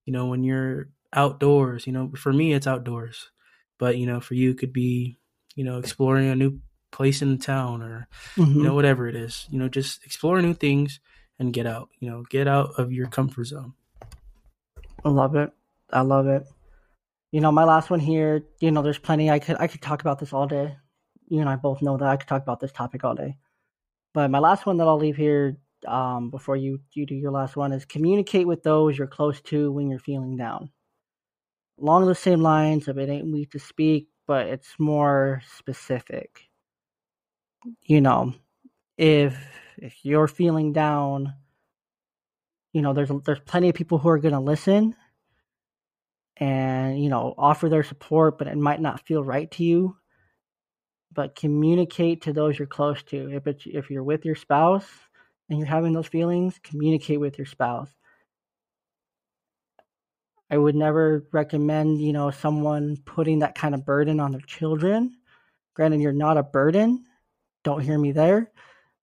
You 0.05 0.13
know, 0.13 0.27
when 0.27 0.43
you're 0.43 0.89
outdoors, 1.13 1.87
you 1.87 1.93
know, 1.93 2.11
for 2.15 2.31
me 2.31 2.53
it's 2.53 2.67
outdoors. 2.67 3.31
But, 3.77 3.97
you 3.97 4.05
know, 4.05 4.21
for 4.21 4.35
you 4.35 4.51
it 4.51 4.57
could 4.57 4.71
be, 4.71 5.17
you 5.55 5.65
know, 5.65 5.79
exploring 5.79 6.29
a 6.29 6.35
new 6.35 6.61
place 6.95 7.21
in 7.21 7.31
the 7.31 7.43
town 7.43 7.81
or 7.81 8.07
mm-hmm. 8.37 8.55
you 8.55 8.63
know 8.63 8.73
whatever 8.73 9.05
it 9.05 9.15
is 9.15 9.47
you 9.51 9.59
know 9.59 9.67
just 9.67 10.05
explore 10.05 10.41
new 10.41 10.53
things 10.53 11.01
and 11.39 11.51
get 11.51 11.67
out 11.67 11.89
you 11.99 12.09
know 12.09 12.23
get 12.29 12.47
out 12.47 12.69
of 12.77 12.93
your 12.93 13.05
comfort 13.07 13.43
zone 13.43 13.73
i 15.03 15.09
love 15.09 15.35
it 15.35 15.51
i 15.91 15.99
love 15.99 16.25
it 16.25 16.45
you 17.33 17.41
know 17.41 17.51
my 17.51 17.65
last 17.65 17.89
one 17.89 17.99
here 17.99 18.45
you 18.61 18.71
know 18.71 18.81
there's 18.81 18.97
plenty 18.97 19.29
i 19.29 19.39
could 19.39 19.57
i 19.59 19.67
could 19.67 19.81
talk 19.81 19.99
about 19.99 20.19
this 20.19 20.31
all 20.31 20.47
day 20.47 20.77
you 21.27 21.41
and 21.41 21.49
i 21.49 21.57
both 21.57 21.81
know 21.81 21.97
that 21.97 22.07
i 22.07 22.15
could 22.15 22.29
talk 22.29 22.41
about 22.41 22.61
this 22.61 22.71
topic 22.71 23.03
all 23.03 23.13
day 23.13 23.35
but 24.15 24.31
my 24.31 24.39
last 24.39 24.65
one 24.65 24.77
that 24.77 24.87
i'll 24.87 24.99
leave 24.99 25.17
here 25.17 25.57
um, 25.87 26.31
before 26.31 26.57
you 26.57 26.79
you 26.93 27.05
do 27.05 27.15
your 27.15 27.31
last 27.31 27.57
one 27.57 27.73
is 27.73 27.85
communicate 27.85 28.47
with 28.47 28.63
those 28.63 28.97
you're 28.97 29.07
close 29.07 29.41
to 29.41 29.71
when 29.71 29.89
you're 29.91 29.99
feeling 29.99 30.37
down 30.37 30.71
along 31.79 32.07
the 32.07 32.15
same 32.15 32.41
lines 32.41 32.87
of 32.87 32.97
it 32.97 33.09
ain't 33.09 33.31
weak 33.31 33.51
to 33.51 33.59
speak 33.59 34.09
but 34.27 34.47
it's 34.47 34.75
more 34.79 35.43
specific 35.57 36.49
you 37.83 38.01
know, 38.01 38.33
if 38.97 39.37
if 39.77 40.05
you're 40.05 40.27
feeling 40.27 40.73
down, 40.73 41.33
you 42.73 42.81
know, 42.81 42.93
there's 42.93 43.11
there's 43.25 43.39
plenty 43.41 43.69
of 43.69 43.75
people 43.75 43.97
who 43.99 44.09
are 44.09 44.19
going 44.19 44.33
to 44.33 44.41
listen 44.41 44.95
and 46.37 47.01
you 47.01 47.09
know 47.09 47.33
offer 47.37 47.69
their 47.69 47.83
support, 47.83 48.37
but 48.37 48.47
it 48.47 48.57
might 48.57 48.81
not 48.81 49.05
feel 49.07 49.23
right 49.23 49.49
to 49.51 49.63
you. 49.63 49.97
But 51.15 51.35
communicate 51.35 52.23
to 52.23 52.33
those 52.33 52.59
you're 52.59 52.67
close 52.67 53.01
to. 53.03 53.31
If 53.33 53.47
it's 53.47 53.63
if 53.65 53.89
you're 53.89 54.03
with 54.03 54.25
your 54.25 54.35
spouse 54.35 54.87
and 55.49 55.57
you're 55.57 55.67
having 55.67 55.93
those 55.93 56.07
feelings, 56.07 56.59
communicate 56.63 57.19
with 57.19 57.37
your 57.37 57.47
spouse. 57.47 57.89
I 60.51 60.57
would 60.57 60.75
never 60.75 61.25
recommend, 61.31 62.01
you 62.01 62.13
know, 62.13 62.29
someone 62.29 62.97
putting 63.05 63.39
that 63.39 63.55
kind 63.55 63.73
of 63.73 63.85
burden 63.85 64.19
on 64.19 64.31
their 64.31 64.41
children. 64.41 65.17
Granted, 65.73 66.01
you're 66.01 66.13
not 66.13 66.37
a 66.37 66.43
burden, 66.43 67.05
don't 67.63 67.81
hear 67.81 67.97
me 67.97 68.11
there. 68.11 68.51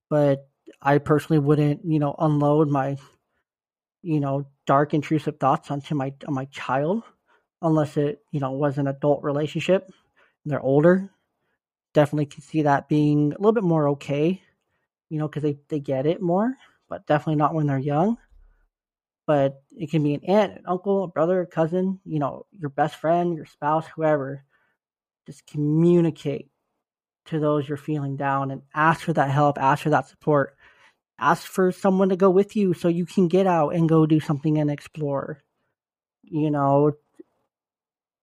But 0.08 0.48
I 0.80 0.98
personally 0.98 1.40
wouldn't, 1.40 1.84
you 1.84 1.98
know, 1.98 2.14
unload 2.18 2.68
my, 2.68 2.96
you 4.02 4.20
know, 4.20 4.46
dark, 4.66 4.94
intrusive 4.94 5.38
thoughts 5.40 5.70
onto 5.70 5.94
my 5.94 6.12
on 6.28 6.34
my 6.34 6.44
child, 6.46 7.02
unless 7.60 7.96
it 7.96 8.20
you 8.30 8.40
know 8.40 8.52
was 8.52 8.78
an 8.78 8.86
adult 8.86 9.22
relationship. 9.22 9.90
They're 10.44 10.60
older. 10.60 11.10
Definitely 11.94 12.26
can 12.26 12.42
see 12.42 12.62
that 12.62 12.88
being 12.88 13.32
a 13.32 13.36
little 13.36 13.52
bit 13.52 13.64
more 13.64 13.90
okay, 13.90 14.42
you 15.08 15.18
know, 15.18 15.28
because 15.28 15.42
they 15.42 15.58
they 15.68 15.80
get 15.80 16.06
it 16.06 16.22
more. 16.22 16.54
But 16.88 17.06
definitely 17.06 17.36
not 17.36 17.54
when 17.54 17.66
they're 17.66 17.78
young. 17.78 18.18
But 19.26 19.62
it 19.70 19.90
can 19.90 20.02
be 20.02 20.14
an 20.14 20.24
aunt, 20.24 20.52
an 20.58 20.64
uncle, 20.66 21.04
a 21.04 21.08
brother, 21.08 21.42
a 21.42 21.46
cousin, 21.46 22.00
you 22.04 22.18
know, 22.18 22.46
your 22.58 22.70
best 22.70 22.96
friend, 22.96 23.36
your 23.36 23.46
spouse, 23.46 23.86
whoever. 23.94 24.44
Just 25.26 25.46
communicate 25.46 26.50
to 27.26 27.38
those 27.38 27.68
you're 27.68 27.78
feeling 27.78 28.16
down 28.16 28.50
and 28.50 28.62
ask 28.74 29.02
for 29.02 29.12
that 29.12 29.30
help, 29.30 29.58
ask 29.58 29.84
for 29.84 29.90
that 29.90 30.08
support 30.08 30.56
ask 31.22 31.46
for 31.46 31.70
someone 31.70 32.08
to 32.08 32.16
go 32.16 32.28
with 32.28 32.56
you 32.56 32.74
so 32.74 32.88
you 32.88 33.06
can 33.06 33.28
get 33.28 33.46
out 33.46 33.70
and 33.70 33.88
go 33.88 34.04
do 34.04 34.18
something 34.18 34.58
and 34.58 34.70
explore. 34.70 35.40
You 36.24 36.50
know, 36.50 36.92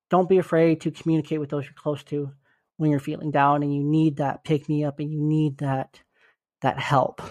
don't 0.10 0.30
be 0.30 0.38
afraid 0.38 0.82
to 0.82 0.92
communicate 0.92 1.40
with 1.40 1.50
those 1.50 1.64
you're 1.64 1.74
close 1.74 2.04
to 2.06 2.32
when 2.80 2.90
you're 2.90 3.00
feeling 3.02 3.30
down 3.30 3.62
and 3.62 3.76
you 3.76 3.84
need 3.84 4.18
that 4.18 4.46
pick 4.46 4.70
me 4.70 4.86
up 4.86 5.00
and 5.00 5.12
you 5.12 5.20
need 5.20 5.58
that 5.58 6.00
that 6.62 6.80
help. 6.80 7.22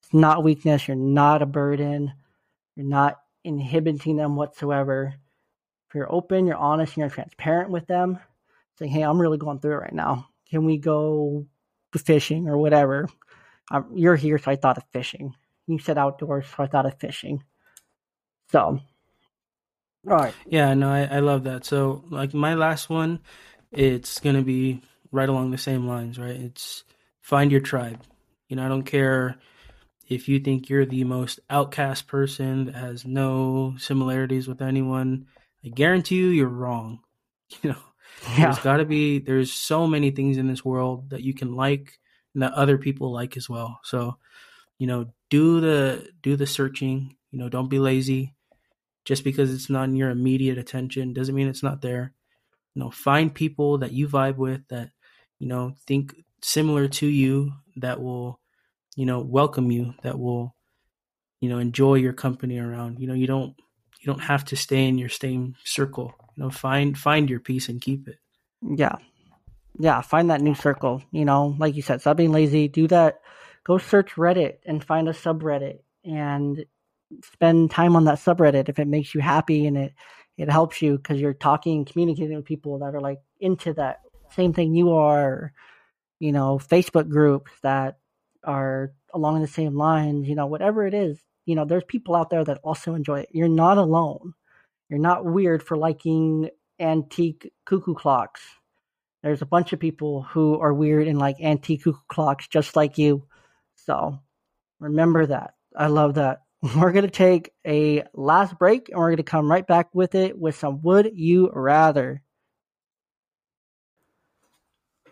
It's 0.00 0.14
not 0.14 0.44
weakness, 0.44 0.86
you're 0.86 0.96
not 0.96 1.42
a 1.42 1.46
burden, 1.46 2.12
you're 2.76 2.86
not 2.86 3.16
inhibiting 3.42 4.16
them 4.16 4.36
whatsoever. 4.36 5.14
If 5.88 5.94
you're 5.96 6.12
open, 6.12 6.46
you're 6.46 6.56
honest, 6.56 6.92
and 6.92 6.98
you're 6.98 7.10
transparent 7.10 7.70
with 7.70 7.88
them, 7.88 8.20
saying, 8.78 8.92
Hey, 8.92 9.02
I'm 9.02 9.20
really 9.20 9.38
going 9.38 9.58
through 9.58 9.72
it 9.72 9.82
right 9.82 9.92
now. 9.92 10.28
Can 10.48 10.64
we 10.64 10.78
go 10.78 11.44
fishing 11.96 12.48
or 12.48 12.56
whatever? 12.56 13.08
you're 13.92 14.16
here, 14.16 14.38
so 14.38 14.52
I 14.52 14.56
thought 14.56 14.78
of 14.78 14.84
fishing. 14.92 15.34
You 15.66 15.80
said 15.80 15.98
outdoors, 15.98 16.46
so 16.46 16.62
I 16.62 16.68
thought 16.68 16.86
of 16.86 16.98
fishing. 17.00 17.42
So, 18.52 18.80
all 20.08 20.16
right. 20.16 20.34
Yeah, 20.46 20.74
no, 20.74 20.90
I, 20.90 21.16
I 21.16 21.18
love 21.18 21.44
that. 21.44 21.64
So, 21.64 22.04
like 22.08 22.32
my 22.32 22.54
last 22.54 22.88
one, 22.88 23.20
it's 23.72 24.20
gonna 24.20 24.42
be 24.42 24.82
right 25.10 25.28
along 25.28 25.50
the 25.50 25.58
same 25.58 25.86
lines, 25.86 26.18
right? 26.18 26.36
It's 26.36 26.84
find 27.20 27.50
your 27.50 27.60
tribe. 27.60 28.02
You 28.48 28.56
know, 28.56 28.64
I 28.64 28.68
don't 28.68 28.84
care 28.84 29.36
if 30.08 30.28
you 30.28 30.40
think 30.40 30.68
you're 30.68 30.86
the 30.86 31.04
most 31.04 31.40
outcast 31.50 32.06
person 32.06 32.66
that 32.66 32.74
has 32.74 33.04
no 33.04 33.74
similarities 33.78 34.48
with 34.48 34.62
anyone. 34.62 35.26
I 35.64 35.68
guarantee 35.68 36.16
you, 36.16 36.28
you're 36.28 36.48
wrong. 36.48 37.00
You 37.62 37.70
know, 37.70 37.78
yeah. 38.36 38.44
there's 38.44 38.58
got 38.58 38.76
to 38.76 38.84
be. 38.84 39.20
There's 39.20 39.50
so 39.50 39.86
many 39.86 40.10
things 40.10 40.36
in 40.36 40.48
this 40.48 40.62
world 40.62 41.08
that 41.10 41.22
you 41.22 41.32
can 41.32 41.56
like 41.56 41.98
and 42.34 42.42
that 42.42 42.52
other 42.52 42.76
people 42.76 43.10
like 43.10 43.38
as 43.38 43.48
well. 43.48 43.80
So, 43.84 44.18
you 44.78 44.86
know, 44.86 45.06
do 45.30 45.60
the 45.60 46.10
do 46.22 46.36
the 46.36 46.46
searching. 46.46 47.16
You 47.30 47.38
know, 47.38 47.48
don't 47.48 47.70
be 47.70 47.78
lazy. 47.78 48.34
Just 49.06 49.24
because 49.24 49.52
it's 49.52 49.70
not 49.70 49.84
in 49.84 49.96
your 49.96 50.10
immediate 50.10 50.58
attention 50.58 51.14
doesn't 51.14 51.34
mean 51.34 51.48
it's 51.48 51.62
not 51.62 51.80
there. 51.80 52.12
You 52.78 52.84
know, 52.84 52.90
find 52.92 53.34
people 53.34 53.78
that 53.78 53.90
you 53.90 54.06
vibe 54.06 54.36
with 54.36 54.60
that 54.68 54.90
you 55.40 55.48
know 55.48 55.74
think 55.88 56.14
similar 56.42 56.86
to 56.86 57.08
you 57.08 57.54
that 57.74 58.00
will 58.00 58.38
you 58.94 59.04
know 59.04 59.18
welcome 59.18 59.72
you 59.72 59.94
that 60.04 60.16
will 60.16 60.54
you 61.40 61.48
know 61.48 61.58
enjoy 61.58 61.94
your 61.94 62.12
company 62.12 62.56
around. 62.56 63.00
You 63.00 63.08
know, 63.08 63.14
you 63.14 63.26
don't 63.26 63.56
you 63.98 64.06
don't 64.06 64.20
have 64.20 64.44
to 64.44 64.56
stay 64.56 64.86
in 64.86 64.96
your 64.96 65.08
same 65.08 65.56
circle. 65.64 66.14
You 66.36 66.44
know, 66.44 66.50
find 66.50 66.96
find 66.96 67.28
your 67.28 67.40
peace 67.40 67.68
and 67.68 67.80
keep 67.80 68.06
it. 68.06 68.20
Yeah, 68.62 68.94
yeah, 69.76 70.00
find 70.00 70.30
that 70.30 70.40
new 70.40 70.54
circle. 70.54 71.02
You 71.10 71.24
know, 71.24 71.56
like 71.58 71.74
you 71.74 71.82
said, 71.82 72.00
stop 72.00 72.16
being 72.16 72.30
lazy. 72.30 72.68
Do 72.68 72.86
that. 72.86 73.22
Go 73.64 73.78
search 73.78 74.12
Reddit 74.12 74.58
and 74.64 74.84
find 74.84 75.08
a 75.08 75.12
subreddit 75.12 75.80
and 76.04 76.64
spend 77.24 77.72
time 77.72 77.96
on 77.96 78.04
that 78.04 78.18
subreddit 78.18 78.68
if 78.68 78.78
it 78.78 78.86
makes 78.86 79.16
you 79.16 79.20
happy 79.20 79.66
and 79.66 79.76
it 79.76 79.94
it 80.38 80.50
helps 80.50 80.80
you 80.80 80.96
because 80.96 81.20
you're 81.20 81.34
talking 81.34 81.84
communicating 81.84 82.36
with 82.36 82.46
people 82.46 82.78
that 82.78 82.94
are 82.94 83.00
like 83.00 83.18
into 83.40 83.74
that 83.74 84.00
same 84.34 84.52
thing 84.54 84.74
you 84.74 84.92
are. 84.92 85.52
You 86.20 86.32
know, 86.32 86.58
Facebook 86.58 87.08
groups 87.08 87.52
that 87.62 87.98
are 88.42 88.92
along 89.12 89.40
the 89.40 89.46
same 89.46 89.76
lines. 89.76 90.26
You 90.28 90.34
know, 90.34 90.46
whatever 90.46 90.86
it 90.86 90.94
is. 90.94 91.18
You 91.44 91.54
know, 91.54 91.64
there's 91.64 91.84
people 91.84 92.14
out 92.14 92.30
there 92.30 92.44
that 92.44 92.60
also 92.62 92.94
enjoy 92.94 93.20
it. 93.20 93.28
You're 93.32 93.48
not 93.48 93.78
alone. 93.78 94.34
You're 94.88 94.98
not 94.98 95.24
weird 95.24 95.62
for 95.62 95.76
liking 95.76 96.48
antique 96.80 97.52
cuckoo 97.66 97.94
clocks 97.94 98.42
there's 99.22 99.42
a 99.42 99.46
bunch 99.46 99.72
of 99.72 99.80
people 99.80 100.22
who 100.22 100.58
are 100.60 100.72
weird 100.72 101.08
and 101.08 101.18
like 101.18 101.36
antique 101.40 101.82
cuckoo 101.84 101.98
clocks 102.08 102.46
just 102.46 102.76
like 102.76 102.98
you. 102.98 103.24
So 103.74 104.20
remember 104.78 105.26
that. 105.26 105.54
I 105.76 105.88
love 105.88 106.14
that. 106.14 106.42
We're 106.60 106.90
going 106.90 107.04
to 107.04 107.10
take 107.10 107.52
a 107.64 108.02
last 108.14 108.58
break 108.58 108.88
and 108.88 108.98
we're 108.98 109.10
going 109.10 109.18
to 109.18 109.22
come 109.22 109.48
right 109.48 109.66
back 109.66 109.94
with 109.94 110.16
it 110.16 110.36
with 110.36 110.56
some 110.56 110.82
Would 110.82 111.12
You 111.14 111.50
Rather. 111.52 112.20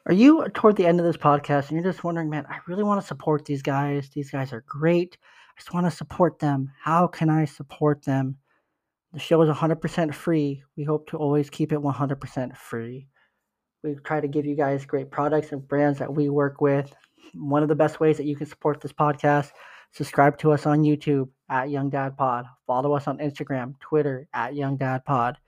Are 0.07 0.13
you 0.13 0.49
toward 0.55 0.77
the 0.77 0.87
end 0.87 0.99
of 0.99 1.07
this 1.07 1.17
podcast 1.17 1.69
and 1.69 1.73
you're 1.73 1.93
just 1.93 2.03
wondering, 2.03 2.31
man, 2.31 2.47
I 2.49 2.59
really 2.67 2.83
want 2.83 3.01
to 3.01 3.07
support 3.07 3.45
these 3.45 3.63
guys. 3.63 4.09
These 4.09 4.31
guys 4.31 4.53
are 4.53 4.65
great. 4.67 5.19
I 5.23 5.61
just 5.61 5.73
want 5.73 5.87
to 5.87 5.97
support 5.97 6.41
them. 6.41 6.73
How 6.83 7.07
can 7.07 7.31
I 7.31 7.45
support 7.45 8.05
them? 8.05 8.39
The 9.13 9.21
show 9.21 9.41
is 9.43 9.49
100% 9.49 10.15
free. 10.15 10.65
We 10.77 10.83
hope 10.83 11.09
to 11.11 11.17
always 11.17 11.49
keep 11.49 11.73
it 11.73 11.79
100% 11.79 12.57
free. 12.57 13.07
We 13.85 13.95
try 14.03 14.21
to 14.21 14.29
give 14.29 14.47
you 14.47 14.57
guys 14.57 14.85
great 14.85 15.13
products 15.13 15.53
and 15.53 15.67
brands 15.67 16.01
that 16.01 16.13
we 16.13 16.29
work 16.29 16.61
with. 16.61 16.93
One 17.35 17.63
of 17.63 17.69
the 17.69 17.77
best 17.77 18.01
ways 18.01 18.17
that 18.17 18.27
you 18.27 18.35
can 18.35 18.47
support 18.47 18.81
this 18.81 18.93
podcast, 18.93 19.53
subscribe 19.93 20.39
to 20.39 20.51
us 20.51 20.67
on 20.67 20.83
YouTube 20.83 21.29
at 21.49 21.71
Young 21.71 21.91
Dad 21.91 22.17
Pod. 22.17 22.47
Follow 22.67 22.95
us 22.95 23.07
on 23.07 23.19
Instagram, 23.19 23.79
Twitter 23.81 24.29
at 24.33 24.55
Young 24.55 24.77
Dad 24.77 25.05
Pod, 25.05 25.39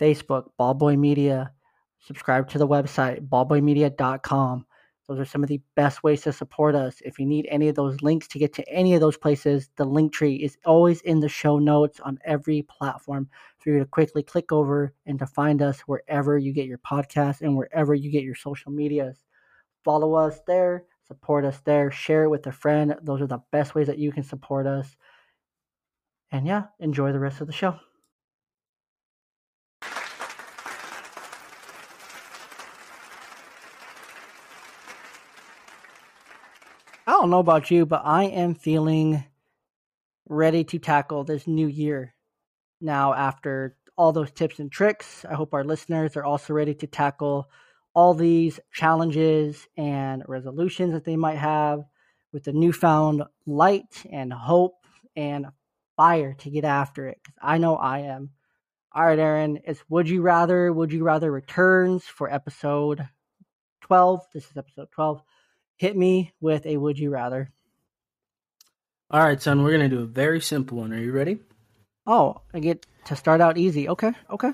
Facebook, 0.00 0.50
Ballboy 0.58 0.98
Media. 0.98 1.52
Subscribe 1.98 2.48
to 2.48 2.58
the 2.58 2.68
website, 2.68 3.28
ballboymedia.com. 3.28 4.66
Those 5.10 5.18
are 5.18 5.24
some 5.24 5.42
of 5.42 5.48
the 5.48 5.60
best 5.74 6.04
ways 6.04 6.22
to 6.22 6.32
support 6.32 6.76
us. 6.76 7.02
If 7.04 7.18
you 7.18 7.26
need 7.26 7.48
any 7.50 7.66
of 7.66 7.74
those 7.74 8.00
links 8.00 8.28
to 8.28 8.38
get 8.38 8.52
to 8.52 8.68
any 8.68 8.94
of 8.94 9.00
those 9.00 9.16
places, 9.16 9.68
the 9.74 9.84
link 9.84 10.12
tree 10.12 10.36
is 10.36 10.56
always 10.64 11.00
in 11.00 11.18
the 11.18 11.28
show 11.28 11.58
notes 11.58 11.98
on 11.98 12.20
every 12.24 12.62
platform 12.62 13.28
for 13.58 13.70
you 13.70 13.80
to 13.80 13.86
quickly 13.86 14.22
click 14.22 14.52
over 14.52 14.94
and 15.06 15.18
to 15.18 15.26
find 15.26 15.62
us 15.62 15.80
wherever 15.80 16.38
you 16.38 16.52
get 16.52 16.66
your 16.66 16.78
podcast 16.78 17.40
and 17.40 17.56
wherever 17.56 17.92
you 17.92 18.08
get 18.08 18.22
your 18.22 18.36
social 18.36 18.70
medias. 18.70 19.24
Follow 19.84 20.14
us 20.14 20.42
there, 20.46 20.84
support 21.08 21.44
us 21.44 21.58
there, 21.64 21.90
share 21.90 22.22
it 22.22 22.30
with 22.30 22.46
a 22.46 22.52
friend. 22.52 22.94
Those 23.02 23.20
are 23.20 23.26
the 23.26 23.42
best 23.50 23.74
ways 23.74 23.88
that 23.88 23.98
you 23.98 24.12
can 24.12 24.22
support 24.22 24.68
us. 24.68 24.96
And 26.32 26.46
yeah, 26.46 26.64
enjoy 26.78 27.12
the 27.12 27.18
rest 27.18 27.40
of 27.40 27.46
the 27.46 27.52
show. 27.52 27.78
I 37.06 37.12
don't 37.12 37.30
know 37.30 37.40
about 37.40 37.70
you, 37.70 37.84
but 37.86 38.02
I 38.04 38.24
am 38.24 38.54
feeling 38.54 39.24
ready 40.28 40.62
to 40.64 40.78
tackle 40.78 41.24
this 41.24 41.46
new 41.46 41.66
year. 41.66 42.14
Now, 42.80 43.12
after 43.12 43.76
all 43.98 44.12
those 44.12 44.30
tips 44.30 44.60
and 44.60 44.70
tricks, 44.70 45.24
I 45.28 45.34
hope 45.34 45.52
our 45.52 45.64
listeners 45.64 46.16
are 46.16 46.24
also 46.24 46.54
ready 46.54 46.74
to 46.76 46.86
tackle 46.86 47.50
all 47.94 48.14
these 48.14 48.60
challenges 48.72 49.66
and 49.76 50.22
resolutions 50.28 50.92
that 50.92 51.04
they 51.04 51.16
might 51.16 51.36
have 51.38 51.80
with 52.32 52.44
the 52.44 52.52
newfound 52.52 53.24
light 53.44 54.06
and 54.10 54.32
hope 54.32 54.86
and 55.16 55.46
fire 56.00 56.34
to 56.38 56.50
get 56.50 56.64
after 56.64 57.08
it. 57.08 57.18
Because 57.22 57.38
I 57.42 57.58
know 57.58 57.76
I 57.76 58.00
am. 58.00 58.30
All 58.92 59.04
right, 59.04 59.18
Aaron, 59.18 59.60
it's 59.66 59.82
Would 59.90 60.08
You 60.08 60.22
Rather? 60.22 60.72
Would 60.72 60.92
You 60.92 61.04
Rather 61.04 61.30
returns 61.30 62.04
for 62.04 62.32
episode 62.32 63.06
12. 63.82 64.26
This 64.32 64.50
is 64.50 64.56
episode 64.56 64.88
12 64.92 65.22
hit 65.76 65.96
me 65.96 66.32
with 66.40 66.66
a 66.66 66.76
would 66.76 66.98
you 66.98 67.10
rather. 67.10 67.50
All 69.10 69.22
right, 69.22 69.40
son, 69.40 69.62
we're 69.62 69.76
going 69.76 69.90
to 69.90 69.96
do 69.96 70.02
a 70.02 70.06
very 70.06 70.40
simple 70.40 70.78
one. 70.78 70.92
Are 70.92 70.98
you 70.98 71.12
ready? 71.12 71.38
Oh, 72.06 72.42
I 72.54 72.60
get 72.60 72.86
to 73.06 73.16
start 73.16 73.40
out 73.42 73.58
easy. 73.58 73.88
Okay, 73.88 74.12
okay. 74.30 74.52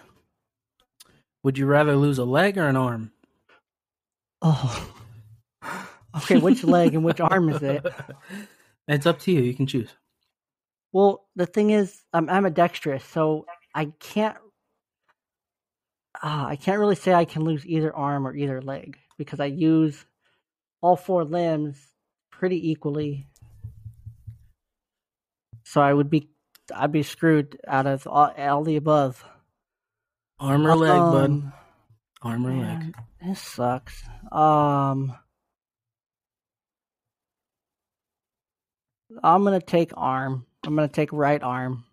Would 1.44 1.59
you 1.59 1.66
rather 1.66 1.94
lose 1.97 2.18
a 2.18 2.24
leg 2.24 2.59
or 2.59 2.66
an 2.66 2.76
arm? 2.76 3.12
Oh. 4.42 4.92
Okay, 6.16 6.38
which 6.38 6.64
leg 6.64 6.94
and 6.94 7.05
which 7.05 7.20
arm 7.20 7.51
is 7.51 7.62
it? 7.62 7.84
It's 8.88 9.05
up 9.05 9.18
to 9.20 9.32
you. 9.32 9.42
You 9.42 9.53
can 9.53 9.66
choose. 9.66 9.90
Well, 10.93 11.26
the 11.37 11.47
thing 11.47 11.70
is, 11.70 12.03
I'm 12.12 12.28
I'm 12.30 12.47
a 12.47 12.51
dexterous, 12.51 13.05
so 13.05 13.47
I 13.74 13.87
can't. 14.01 14.37
Uh, 16.22 16.47
I 16.49 16.57
can't 16.57 16.78
really 16.78 16.95
say 16.97 17.12
I 17.12 17.26
can 17.26 17.45
lose 17.45 17.66
either 17.66 17.95
arm 17.95 18.26
or 18.26 18.34
either 18.34 18.62
leg 18.62 18.97
because 19.18 19.39
I 19.39 19.47
use 19.47 20.07
all 20.80 20.97
four 20.97 21.24
limbs 21.24 21.76
pretty 22.30 22.70
equally. 22.70 23.26
So 25.64 25.80
I 25.80 25.93
would 25.93 26.09
be 26.09 26.30
I'd 26.74 26.93
be 26.93 27.03
screwed 27.03 27.59
out 27.66 27.87
of 27.87 28.07
all, 28.07 28.32
all 28.39 28.64
the 28.64 28.76
above. 28.76 29.24
Arm 30.39 30.66
or 30.66 30.72
um, 30.72 30.78
leg, 30.78 30.99
bud. 30.99 31.53
Arm 32.22 32.47
or 32.47 32.51
man, 32.51 32.80
leg. 32.80 32.95
This 33.22 33.41
sucks. 33.41 34.03
Um 34.32 35.14
I'm 39.22 39.45
gonna 39.45 39.61
take 39.61 39.93
arm. 39.97 40.45
I'm 40.67 40.75
gonna 40.75 40.89
take 40.89 41.12
right 41.12 41.43
arm 41.43 41.85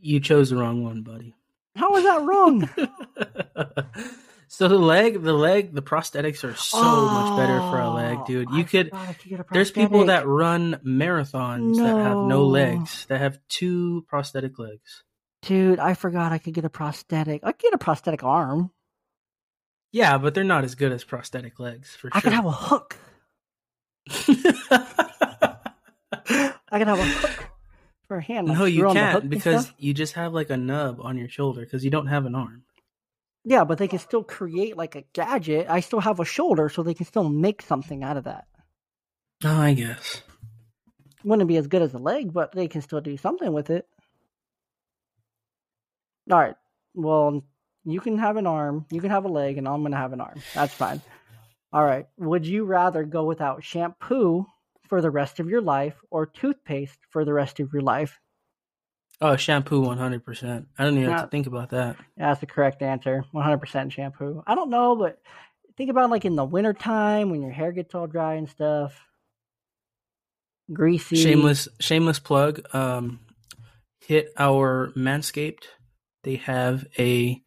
You 0.00 0.20
chose 0.20 0.50
the 0.50 0.56
wrong 0.56 0.82
one, 0.84 1.02
buddy. 1.02 1.34
How 1.76 1.94
is 1.96 2.04
that 2.04 2.22
wrong? 2.22 2.68
so 4.48 4.68
the 4.68 4.78
leg, 4.78 5.22
the 5.22 5.32
leg, 5.32 5.72
the 5.74 5.80
prosthetics 5.82 6.44
are 6.44 6.54
so 6.54 7.08
much 7.08 7.34
better 7.34 7.60
for 7.62 7.80
a 7.80 7.88
leg, 7.88 8.18
Oh, 8.20 8.26
dude. 8.26 8.50
You 8.50 8.64
could. 8.64 8.92
I 8.92 9.12
could 9.14 9.44
There's 9.52 9.70
people 9.70 10.04
that 10.06 10.26
run 10.26 10.80
marathons 10.86 11.76
that 11.76 11.96
have 11.96 12.20
no 12.22 12.40
No. 12.40 12.46
legs, 12.46 13.06
that 13.08 13.20
have 13.20 13.38
two 13.48 14.04
prosthetic 14.08 14.58
legs. 14.58 15.02
Dude, 15.42 15.78
I 15.78 15.94
forgot 15.94 16.30
I 16.32 16.38
could 16.38 16.52
get 16.54 16.64
a 16.64 16.70
prosthetic. 16.70 17.40
I 17.42 17.52
could 17.52 17.62
get 17.62 17.74
a 17.74 17.78
prosthetic 17.78 18.22
arm. 18.22 18.70
Yeah, 19.92 20.18
but 20.18 20.34
they're 20.34 20.44
not 20.44 20.64
as 20.64 20.74
good 20.74 20.92
as 20.92 21.04
prosthetic 21.04 21.58
legs 21.58 21.94
for 21.96 22.08
I 22.12 22.20
sure. 22.20 22.22
could 22.22 22.32
have 22.34 22.46
a 22.46 22.52
hook. 22.52 22.96
I 26.70 26.78
could 26.78 26.86
have 26.88 26.98
a 26.98 27.04
hook 27.04 27.41
a 28.16 28.22
hand. 28.22 28.48
like, 28.48 28.58
no, 28.58 28.64
you 28.64 28.78
screw 28.78 28.88
on 28.90 28.94
the 28.96 29.06
hook 29.06 29.20
can't 29.22 29.30
because 29.30 29.72
you 29.78 29.94
just 29.94 30.14
have 30.14 30.32
like 30.32 30.50
a 30.50 30.56
nub 30.56 31.00
on 31.00 31.16
your 31.18 31.28
shoulder 31.28 31.60
because 31.62 31.84
you 31.84 31.90
don't 31.90 32.06
have 32.08 32.26
an 32.26 32.34
arm. 32.34 32.64
yeah, 33.44 33.64
but 33.64 33.78
they 33.78 33.88
can 33.88 33.98
still 33.98 34.22
create 34.22 34.76
like 34.76 34.94
a 34.94 35.04
gadget. 35.12 35.66
I 35.68 35.80
still 35.80 36.00
have 36.00 36.20
a 36.20 36.24
shoulder, 36.24 36.68
so 36.68 36.82
they 36.82 36.94
can 36.94 37.06
still 37.06 37.28
make 37.28 37.62
something 37.62 38.02
out 38.04 38.16
of 38.16 38.24
that. 38.24 38.46
Oh, 39.44 39.60
I 39.60 39.74
guess. 39.74 40.22
Wouldn't 41.24 41.48
be 41.48 41.56
as 41.56 41.66
good 41.66 41.82
as 41.82 41.94
a 41.94 41.98
leg, 41.98 42.32
but 42.32 42.52
they 42.52 42.68
can 42.68 42.82
still 42.82 43.00
do 43.00 43.16
something 43.16 43.52
with 43.52 43.70
it. 43.70 43.86
All 46.30 46.38
right. 46.38 46.54
Well, 46.94 47.42
you 47.84 48.00
can 48.00 48.18
have 48.18 48.36
an 48.36 48.46
arm, 48.46 48.86
you 48.90 49.00
can 49.00 49.10
have 49.10 49.24
a 49.24 49.28
leg, 49.28 49.58
and 49.58 49.66
I'm 49.66 49.82
gonna 49.82 49.96
have 49.96 50.12
an 50.12 50.20
arm. 50.20 50.40
That's 50.54 50.74
fine. 50.74 51.00
All 51.72 51.84
right. 51.84 52.06
Would 52.18 52.46
you 52.46 52.64
rather 52.64 53.02
go 53.02 53.24
without 53.24 53.64
shampoo 53.64 54.46
for 54.92 55.00
the 55.00 55.10
rest 55.10 55.40
of 55.40 55.48
your 55.48 55.62
life 55.62 55.94
or 56.10 56.26
toothpaste 56.26 56.98
for 57.08 57.24
the 57.24 57.32
rest 57.32 57.60
of 57.60 57.72
your 57.72 57.80
life? 57.80 58.20
Oh, 59.22 59.36
shampoo, 59.36 59.80
one 59.80 59.96
hundred 59.96 60.22
percent. 60.22 60.66
I 60.78 60.84
don't 60.84 60.98
even 60.98 61.10
have 61.10 61.22
to 61.22 61.28
think 61.28 61.46
about 61.46 61.70
that. 61.70 61.96
That's 62.18 62.40
the 62.40 62.46
correct 62.46 62.82
answer. 62.82 63.24
100% 63.32 63.90
shampoo. 63.90 64.42
I 64.46 64.54
don't 64.54 64.68
know, 64.68 64.94
but 64.94 65.18
think 65.78 65.88
about 65.88 66.10
like 66.10 66.26
in 66.26 66.36
the 66.36 66.44
wintertime 66.44 67.30
when 67.30 67.40
your 67.40 67.52
hair 67.52 67.72
gets 67.72 67.94
all 67.94 68.06
dry 68.06 68.34
and 68.34 68.46
stuff. 68.46 69.00
Greasy. 70.70 71.16
Shameless, 71.16 71.68
shameless 71.80 72.18
plug. 72.18 72.60
Um, 72.74 73.20
hit 74.06 74.28
our 74.36 74.92
Manscaped. 74.94 75.68
They 76.22 76.36
have 76.36 76.84
a 76.98 77.40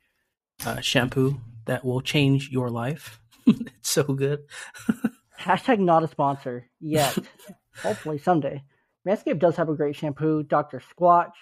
uh, 0.65 0.81
shampoo 0.81 1.41
that 1.65 1.85
will 1.85 2.01
change 2.01 2.49
your 2.49 2.71
life. 2.71 3.19
it's 3.45 3.91
so 3.91 4.01
good. 4.01 4.39
Hashtag 5.39 5.79
not 5.79 6.03
a 6.03 6.07
sponsor 6.07 6.69
yet. 6.79 7.17
Hopefully 7.83 8.17
someday. 8.17 8.63
Manscaped 9.07 9.39
does 9.39 9.55
have 9.57 9.69
a 9.69 9.75
great 9.75 9.95
shampoo. 9.95 10.43
Dr. 10.43 10.81
Squatch 10.81 11.33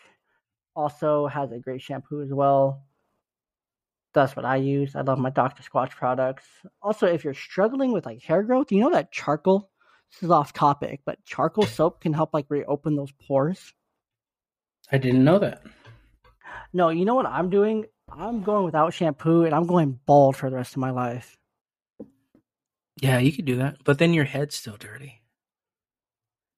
also 0.76 1.28
has 1.28 1.52
a 1.52 1.60
great 1.60 1.82
shampoo 1.82 2.22
as 2.22 2.34
well. 2.34 2.84
That's 4.14 4.36
what 4.36 4.46
I 4.46 4.58
use. 4.58 4.96
I 4.96 5.02
love 5.02 5.18
my 5.18 5.30
Dr. 5.30 5.64
Squatch 5.64 5.92
products. 5.92 6.46
Also, 6.82 7.08
if 7.08 7.24
you're 7.24 7.34
struggling 7.34 7.92
with 7.92 8.06
like 8.06 8.22
hair 8.22 8.44
growth, 8.44 8.72
you 8.72 8.80
know 8.80 8.92
that 8.92 9.12
charcoal. 9.12 9.70
This 10.12 10.24
is 10.24 10.32
off 10.32 10.54
topic, 10.54 11.02
but 11.06 11.24
charcoal 11.26 11.66
soap 11.66 12.02
can 12.02 12.14
help 12.14 12.34
like 12.34 12.46
reopen 12.50 12.96
those 12.96 13.12
pores. 13.12 13.74
I 14.92 15.00
didn't 15.00 15.24
know 15.24 15.40
that. 15.40 15.64
No, 16.72 16.90
you 16.90 17.06
know 17.06 17.16
what 17.16 17.26
I'm 17.26 17.50
doing? 17.50 17.86
I'm 18.10 18.44
going 18.44 18.66
without 18.66 18.94
shampoo 18.94 19.46
and 19.46 19.56
I'm 19.56 19.66
going 19.66 20.00
bald 20.06 20.36
for 20.36 20.50
the 20.50 20.56
rest 20.56 20.74
of 20.74 20.80
my 20.80 20.92
life. 20.92 21.38
Yeah, 23.02 23.20
you 23.20 23.32
could 23.32 23.46
do 23.46 23.58
that, 23.58 23.78
but 23.84 23.98
then 24.00 24.14
your 24.14 24.24
head's 24.26 24.56
still 24.56 24.78
dirty. 24.78 25.22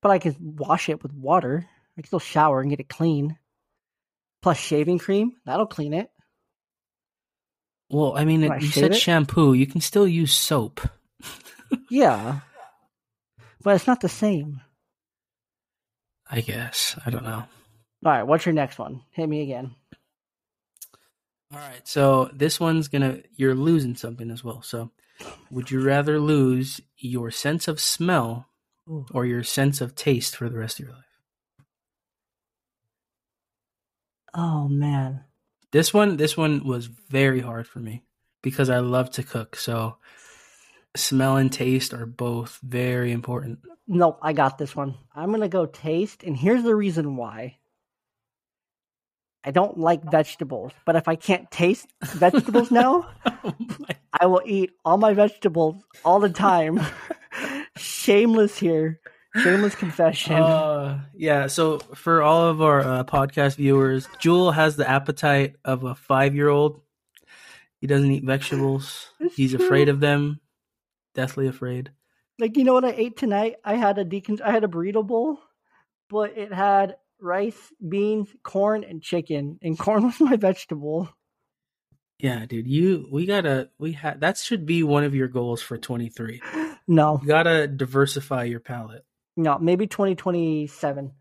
But 0.02 0.12
I 0.12 0.20
can 0.20 0.36
wash 0.40 0.90
it 0.90 1.02
with 1.02 1.14
water. 1.14 1.66
I 1.98 2.02
can 2.02 2.08
still 2.08 2.20
shower 2.20 2.62
and 2.62 2.70
get 2.70 2.80
it 2.80 2.90
clean. 2.90 3.38
Plus 4.42 4.58
shaving 4.58 5.00
cream, 5.00 5.32
that'll 5.46 5.66
clean 5.66 5.94
it. 5.94 6.10
Well, 7.90 8.18
I 8.18 8.26
mean, 8.26 8.42
Can 8.42 8.52
I 8.52 8.58
you 8.58 8.68
said 8.68 8.92
it? 8.92 8.98
shampoo. 8.98 9.54
You 9.54 9.66
can 9.68 9.82
still 9.82 10.08
use 10.08 10.34
soap. 10.34 10.82
Yeah. 11.90 12.42
But 13.64 13.76
it's 13.76 13.88
not 13.88 14.00
the 14.02 14.08
same. 14.10 14.62
I 16.30 16.42
guess. 16.42 16.98
I 17.06 17.10
don't 17.10 17.24
know. 17.24 17.44
All 18.06 18.12
right, 18.12 18.24
what's 18.24 18.46
your 18.46 18.54
next 18.54 18.78
one? 18.78 19.02
Hit 19.12 19.28
me 19.28 19.42
again. 19.42 19.74
All 21.52 21.60
right. 21.60 21.82
So 21.88 22.30
this 22.34 22.60
one's 22.60 22.88
gonna 22.88 23.20
you're 23.36 23.56
losing 23.56 23.96
something 23.96 24.30
as 24.30 24.44
well. 24.44 24.62
So 24.62 24.92
would 25.50 25.72
you 25.72 25.82
rather 25.82 26.20
lose 26.20 26.82
your 26.98 27.32
sense 27.32 27.68
of 27.68 27.80
smell 27.80 28.48
or 29.12 29.26
your 29.26 29.44
sense 29.44 29.82
of 29.82 29.96
taste 29.96 30.36
for 30.36 30.50
the 30.50 30.58
rest 30.58 30.80
of 30.80 30.86
your 30.86 30.96
life? 30.96 31.04
Oh 34.34 34.68
man. 34.68 35.24
This 35.72 35.94
one 35.94 36.18
this 36.18 36.36
one 36.38 36.66
was 36.66 36.88
very 36.88 37.40
hard 37.40 37.68
for 37.68 37.80
me 37.80 38.04
because 38.42 38.70
I 38.70 38.80
love 38.80 39.10
to 39.12 39.24
cook. 39.24 39.56
So 39.56 39.98
smell 40.96 41.38
and 41.38 41.52
taste 41.52 41.94
are 41.94 42.06
both 42.06 42.60
very 42.62 43.12
important. 43.12 43.60
Nope, 43.88 44.20
I 44.22 44.34
got 44.34 44.58
this 44.58 44.76
one. 44.76 44.96
I'm 45.16 45.32
gonna 45.32 45.48
go 45.48 45.66
taste, 45.66 46.24
and 46.24 46.36
here's 46.36 46.64
the 46.64 46.76
reason 46.76 47.16
why. 47.16 47.58
I 49.48 49.52
don't 49.52 49.78
like 49.78 50.04
vegetables, 50.10 50.72
but 50.86 50.96
if 50.96 51.08
I 51.08 51.16
can't 51.16 51.50
taste 51.52 51.88
vegetables 52.04 52.72
now, 52.72 53.08
Oh 53.26 53.54
I 54.20 54.26
will 54.26 54.42
eat 54.46 54.72
all 54.84 54.98
my 54.98 55.14
vegetables 55.14 55.84
all 56.04 56.20
the 56.20 56.30
time. 56.30 56.80
Shameless 57.78 58.58
here. 58.58 59.00
Shameless 59.36 59.76
confession. 59.76 60.36
Uh, 60.36 61.02
yeah. 61.14 61.48
So 61.48 61.80
for 61.80 62.22
all 62.24 62.48
of 62.48 62.62
our 62.62 62.80
uh, 62.82 63.04
podcast 63.04 63.58
viewers, 63.58 64.08
Jewel 64.20 64.52
has 64.54 64.78
the 64.78 64.90
appetite 64.90 65.56
of 65.66 65.84
a 65.84 65.94
five-year-old. 65.96 66.82
He 67.82 67.88
doesn't 67.88 68.10
eat 68.12 68.24
vegetables. 68.24 69.10
It's 69.20 69.36
He's 69.36 69.54
true. 69.54 69.66
afraid 69.66 69.90
of 69.90 70.00
them. 70.00 70.40
Deathly 71.14 71.48
afraid. 71.48 71.92
like 72.40 72.58
you 72.58 72.64
know 72.64 72.74
what 72.74 72.86
I 72.86 72.92
ate 72.92 73.16
tonight? 73.18 73.56
I 73.64 73.76
had 73.76 73.98
a 73.98 74.06
decon- 74.06 74.42
I 74.42 74.52
had 74.52 74.64
a 74.64 74.68
burrito 74.68 75.06
bowl, 75.06 75.40
but 76.10 76.38
it 76.38 76.52
had 76.52 76.96
rice, 77.26 77.74
beans, 77.88 78.30
corn, 78.44 78.84
and 78.86 79.02
chicken. 79.02 79.60
And 79.62 79.78
corn 79.78 80.04
was 80.06 80.20
my 80.22 80.38
vegetable. 80.38 81.10
Yeah, 82.20 82.46
dude. 82.46 82.68
You 82.68 83.08
we 83.12 83.26
gotta 83.26 83.70
we 83.78 83.92
had 83.92 84.22
that 84.22 84.38
should 84.38 84.66
be 84.66 84.84
one 84.84 85.04
of 85.04 85.14
your 85.14 85.28
goals 85.28 85.62
for 85.62 85.78
23. 85.78 86.42
No, 86.88 87.20
You 87.22 87.28
gotta 87.28 87.68
diversify 87.68 88.44
your 88.46 88.62
palate. 88.62 89.04
no, 89.36 89.58
maybe 89.60 89.88
twenty 89.88 90.16
twenty 90.16 90.68
seven 90.68 91.12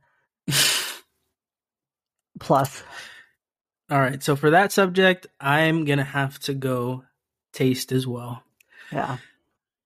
plus. 2.38 2.82
All 3.90 3.98
right. 3.98 4.22
So 4.22 4.36
for 4.36 4.50
that 4.50 4.72
subject, 4.72 5.26
I'm 5.40 5.84
gonna 5.84 6.04
have 6.04 6.38
to 6.40 6.54
go 6.54 7.04
taste 7.52 7.92
as 7.92 8.06
well. 8.06 8.42
Yeah. 8.92 9.16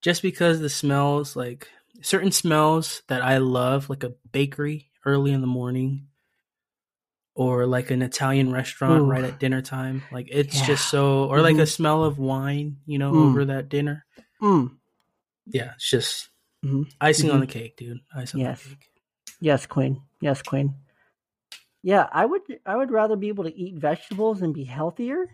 just 0.01 0.21
because 0.21 0.59
the 0.59 0.69
smells 0.69 1.35
like 1.35 1.69
certain 2.01 2.31
smells 2.31 3.01
that 3.07 3.21
I 3.23 3.37
love, 3.39 3.89
like 3.89 4.03
a 4.03 4.13
bakery 4.31 4.91
early 5.05 5.31
in 5.31 5.41
the 5.41 5.47
morning, 5.47 6.07
or 7.35 7.65
like 7.65 7.89
an 7.91 8.01
Italian 8.01 8.51
restaurant 8.51 9.03
Ooh. 9.03 9.09
right 9.09 9.23
at 9.23 9.39
dinner 9.39 9.61
time. 9.61 10.03
Like 10.11 10.27
it's 10.31 10.59
Yeah. 10.59 10.67
just 10.67 10.89
so, 10.89 11.25
or 11.25 11.41
like 11.41 11.55
a 11.57 11.61
Mhm. 11.61 11.71
smell 11.71 12.03
of 12.03 12.17
wine, 12.19 12.77
you 12.85 12.97
know, 12.99 13.13
Mm. 13.13 13.29
over 13.29 13.45
that 13.45 13.69
dinner. 13.69 14.05
Mm. 14.41 14.77
Yeah, 15.45 15.73
it's 15.75 15.89
just 15.89 16.29
Mhm. 16.65 16.91
icing 16.99 17.31
on 17.31 17.37
Mhm. 17.37 17.41
the 17.41 17.47
cake, 17.53 17.77
dude. 17.77 17.99
Icing 18.13 18.41
Yes. 18.41 18.65
on 18.65 18.71
the 18.71 18.75
cake. 18.77 18.89
Yes, 19.39 19.65
Queen. 19.65 20.01
Yes, 20.21 20.41
Queen. 20.41 20.75
Yeah, 21.81 22.09
I 22.11 22.25
would. 22.25 22.41
I 22.65 22.75
would 22.75 22.91
rather 22.91 23.15
be 23.15 23.29
able 23.29 23.45
to 23.45 23.55
eat 23.55 23.75
vegetables 23.77 24.41
and 24.41 24.53
be 24.53 24.65
healthier 24.65 25.27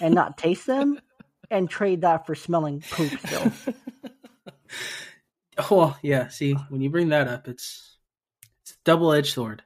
and 0.00 0.12
not 0.14 0.36
taste 0.36 0.66
them, 0.66 1.00
and 1.50 1.70
trade 1.70 2.00
that 2.00 2.26
for 2.26 2.34
smelling 2.34 2.80
poop. 2.90 3.12
Still, 3.20 3.52
oh 5.70 5.96
yeah, 6.02 6.26
see 6.28 6.54
when 6.70 6.80
you 6.80 6.90
bring 6.90 7.10
that 7.10 7.28
up, 7.28 7.46
it's 7.46 7.98
it's 8.62 8.76
double 8.84 9.12
edged 9.12 9.32
sword. 9.32 9.62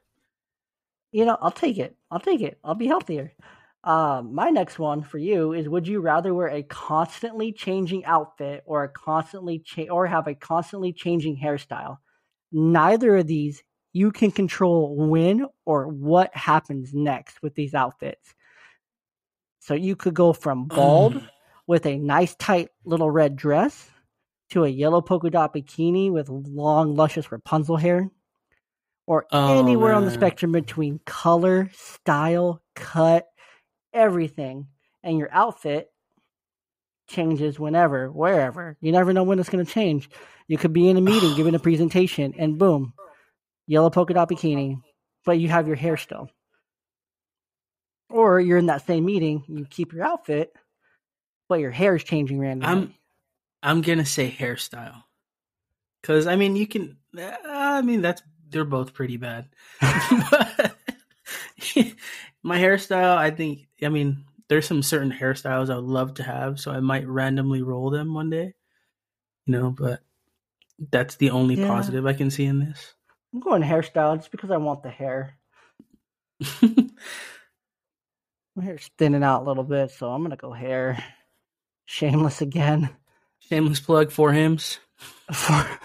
You 1.13 1.25
know, 1.25 1.39
I'll 1.41 1.51
take 1.51 1.79
it. 1.79 1.97
I'll 2.11 2.21
take 2.21 2.41
it. 2.41 2.59
I'll 2.63 2.75
be 2.75 2.87
healthier. 2.87 3.33
Um, 3.85 4.35
my 4.35 4.51
next 4.51 4.79
one 4.79 5.03
for 5.03 5.19
you 5.19 5.53
is: 5.53 5.69
Would 5.69 5.89
you 5.89 6.01
rather 6.01 6.35
wear 6.35 6.49
a 6.49 6.63
constantly 6.63 7.53
changing 7.53 8.05
outfit 8.05 8.63
or 8.67 8.85
a 8.85 8.89
constantly 8.89 9.61
cha- 9.61 9.91
or 9.91 10.07
have 10.07 10.27
a 10.27 10.35
constantly 10.35 10.93
changing 10.93 11.39
hairstyle? 11.43 11.99
Neither 12.53 13.17
of 13.17 13.27
these 13.27 13.63
you 13.93 14.13
can 14.13 14.31
control 14.31 14.97
when 14.97 15.47
or 15.65 15.89
what 15.89 16.35
happens 16.35 16.93
next 16.93 17.43
with 17.43 17.55
these 17.55 17.75
outfits. 17.75 18.35
So 19.61 19.75
you 19.75 19.97
could 19.97 20.15
go 20.15 20.33
from 20.33 20.67
bald 20.67 21.21
with 21.67 21.87
a 21.87 21.99
nice 21.99 22.35
tight 22.37 22.69
little 22.85 23.11
red 23.11 23.37
dress 23.37 23.91
to 24.51 24.65
a 24.65 24.69
yellow 24.69 25.01
polka 25.01 25.31
dot 25.31 25.55
bikini 25.55 26.11
with 26.11 26.29
long 26.29 26.95
luscious 26.95 27.31
Rapunzel 27.31 27.77
hair 27.77 28.11
or 29.09 29.25
Oh, 29.33 29.59
anywhere 29.59 29.95
on 29.95 30.05
the 30.05 30.11
spectrum 30.11 30.53
between 30.53 31.01
color, 31.07 31.71
style, 31.73 32.61
cut, 32.75 33.27
everything 33.95 34.67
and 35.03 35.19
your 35.19 35.31
outfit 35.33 35.91
changes 37.09 37.59
whenever, 37.59 38.13
wherever. 38.13 38.77
You 38.83 38.93
never 38.93 39.15
know 39.15 39.23
when 39.23 39.39
it's 39.39 39.49
going 39.49 39.65
to 39.65 39.73
change. 39.73 40.11
You 40.47 40.59
could 40.59 40.75
be 40.75 40.91
in 40.91 40.99
a 40.99 41.01
meeting 41.01 41.35
giving 41.37 41.55
a 41.55 41.59
presentation 41.59 42.35
and 42.39 42.59
boom, 42.59 42.93
yellow 43.67 43.89
polka 43.89 44.13
dot 44.13 44.29
bikini, 44.29 44.83
but 45.25 45.39
you 45.39 45.49
have 45.49 45.67
your 45.67 45.77
hair 45.77 45.97
still. 45.97 46.29
Or 48.11 48.39
you're 48.41 48.59
in 48.59 48.67
that 48.67 48.87
same 48.87 49.07
meeting, 49.07 49.43
you 49.49 49.65
keep 49.65 49.95
your 49.95 50.05
outfit, 50.05 50.53
but 51.49 51.61
your 51.61 51.71
hair 51.71 51.97
is 51.97 52.05
changing 52.05 52.39
randomly. 52.39 52.69
I'm 52.69 52.95
I'm 53.63 53.81
gonna 53.81 54.07
say 54.07 54.31
hairstyle, 54.31 55.03
because 56.03 56.27
I 56.27 56.37
mean 56.37 56.57
you 56.57 56.67
can. 56.67 56.99
uh, 57.19 57.33
I 57.47 57.81
mean 57.83 58.03
that's 58.03 58.23
they're 58.51 58.65
both 58.65 58.95
pretty 58.95 59.17
bad. 59.17 59.47
But 59.81 60.77
my 62.43 62.59
hairstyle, 62.59 63.17
I 63.17 63.31
think. 63.31 63.67
I 63.83 63.89
mean, 63.89 64.25
there's 64.49 64.67
some 64.67 64.83
certain 64.83 65.13
hairstyles 65.13 65.71
I 65.71 65.77
would 65.77 65.85
love 65.85 66.15
to 66.15 66.23
have, 66.23 66.61
so 66.61 66.71
I 66.71 66.81
might 66.81 67.07
randomly 67.07 67.63
roll 67.63 67.91
them 67.91 68.15
one 68.15 68.31
day. 68.31 68.55
You 69.47 69.53
know, 69.53 69.71
but 69.71 70.01
that's 70.91 71.17
the 71.17 71.31
only 71.31 71.57
Yeah. 71.57 71.69
positive 71.69 72.07
I 72.07 72.13
can 72.13 72.31
see 72.31 72.45
in 72.45 72.61
this. 72.61 72.95
I'm 73.35 73.41
going 73.41 73.63
hairstyle 73.63 74.17
just 74.17 74.31
because 74.31 74.51
I 74.51 74.57
want 74.57 74.83
the 74.83 74.91
hair. 74.91 75.35
My 76.63 76.89
hair's 78.65 78.91
thinning 78.99 79.23
out 79.23 79.43
a 79.43 79.49
little 79.49 79.65
bit, 79.65 79.91
so 79.91 80.11
I'm 80.11 80.23
gonna 80.23 80.37
go 80.37 80.53
hair. 80.53 81.03
Shameless 81.87 82.43
again. 82.43 82.91
Shameless 83.41 83.81
plug 83.81 84.11
for 84.11 84.33
Hims. 84.33 84.79
For, 85.33 85.79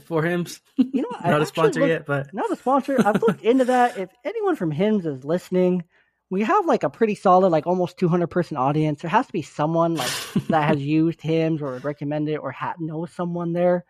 for 0.06 0.22
Hims. 0.22 0.60
you 0.76 1.02
know, 1.02 1.08
what? 1.10 1.24
I 1.24 1.30
Not 1.30 1.42
a 1.42 1.46
sponsor 1.46 1.80
looked- 1.80 1.90
yet, 1.90 2.06
but 2.06 2.32
Not 2.34 2.50
a 2.50 2.56
sponsor. 2.56 2.96
I've 3.04 3.20
looked 3.22 3.42
into 3.42 3.64
that. 3.66 3.98
If 3.98 4.10
anyone 4.24 4.56
from 4.56 4.70
Hims 4.70 5.06
is 5.06 5.24
listening, 5.24 5.84
we 6.30 6.42
have 6.42 6.64
like 6.66 6.82
a 6.82 6.90
pretty 6.90 7.14
solid, 7.14 7.50
like 7.50 7.66
almost 7.66 7.98
200 7.98 8.26
person 8.28 8.56
audience. 8.56 9.02
There 9.02 9.10
has 9.10 9.26
to 9.26 9.32
be 9.32 9.42
someone 9.42 9.94
like 9.94 10.10
that 10.48 10.68
has 10.68 10.80
used 10.80 11.20
Hims 11.20 11.60
or 11.62 11.76
recommended 11.78 12.36
or 12.38 12.50
ha- 12.50 12.74
knows 12.78 13.12
someone 13.12 13.52
there. 13.52 13.84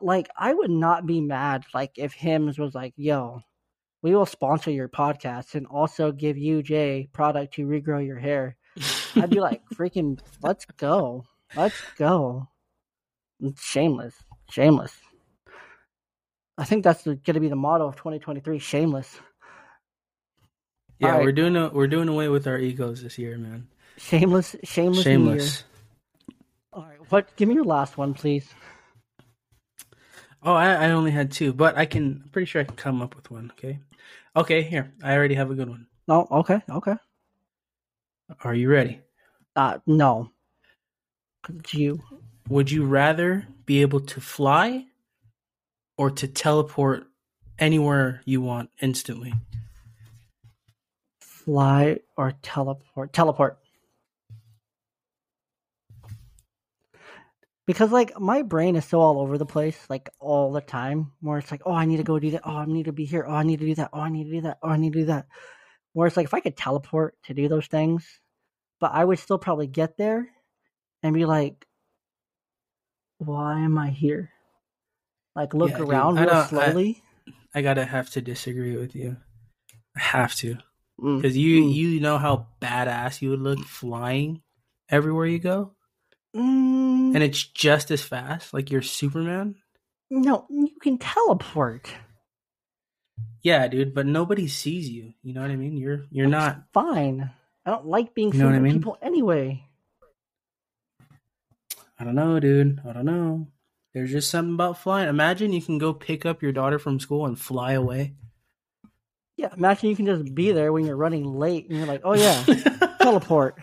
Like, 0.00 0.28
I 0.36 0.52
would 0.52 0.70
not 0.70 1.06
be 1.06 1.20
mad 1.20 1.64
like 1.72 1.92
if 1.96 2.12
Hims 2.12 2.58
was 2.58 2.74
like, 2.74 2.92
"Yo, 2.96 3.42
we 4.02 4.14
will 4.14 4.26
sponsor 4.26 4.72
your 4.72 4.88
podcast 4.88 5.54
and 5.54 5.66
also 5.66 6.10
give 6.10 6.36
you 6.36 6.62
Jay 6.62 7.08
product 7.12 7.54
to 7.54 7.66
regrow 7.66 8.04
your 8.04 8.18
hair." 8.18 8.56
I'd 9.14 9.30
be 9.30 9.38
like, 9.40 9.62
"Freaking, 9.74 10.18
let's 10.42 10.64
go, 10.64 11.24
let's 11.54 11.80
go." 11.96 12.48
It's 13.40 13.62
shameless, 13.64 14.14
shameless. 14.52 14.92
I 16.58 16.64
think 16.64 16.84
that's 16.84 17.04
going 17.04 17.18
to 17.22 17.40
be 17.40 17.48
the 17.48 17.56
motto 17.56 17.86
of 17.88 17.96
2023. 17.96 18.58
Shameless, 18.58 19.18
yeah, 21.02 21.14
Alright. 21.14 21.24
we're 21.24 21.32
doing 21.32 21.56
a, 21.56 21.68
we're 21.68 21.88
doing 21.88 22.08
away 22.08 22.28
with 22.28 22.46
our 22.46 22.58
egos 22.58 23.02
this 23.02 23.18
year, 23.18 23.36
man. 23.36 23.66
shameless, 23.98 24.54
shameless. 24.62 25.02
Shameless. 25.02 25.64
All 26.72 26.84
right, 26.84 26.98
what? 27.08 27.34
Give 27.34 27.48
me 27.48 27.56
your 27.56 27.64
last 27.64 27.98
one, 27.98 28.14
please. 28.14 28.48
Oh, 30.44 30.54
I, 30.54 30.74
I 30.74 30.90
only 30.92 31.10
had 31.10 31.32
two, 31.32 31.52
but 31.52 31.76
I 31.76 31.86
can. 31.86 32.22
I'm 32.24 32.30
pretty 32.30 32.46
sure 32.46 32.60
I 32.60 32.64
can 32.64 32.76
come 32.76 33.02
up 33.02 33.16
with 33.16 33.32
one. 33.32 33.50
Okay. 33.58 33.80
Okay, 34.36 34.62
here. 34.62 34.92
I 35.02 35.14
already 35.16 35.34
have 35.34 35.50
a 35.50 35.54
good 35.56 35.68
one. 35.68 35.88
No, 36.06 36.28
okay, 36.30 36.62
okay. 36.70 36.94
Are 38.44 38.54
you 38.54 38.70
ready? 38.70 39.00
Uh, 39.56 39.78
no. 39.86 40.30
It's 41.48 41.74
you. 41.74 42.00
Would 42.48 42.70
you 42.70 42.84
rather 42.84 43.46
be 43.64 43.80
able 43.80 44.00
to 44.00 44.20
fly 44.20 44.86
or 45.96 46.10
to 46.10 46.28
teleport 46.28 47.06
anywhere 47.58 48.20
you 48.24 48.40
want 48.40 48.70
instantly? 48.80 49.32
Fly 51.20 52.00
or 52.16 52.32
teleport? 52.42 53.12
Teleport. 53.12 53.58
Because 57.64 57.92
like 57.92 58.18
my 58.20 58.42
brain 58.42 58.76
is 58.76 58.84
so 58.84 59.00
all 59.00 59.20
over 59.20 59.38
the 59.38 59.46
place, 59.46 59.78
like 59.88 60.10
all 60.18 60.52
the 60.52 60.60
time, 60.60 61.12
where 61.20 61.38
it's 61.38 61.50
like, 61.50 61.62
oh, 61.64 61.72
I 61.72 61.84
need 61.86 61.98
to 61.98 62.02
go 62.02 62.18
do 62.18 62.32
that. 62.32 62.42
Oh, 62.44 62.56
I 62.56 62.64
need 62.66 62.86
to 62.86 62.92
be 62.92 63.04
here. 63.04 63.24
Oh, 63.26 63.34
I 63.34 63.44
need 63.44 63.60
to 63.60 63.66
do 63.66 63.74
that. 63.76 63.90
Oh, 63.92 64.00
I 64.00 64.10
need 64.10 64.24
to 64.24 64.30
do 64.30 64.40
that. 64.42 64.58
Oh, 64.62 64.68
I 64.68 64.76
need 64.76 64.92
to 64.92 64.98
do 65.00 65.04
that. 65.06 65.26
Where 65.92 66.06
it's 66.06 66.16
like, 66.16 66.26
if 66.26 66.34
I 66.34 66.40
could 66.40 66.56
teleport 66.56 67.16
to 67.24 67.34
do 67.34 67.48
those 67.48 67.66
things, 67.66 68.04
but 68.80 68.92
I 68.92 69.04
would 69.04 69.20
still 69.20 69.38
probably 69.38 69.68
get 69.68 69.96
there 69.96 70.28
and 71.02 71.14
be 71.14 71.24
like, 71.24 71.66
why 73.26 73.60
am 73.60 73.78
I 73.78 73.90
here? 73.90 74.30
Like 75.34 75.54
look 75.54 75.70
Yeah, 75.70 75.82
around 75.82 76.18
I 76.18 76.22
real 76.22 76.30
don't- 76.30 76.42
I- 76.42 76.46
slowly. 76.46 77.02
I 77.54 77.62
gotta 77.62 77.84
have 77.84 78.10
to 78.10 78.20
disagree 78.20 78.76
with 78.76 78.94
you. 78.94 79.16
I 79.96 80.00
have 80.00 80.34
to 80.36 80.56
Mm. 81.00 81.20
because 81.20 81.36
you 81.36 81.64
Mm. 81.64 81.74
you 81.74 82.00
know 82.00 82.18
how 82.18 82.48
badass 82.60 83.22
you 83.22 83.30
would 83.30 83.40
look 83.40 83.58
flying 83.60 84.42
everywhere 84.88 85.26
you 85.26 85.38
go, 85.38 85.74
Mm, 86.34 87.14
and 87.14 87.22
it's 87.22 87.42
just 87.44 87.90
as 87.90 88.02
fast. 88.02 88.52
Like 88.54 88.70
you're 88.70 88.82
Superman. 88.82 89.56
no, 90.10 90.46
you 90.50 90.70
can 90.80 90.98
teleport. 90.98 91.92
Yeah, 93.42 93.66
dude, 93.68 93.94
but 93.94 94.06
nobody 94.06 94.46
sees 94.48 94.88
you. 94.88 95.14
You 95.22 95.32
know 95.34 95.42
what 95.42 95.50
I 95.50 95.56
mean? 95.56 95.76
You're 95.76 96.04
you're 96.10 96.30
That's 96.30 96.56
not. 96.58 96.64
fine. 96.72 97.30
I 97.66 97.70
don't 97.70 97.86
like 97.86 98.14
being 98.14 98.28
You 98.28 98.32
seen 98.32 98.40
know 98.40 98.46
what 98.46 98.54
I 98.54 98.58
by 98.58 98.62
mean? 98.64 98.72
people 98.74 98.98
anyway. 99.02 99.64
I 102.02 102.04
don't 102.04 102.16
know, 102.16 102.40
dude. 102.40 102.80
I 102.84 102.92
don't 102.92 103.04
know. 103.04 103.46
There's 103.94 104.10
just 104.10 104.28
something 104.28 104.54
about 104.54 104.76
flying. 104.76 105.08
Imagine 105.08 105.52
you 105.52 105.62
can 105.62 105.78
go 105.78 105.92
pick 105.94 106.26
up 106.26 106.42
your 106.42 106.50
daughter 106.50 106.80
from 106.80 106.98
school 106.98 107.26
and 107.26 107.38
fly 107.38 107.74
away. 107.74 108.14
Yeah, 109.36 109.50
imagine 109.56 109.88
you 109.88 109.94
can 109.94 110.06
just 110.06 110.34
be 110.34 110.50
there 110.50 110.72
when 110.72 110.84
you're 110.84 110.96
running 110.96 111.24
late 111.24 111.68
and 111.68 111.78
you're 111.78 111.86
like, 111.86 112.00
oh 112.02 112.14
yeah, 112.14 112.42
teleport. 113.00 113.56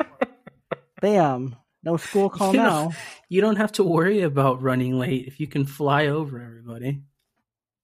Bam. 1.02 1.58
No 1.84 1.98
school 1.98 2.30
call 2.30 2.54
You 2.54 2.60
now. 2.60 2.92
you 3.28 3.42
don't 3.42 3.58
have 3.58 3.74
to 3.74 3.84
worry 3.84 4.22
about 4.22 4.62
running 4.62 4.98
late 4.98 5.28
if 5.28 5.42
you 5.42 5.48
can 5.48 5.66
fly 5.66 6.08
over 6.08 6.42
everybody. 6.42 7.02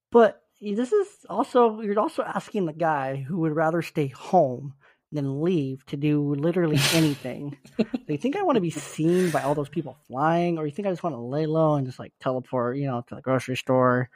But 0.09 0.41
this 0.61 0.93
is 0.93 1.07
also, 1.29 1.81
you're 1.81 1.99
also 1.99 2.23
asking 2.23 2.65
the 2.65 2.71
guy 2.71 3.17
who 3.17 3.39
would 3.39 3.53
rather 3.53 3.81
stay 3.81 4.07
home 4.07 4.75
than 5.11 5.41
leave 5.41 5.85
to 5.87 5.97
do 5.97 6.33
literally 6.35 6.77
anything. 6.91 7.57
do 7.77 7.85
you 8.07 8.17
think 8.17 8.35
I 8.35 8.43
want 8.43 8.55
to 8.55 8.61
be 8.61 8.69
seen 8.95 9.31
by 9.31 9.41
all 9.41 9.55
those 9.55 9.69
people 9.69 9.97
flying, 10.07 10.57
or 10.57 10.65
you 10.65 10.71
think 10.71 10.87
I 10.87 10.91
just 10.91 11.03
want 11.03 11.15
to 11.15 11.21
lay 11.21 11.45
low 11.45 11.75
and 11.75 11.85
just 11.85 11.99
like 11.99 12.13
teleport, 12.19 12.77
you 12.77 12.87
know, 12.87 13.03
to 13.07 13.15
the 13.15 13.21
grocery 13.21 13.55
store, 13.55 14.09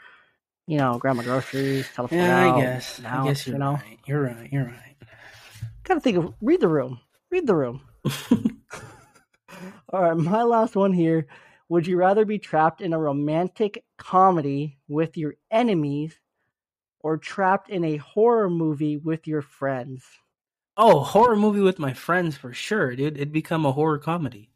you 0.67 0.77
know, 0.77 0.97
grab 0.97 1.15
my 1.15 1.23
groceries, 1.23 1.87
teleport 1.95 2.19
Yeah, 2.21 2.37
out, 2.39 2.57
I 2.57 2.61
guess. 2.61 3.01
I 3.05 3.23
guess 3.23 3.45
you're 3.47 3.55
you 3.55 3.59
know. 3.59 3.73
right. 3.73 3.99
You're 4.05 4.21
right. 4.23 4.49
You're 4.51 4.65
right. 4.65 4.95
Gotta 5.83 6.01
think 6.01 6.17
of 6.17 6.33
read 6.41 6.61
the 6.61 6.67
room. 6.67 6.99
Read 7.31 7.47
the 7.47 7.55
room. 7.55 7.81
All 9.91 10.01
right, 10.01 10.17
my 10.17 10.43
last 10.43 10.75
one 10.75 10.93
here. 10.93 11.27
Would 11.69 11.87
you 11.87 11.97
rather 11.97 12.25
be 12.25 12.39
trapped 12.39 12.81
in 12.81 12.93
a 12.93 12.99
romantic 12.99 13.83
comedy 13.97 14.77
with 14.87 15.17
your 15.17 15.35
enemies 15.51 16.19
or 17.01 17.17
trapped 17.17 17.69
in 17.69 17.83
a 17.83 17.97
horror 17.97 18.49
movie 18.49 18.97
with 18.97 19.27
your 19.27 19.41
friends? 19.41 20.03
Oh, 20.81 21.01
horror 21.01 21.35
movie 21.35 21.59
with 21.59 21.77
my 21.77 21.93
friends 21.93 22.37
for 22.37 22.53
sure, 22.53 22.95
dude. 22.95 23.17
It'd 23.17 23.33
become 23.33 23.65
a 23.65 23.73
horror 23.73 23.97
comedy. 23.99 24.49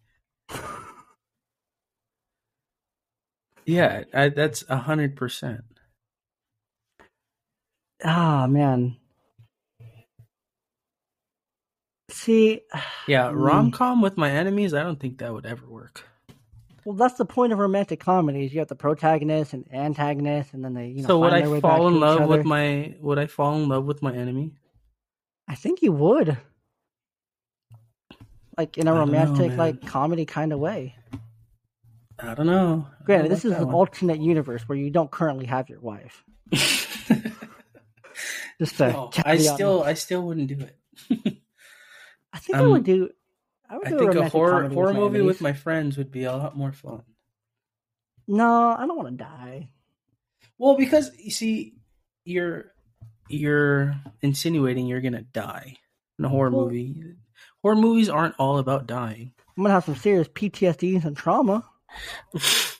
Yeah, 3.65 4.03
I, 4.13 4.29
that's 4.29 4.63
a 4.69 4.77
hundred 4.77 5.17
percent. 5.17 5.63
Ah, 8.03 8.47
man. 8.47 8.95
See, 12.09 12.61
Yeah, 13.07 13.29
Mm. 13.31 13.43
rom 13.43 13.71
com 13.71 14.01
with 14.01 14.15
my 14.17 14.29
enemies. 14.31 14.73
I 14.73 14.83
don't 14.83 14.99
think 14.99 15.17
that 15.17 15.33
would 15.33 15.45
ever 15.45 15.67
work. 15.67 16.03
well, 16.85 16.95
that's 16.95 17.15
the 17.15 17.25
point 17.25 17.51
of 17.51 17.59
romantic 17.59 17.99
comedies. 17.99 18.53
You 18.53 18.59
have 18.59 18.67
the 18.69 18.75
protagonist 18.75 19.51
and 19.53 19.65
antagonist, 19.73 20.53
and 20.53 20.63
then 20.63 20.73
they, 20.73 20.87
you 20.87 21.01
know, 21.01 21.07
so 21.07 21.19
would 21.19 21.33
I 21.33 21.59
fall 21.59 21.87
in 21.89 21.99
love 21.99 22.27
with 22.29 22.45
my? 22.45 22.95
Would 23.01 23.19
I 23.19 23.27
fall 23.27 23.55
in 23.61 23.67
love 23.67 23.83
with 23.85 24.01
my 24.01 24.13
enemy? 24.13 24.53
I 25.47 25.55
think 25.55 25.81
you 25.81 25.91
would, 25.91 26.37
like 28.57 28.77
in 28.77 28.87
a 28.87 28.91
I 28.91 28.97
don't 28.97 29.11
know, 29.11 29.17
romantic, 29.19 29.57
like 29.57 29.85
comedy 29.85 30.25
kind 30.25 30.53
of 30.53 30.59
way. 30.59 30.95
I 32.19 32.33
don't 32.35 32.47
know. 32.47 32.87
I 33.01 33.03
Granted, 33.03 33.23
don't 33.23 33.31
this 33.35 33.43
like 33.43 33.53
is 33.53 33.59
an 33.59 33.67
one. 33.67 33.75
alternate 33.75 34.19
universe 34.19 34.61
where 34.67 34.77
you 34.77 34.89
don't 34.89 35.11
currently 35.11 35.45
have 35.45 35.69
your 35.69 35.79
wife. 35.81 36.23
Just 38.59 38.77
to 38.77 38.89
No, 38.91 39.09
I 39.25 39.35
caveat 39.37 39.55
still, 39.55 39.83
I 39.83 39.93
still 39.95 40.21
wouldn't 40.21 40.47
do 40.47 40.59
it. 40.59 40.77
I 42.31 42.39
think 42.39 42.57
I 42.57 42.61
um, 42.61 42.71
would 42.71 42.83
do. 42.83 43.09
I 43.69 43.77
would 43.77 43.87
I 43.87 43.89
do 43.91 43.97
think 43.97 44.11
a 44.11 44.13
romantic 44.15 44.31
horror 44.31 44.69
horror 44.69 44.93
my 44.93 44.99
movie 44.99 45.15
enemies. 45.15 45.25
with 45.27 45.41
my 45.41 45.53
friends 45.53 45.97
would 45.97 46.11
be 46.11 46.23
a 46.23 46.31
lot 46.35 46.55
more 46.55 46.71
fun. 46.71 47.03
No, 48.27 48.69
I 48.77 48.85
don't 48.85 48.95
want 48.97 49.17
to 49.17 49.23
die. 49.23 49.69
Well, 50.57 50.77
because 50.77 51.11
you 51.17 51.31
see, 51.31 51.75
you're 52.23 52.72
you're 53.33 53.95
insinuating 54.21 54.87
you're 54.87 55.01
gonna 55.01 55.21
die 55.21 55.77
in 56.19 56.25
a 56.25 56.29
horror 56.29 56.51
movie. 56.51 57.03
Horror 57.61 57.75
movies 57.75 58.09
aren't 58.09 58.35
all 58.39 58.57
about 58.57 58.87
dying. 58.87 59.33
I'm 59.57 59.63
gonna 59.63 59.73
have 59.73 59.85
some 59.85 59.95
serious 59.95 60.27
PTSD 60.27 60.93
and 60.93 61.03
some 61.03 61.15
trauma. 61.15 61.63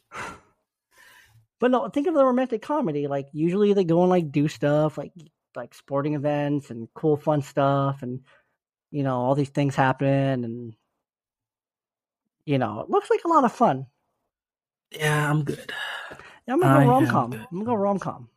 But 1.63 1.71
no, 1.71 1.87
think 1.87 2.07
of 2.07 2.13
the 2.13 2.25
romantic 2.25 2.61
comedy. 2.61 3.07
Like 3.07 3.27
usually 3.31 3.71
they 3.71 3.85
go 3.85 4.01
and 4.01 4.09
like 4.09 4.33
do 4.33 4.49
stuff 4.49 4.97
like 4.97 5.13
like 5.55 5.73
sporting 5.73 6.13
events 6.13 6.69
and 6.71 6.89
cool 6.93 7.15
fun 7.15 7.41
stuff 7.41 8.03
and 8.03 8.19
you 8.91 9.01
know, 9.01 9.15
all 9.15 9.33
these 9.33 9.47
things 9.47 9.73
happen 9.73 10.43
and 10.43 10.73
you 12.43 12.57
know, 12.57 12.81
it 12.81 12.89
looks 12.89 13.09
like 13.09 13.23
a 13.23 13.29
lot 13.29 13.45
of 13.45 13.53
fun. 13.53 13.85
Yeah, 14.91 15.31
I'm 15.31 15.45
good. 15.45 15.71
Yeah, 16.45 16.55
I'm 16.55 16.59
gonna 16.59 16.83
go 16.83 16.89
rom 16.91 17.07
com. 17.07 17.31
I'm 17.31 17.47
gonna 17.49 17.63
go 17.63 17.75
rom 17.75 17.97
com. 17.97 18.27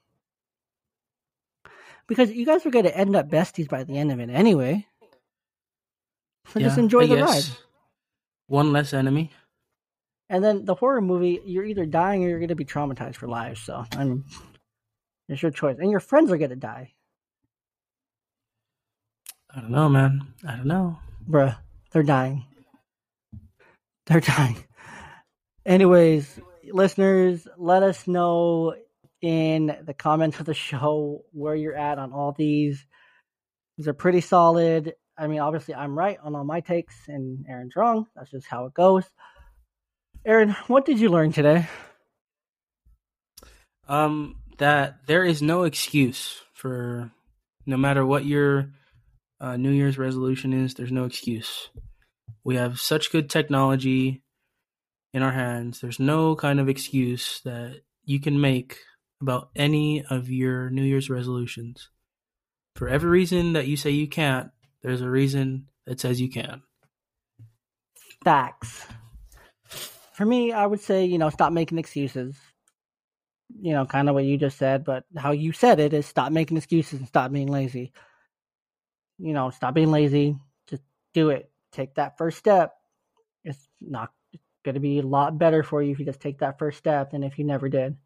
Because 2.08 2.30
you 2.30 2.46
guys 2.46 2.64
are 2.66 2.70
going 2.70 2.84
to 2.84 2.96
end 2.96 3.16
up 3.16 3.28
besties 3.28 3.68
by 3.68 3.84
the 3.84 3.98
end 3.98 4.12
of 4.12 4.20
it 4.20 4.30
anyway. 4.30 4.86
So 6.48 6.60
just 6.60 6.78
enjoy 6.78 7.02
I 7.02 7.06
the 7.06 7.22
ride. 7.22 7.44
One 8.46 8.72
less 8.72 8.92
enemy. 8.92 9.32
And 10.28 10.44
then 10.44 10.64
the 10.64 10.74
horror 10.74 11.00
movie, 11.00 11.40
you're 11.44 11.64
either 11.64 11.86
dying 11.86 12.24
or 12.24 12.28
you're 12.28 12.38
going 12.38 12.48
to 12.48 12.54
be 12.54 12.64
traumatized 12.64 13.16
for 13.16 13.28
life. 13.28 13.58
So 13.58 13.84
I 13.92 14.04
mean, 14.04 14.24
it's 15.28 15.42
your 15.42 15.50
choice, 15.50 15.76
and 15.80 15.90
your 15.90 16.00
friends 16.00 16.30
are 16.30 16.36
going 16.36 16.50
to 16.50 16.56
die, 16.56 16.92
I 19.56 19.60
don't 19.60 19.70
know, 19.70 19.88
man. 19.88 20.20
I 20.46 20.56
don't 20.56 20.66
know. 20.66 20.98
bruh. 21.28 21.56
They're 21.90 22.02
dying. 22.02 22.44
They're 24.04 24.20
dying. 24.20 24.62
Anyways, 25.64 26.38
listeners, 26.72 27.48
let 27.56 27.82
us 27.82 28.06
know 28.06 28.74
in 29.22 29.76
the 29.84 29.94
comments 29.94 30.40
of 30.40 30.46
the 30.46 30.54
show 30.54 31.22
where 31.32 31.54
you're 31.54 31.76
at 31.76 31.98
on 31.98 32.12
all 32.12 32.32
these. 32.32 32.84
These 33.76 33.88
are 33.88 33.94
pretty 33.94 34.20
solid. 34.20 34.94
I 35.18 35.26
mean, 35.26 35.40
obviously, 35.40 35.74
I'm 35.74 35.98
right 35.98 36.18
on 36.22 36.34
all 36.34 36.44
my 36.44 36.60
takes, 36.60 36.94
and 37.08 37.44
Aaron's 37.48 37.76
wrong. 37.76 38.06
That's 38.14 38.30
just 38.30 38.46
how 38.46 38.66
it 38.66 38.74
goes. 38.74 39.04
Aaron, 40.24 40.50
what 40.66 40.84
did 40.84 40.98
you 40.98 41.08
learn 41.08 41.32
today? 41.32 41.68
Um, 43.88 44.36
that 44.58 45.06
there 45.06 45.24
is 45.24 45.40
no 45.40 45.62
excuse 45.62 46.42
for 46.52 47.10
no 47.66 47.76
matter 47.76 48.04
what 48.04 48.24
your 48.24 48.70
uh, 49.40 49.56
New 49.56 49.70
Year's 49.70 49.98
resolution 49.98 50.52
is. 50.52 50.74
There's 50.74 50.92
no 50.92 51.04
excuse. 51.04 51.68
We 52.44 52.56
have 52.56 52.80
such 52.80 53.12
good 53.12 53.30
technology 53.30 54.22
in 55.12 55.22
our 55.22 55.32
hands. 55.32 55.80
There's 55.80 56.00
no 56.00 56.36
kind 56.36 56.60
of 56.60 56.68
excuse 56.68 57.40
that 57.44 57.82
you 58.04 58.20
can 58.20 58.40
make 58.40 58.78
about 59.20 59.50
any 59.56 60.04
of 60.04 60.30
your 60.30 60.70
New 60.70 60.82
Year's 60.82 61.10
resolutions. 61.10 61.88
For 62.74 62.88
every 62.88 63.08
reason 63.08 63.54
that 63.54 63.66
you 63.66 63.76
say 63.76 63.90
you 63.90 64.08
can't, 64.08 64.50
there's 64.82 65.00
a 65.00 65.08
reason 65.08 65.68
that 65.86 66.00
says 66.00 66.20
you 66.20 66.30
can. 66.30 66.62
Facts. 68.24 68.86
For 70.14 70.24
me, 70.24 70.52
I 70.52 70.66
would 70.66 70.80
say, 70.80 71.04
you 71.06 71.18
know, 71.18 71.30
stop 71.30 71.52
making 71.52 71.78
excuses. 71.78 72.36
You 73.60 73.72
know, 73.72 73.86
kind 73.86 74.08
of 74.08 74.14
what 74.14 74.24
you 74.24 74.36
just 74.36 74.58
said, 74.58 74.84
but 74.84 75.04
how 75.16 75.30
you 75.30 75.52
said 75.52 75.78
it 75.78 75.94
is 75.94 76.04
stop 76.04 76.32
making 76.32 76.56
excuses 76.56 76.98
and 76.98 77.08
stop 77.08 77.32
being 77.32 77.48
lazy. 77.48 77.92
You 79.18 79.32
know, 79.32 79.50
stop 79.50 79.72
being 79.72 79.90
lazy. 79.90 80.36
Just 80.68 80.82
do 81.14 81.30
it. 81.30 81.50
Take 81.72 81.94
that 81.94 82.18
first 82.18 82.38
step. 82.38 82.74
It's 83.44 83.68
not 83.80 84.10
going 84.64 84.74
to 84.74 84.80
be 84.80 84.98
a 84.98 85.06
lot 85.06 85.38
better 85.38 85.62
for 85.62 85.82
you 85.82 85.92
if 85.92 85.98
you 86.00 86.04
just 86.04 86.20
take 86.20 86.40
that 86.40 86.58
first 86.58 86.78
step 86.78 87.12
than 87.12 87.22
if 87.22 87.38
you 87.38 87.44
never 87.44 87.68
did. 87.68 87.96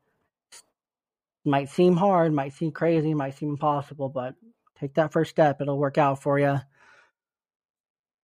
Might 1.45 1.71
seem 1.71 1.97
hard, 1.97 2.33
might 2.33 2.53
seem 2.53 2.71
crazy, 2.71 3.15
might 3.15 3.37
seem 3.37 3.51
impossible, 3.51 4.09
but 4.09 4.35
take 4.79 4.95
that 4.95 5.13
first 5.13 5.31
step. 5.31 5.61
It'll 5.61 5.79
work 5.79 5.99
out 5.99 6.23
for 6.23 6.39
you. 6.39 6.61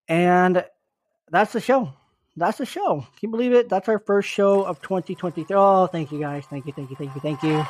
And 0.07 0.63
that's 1.29 1.53
the 1.53 1.61
show. 1.61 1.93
That's 2.35 2.59
the 2.59 2.65
show. 2.65 3.01
Can 3.01 3.29
you 3.29 3.29
believe 3.29 3.53
it? 3.53 3.69
That's 3.69 3.89
our 3.89 3.99
first 3.99 4.29
show 4.29 4.61
of 4.63 4.81
2023. 4.81 5.45
Oh, 5.55 5.87
thank 5.87 6.11
you 6.11 6.19
guys. 6.19 6.45
Thank 6.45 6.67
you, 6.67 6.73
thank 6.73 6.91
you, 6.91 6.95
thank 6.95 7.15
you, 7.15 7.21
thank 7.21 7.41
you. 7.41 7.65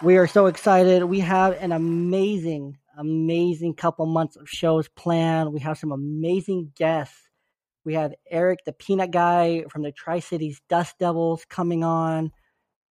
We 0.00 0.16
are 0.16 0.28
so 0.28 0.46
excited. 0.46 1.02
We 1.02 1.18
have 1.20 1.54
an 1.54 1.72
amazing, 1.72 2.78
amazing 2.96 3.74
couple 3.74 4.06
months 4.06 4.36
of 4.36 4.48
shows 4.48 4.88
planned. 4.88 5.52
We 5.52 5.58
have 5.60 5.76
some 5.76 5.90
amazing 5.90 6.70
guests. 6.76 7.28
We 7.84 7.94
have 7.94 8.14
Eric, 8.30 8.60
the 8.64 8.72
peanut 8.72 9.10
guy 9.10 9.64
from 9.70 9.82
the 9.82 9.90
Tri 9.90 10.20
Cities 10.20 10.60
Dust 10.68 10.96
Devils, 11.00 11.44
coming 11.48 11.82
on. 11.82 12.30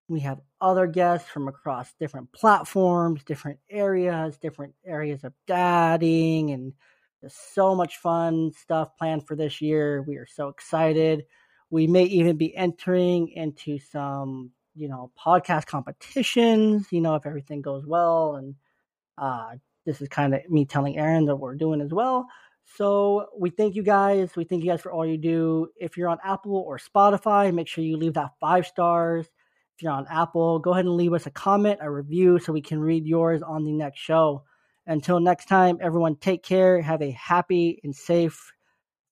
We 0.08 0.20
have 0.20 0.40
other 0.60 0.86
guests 0.86 1.28
from 1.28 1.48
across 1.48 1.92
different 2.00 2.32
platforms, 2.32 3.22
different 3.24 3.58
areas, 3.70 4.38
different 4.38 4.74
areas 4.84 5.24
of 5.24 5.32
dating, 5.46 6.50
and 6.50 6.72
there's 7.20 7.34
so 7.34 7.74
much 7.74 7.96
fun 7.98 8.52
stuff 8.52 8.96
planned 8.98 9.26
for 9.26 9.36
this 9.36 9.60
year. 9.60 10.02
We 10.02 10.16
are 10.16 10.26
so 10.26 10.48
excited. 10.48 11.24
We 11.70 11.86
may 11.86 12.04
even 12.04 12.36
be 12.36 12.54
entering 12.56 13.28
into 13.28 13.78
some, 13.78 14.50
you 14.74 14.88
know, 14.88 15.10
podcast 15.18 15.66
competitions, 15.66 16.88
you 16.92 17.00
know, 17.00 17.14
if 17.16 17.26
everything 17.26 17.62
goes 17.62 17.86
well. 17.86 18.36
And 18.36 18.54
uh, 19.18 19.56
this 19.84 20.00
is 20.00 20.08
kind 20.08 20.34
of 20.34 20.48
me 20.48 20.64
telling 20.64 20.98
Aaron 20.98 21.24
that 21.26 21.36
we're 21.36 21.54
doing 21.54 21.80
as 21.80 21.92
well. 21.92 22.26
So 22.76 23.28
we 23.36 23.50
thank 23.50 23.74
you 23.74 23.82
guys. 23.82 24.36
We 24.36 24.44
thank 24.44 24.64
you 24.64 24.70
guys 24.70 24.80
for 24.80 24.92
all 24.92 25.06
you 25.06 25.16
do. 25.16 25.68
If 25.76 25.96
you're 25.96 26.08
on 26.08 26.18
Apple 26.24 26.56
or 26.56 26.78
Spotify, 26.78 27.52
make 27.54 27.68
sure 27.68 27.84
you 27.84 27.96
leave 27.96 28.14
that 28.14 28.32
five 28.40 28.66
stars. 28.66 29.26
If 29.76 29.82
you're 29.82 29.92
on 29.92 30.06
Apple, 30.08 30.58
go 30.58 30.72
ahead 30.72 30.86
and 30.86 30.96
leave 30.96 31.12
us 31.12 31.26
a 31.26 31.30
comment, 31.30 31.80
a 31.82 31.90
review, 31.90 32.38
so 32.38 32.50
we 32.50 32.62
can 32.62 32.80
read 32.80 33.04
yours 33.04 33.42
on 33.42 33.62
the 33.62 33.72
next 33.72 33.98
show. 34.00 34.42
Until 34.86 35.20
next 35.20 35.48
time, 35.48 35.76
everyone 35.82 36.16
take 36.16 36.42
care. 36.42 36.80
Have 36.80 37.02
a 37.02 37.10
happy 37.10 37.78
and 37.84 37.94
safe 37.94 38.52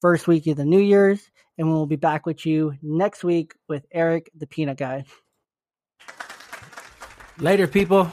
first 0.00 0.26
week 0.26 0.46
of 0.46 0.56
the 0.56 0.64
New 0.64 0.80
Year's. 0.80 1.30
And 1.58 1.68
we'll 1.68 1.84
be 1.84 1.96
back 1.96 2.24
with 2.24 2.46
you 2.46 2.72
next 2.80 3.22
week 3.22 3.52
with 3.68 3.84
Eric, 3.92 4.30
the 4.34 4.46
peanut 4.46 4.78
guy. 4.78 5.04
Later, 7.38 7.66
people. 7.66 8.10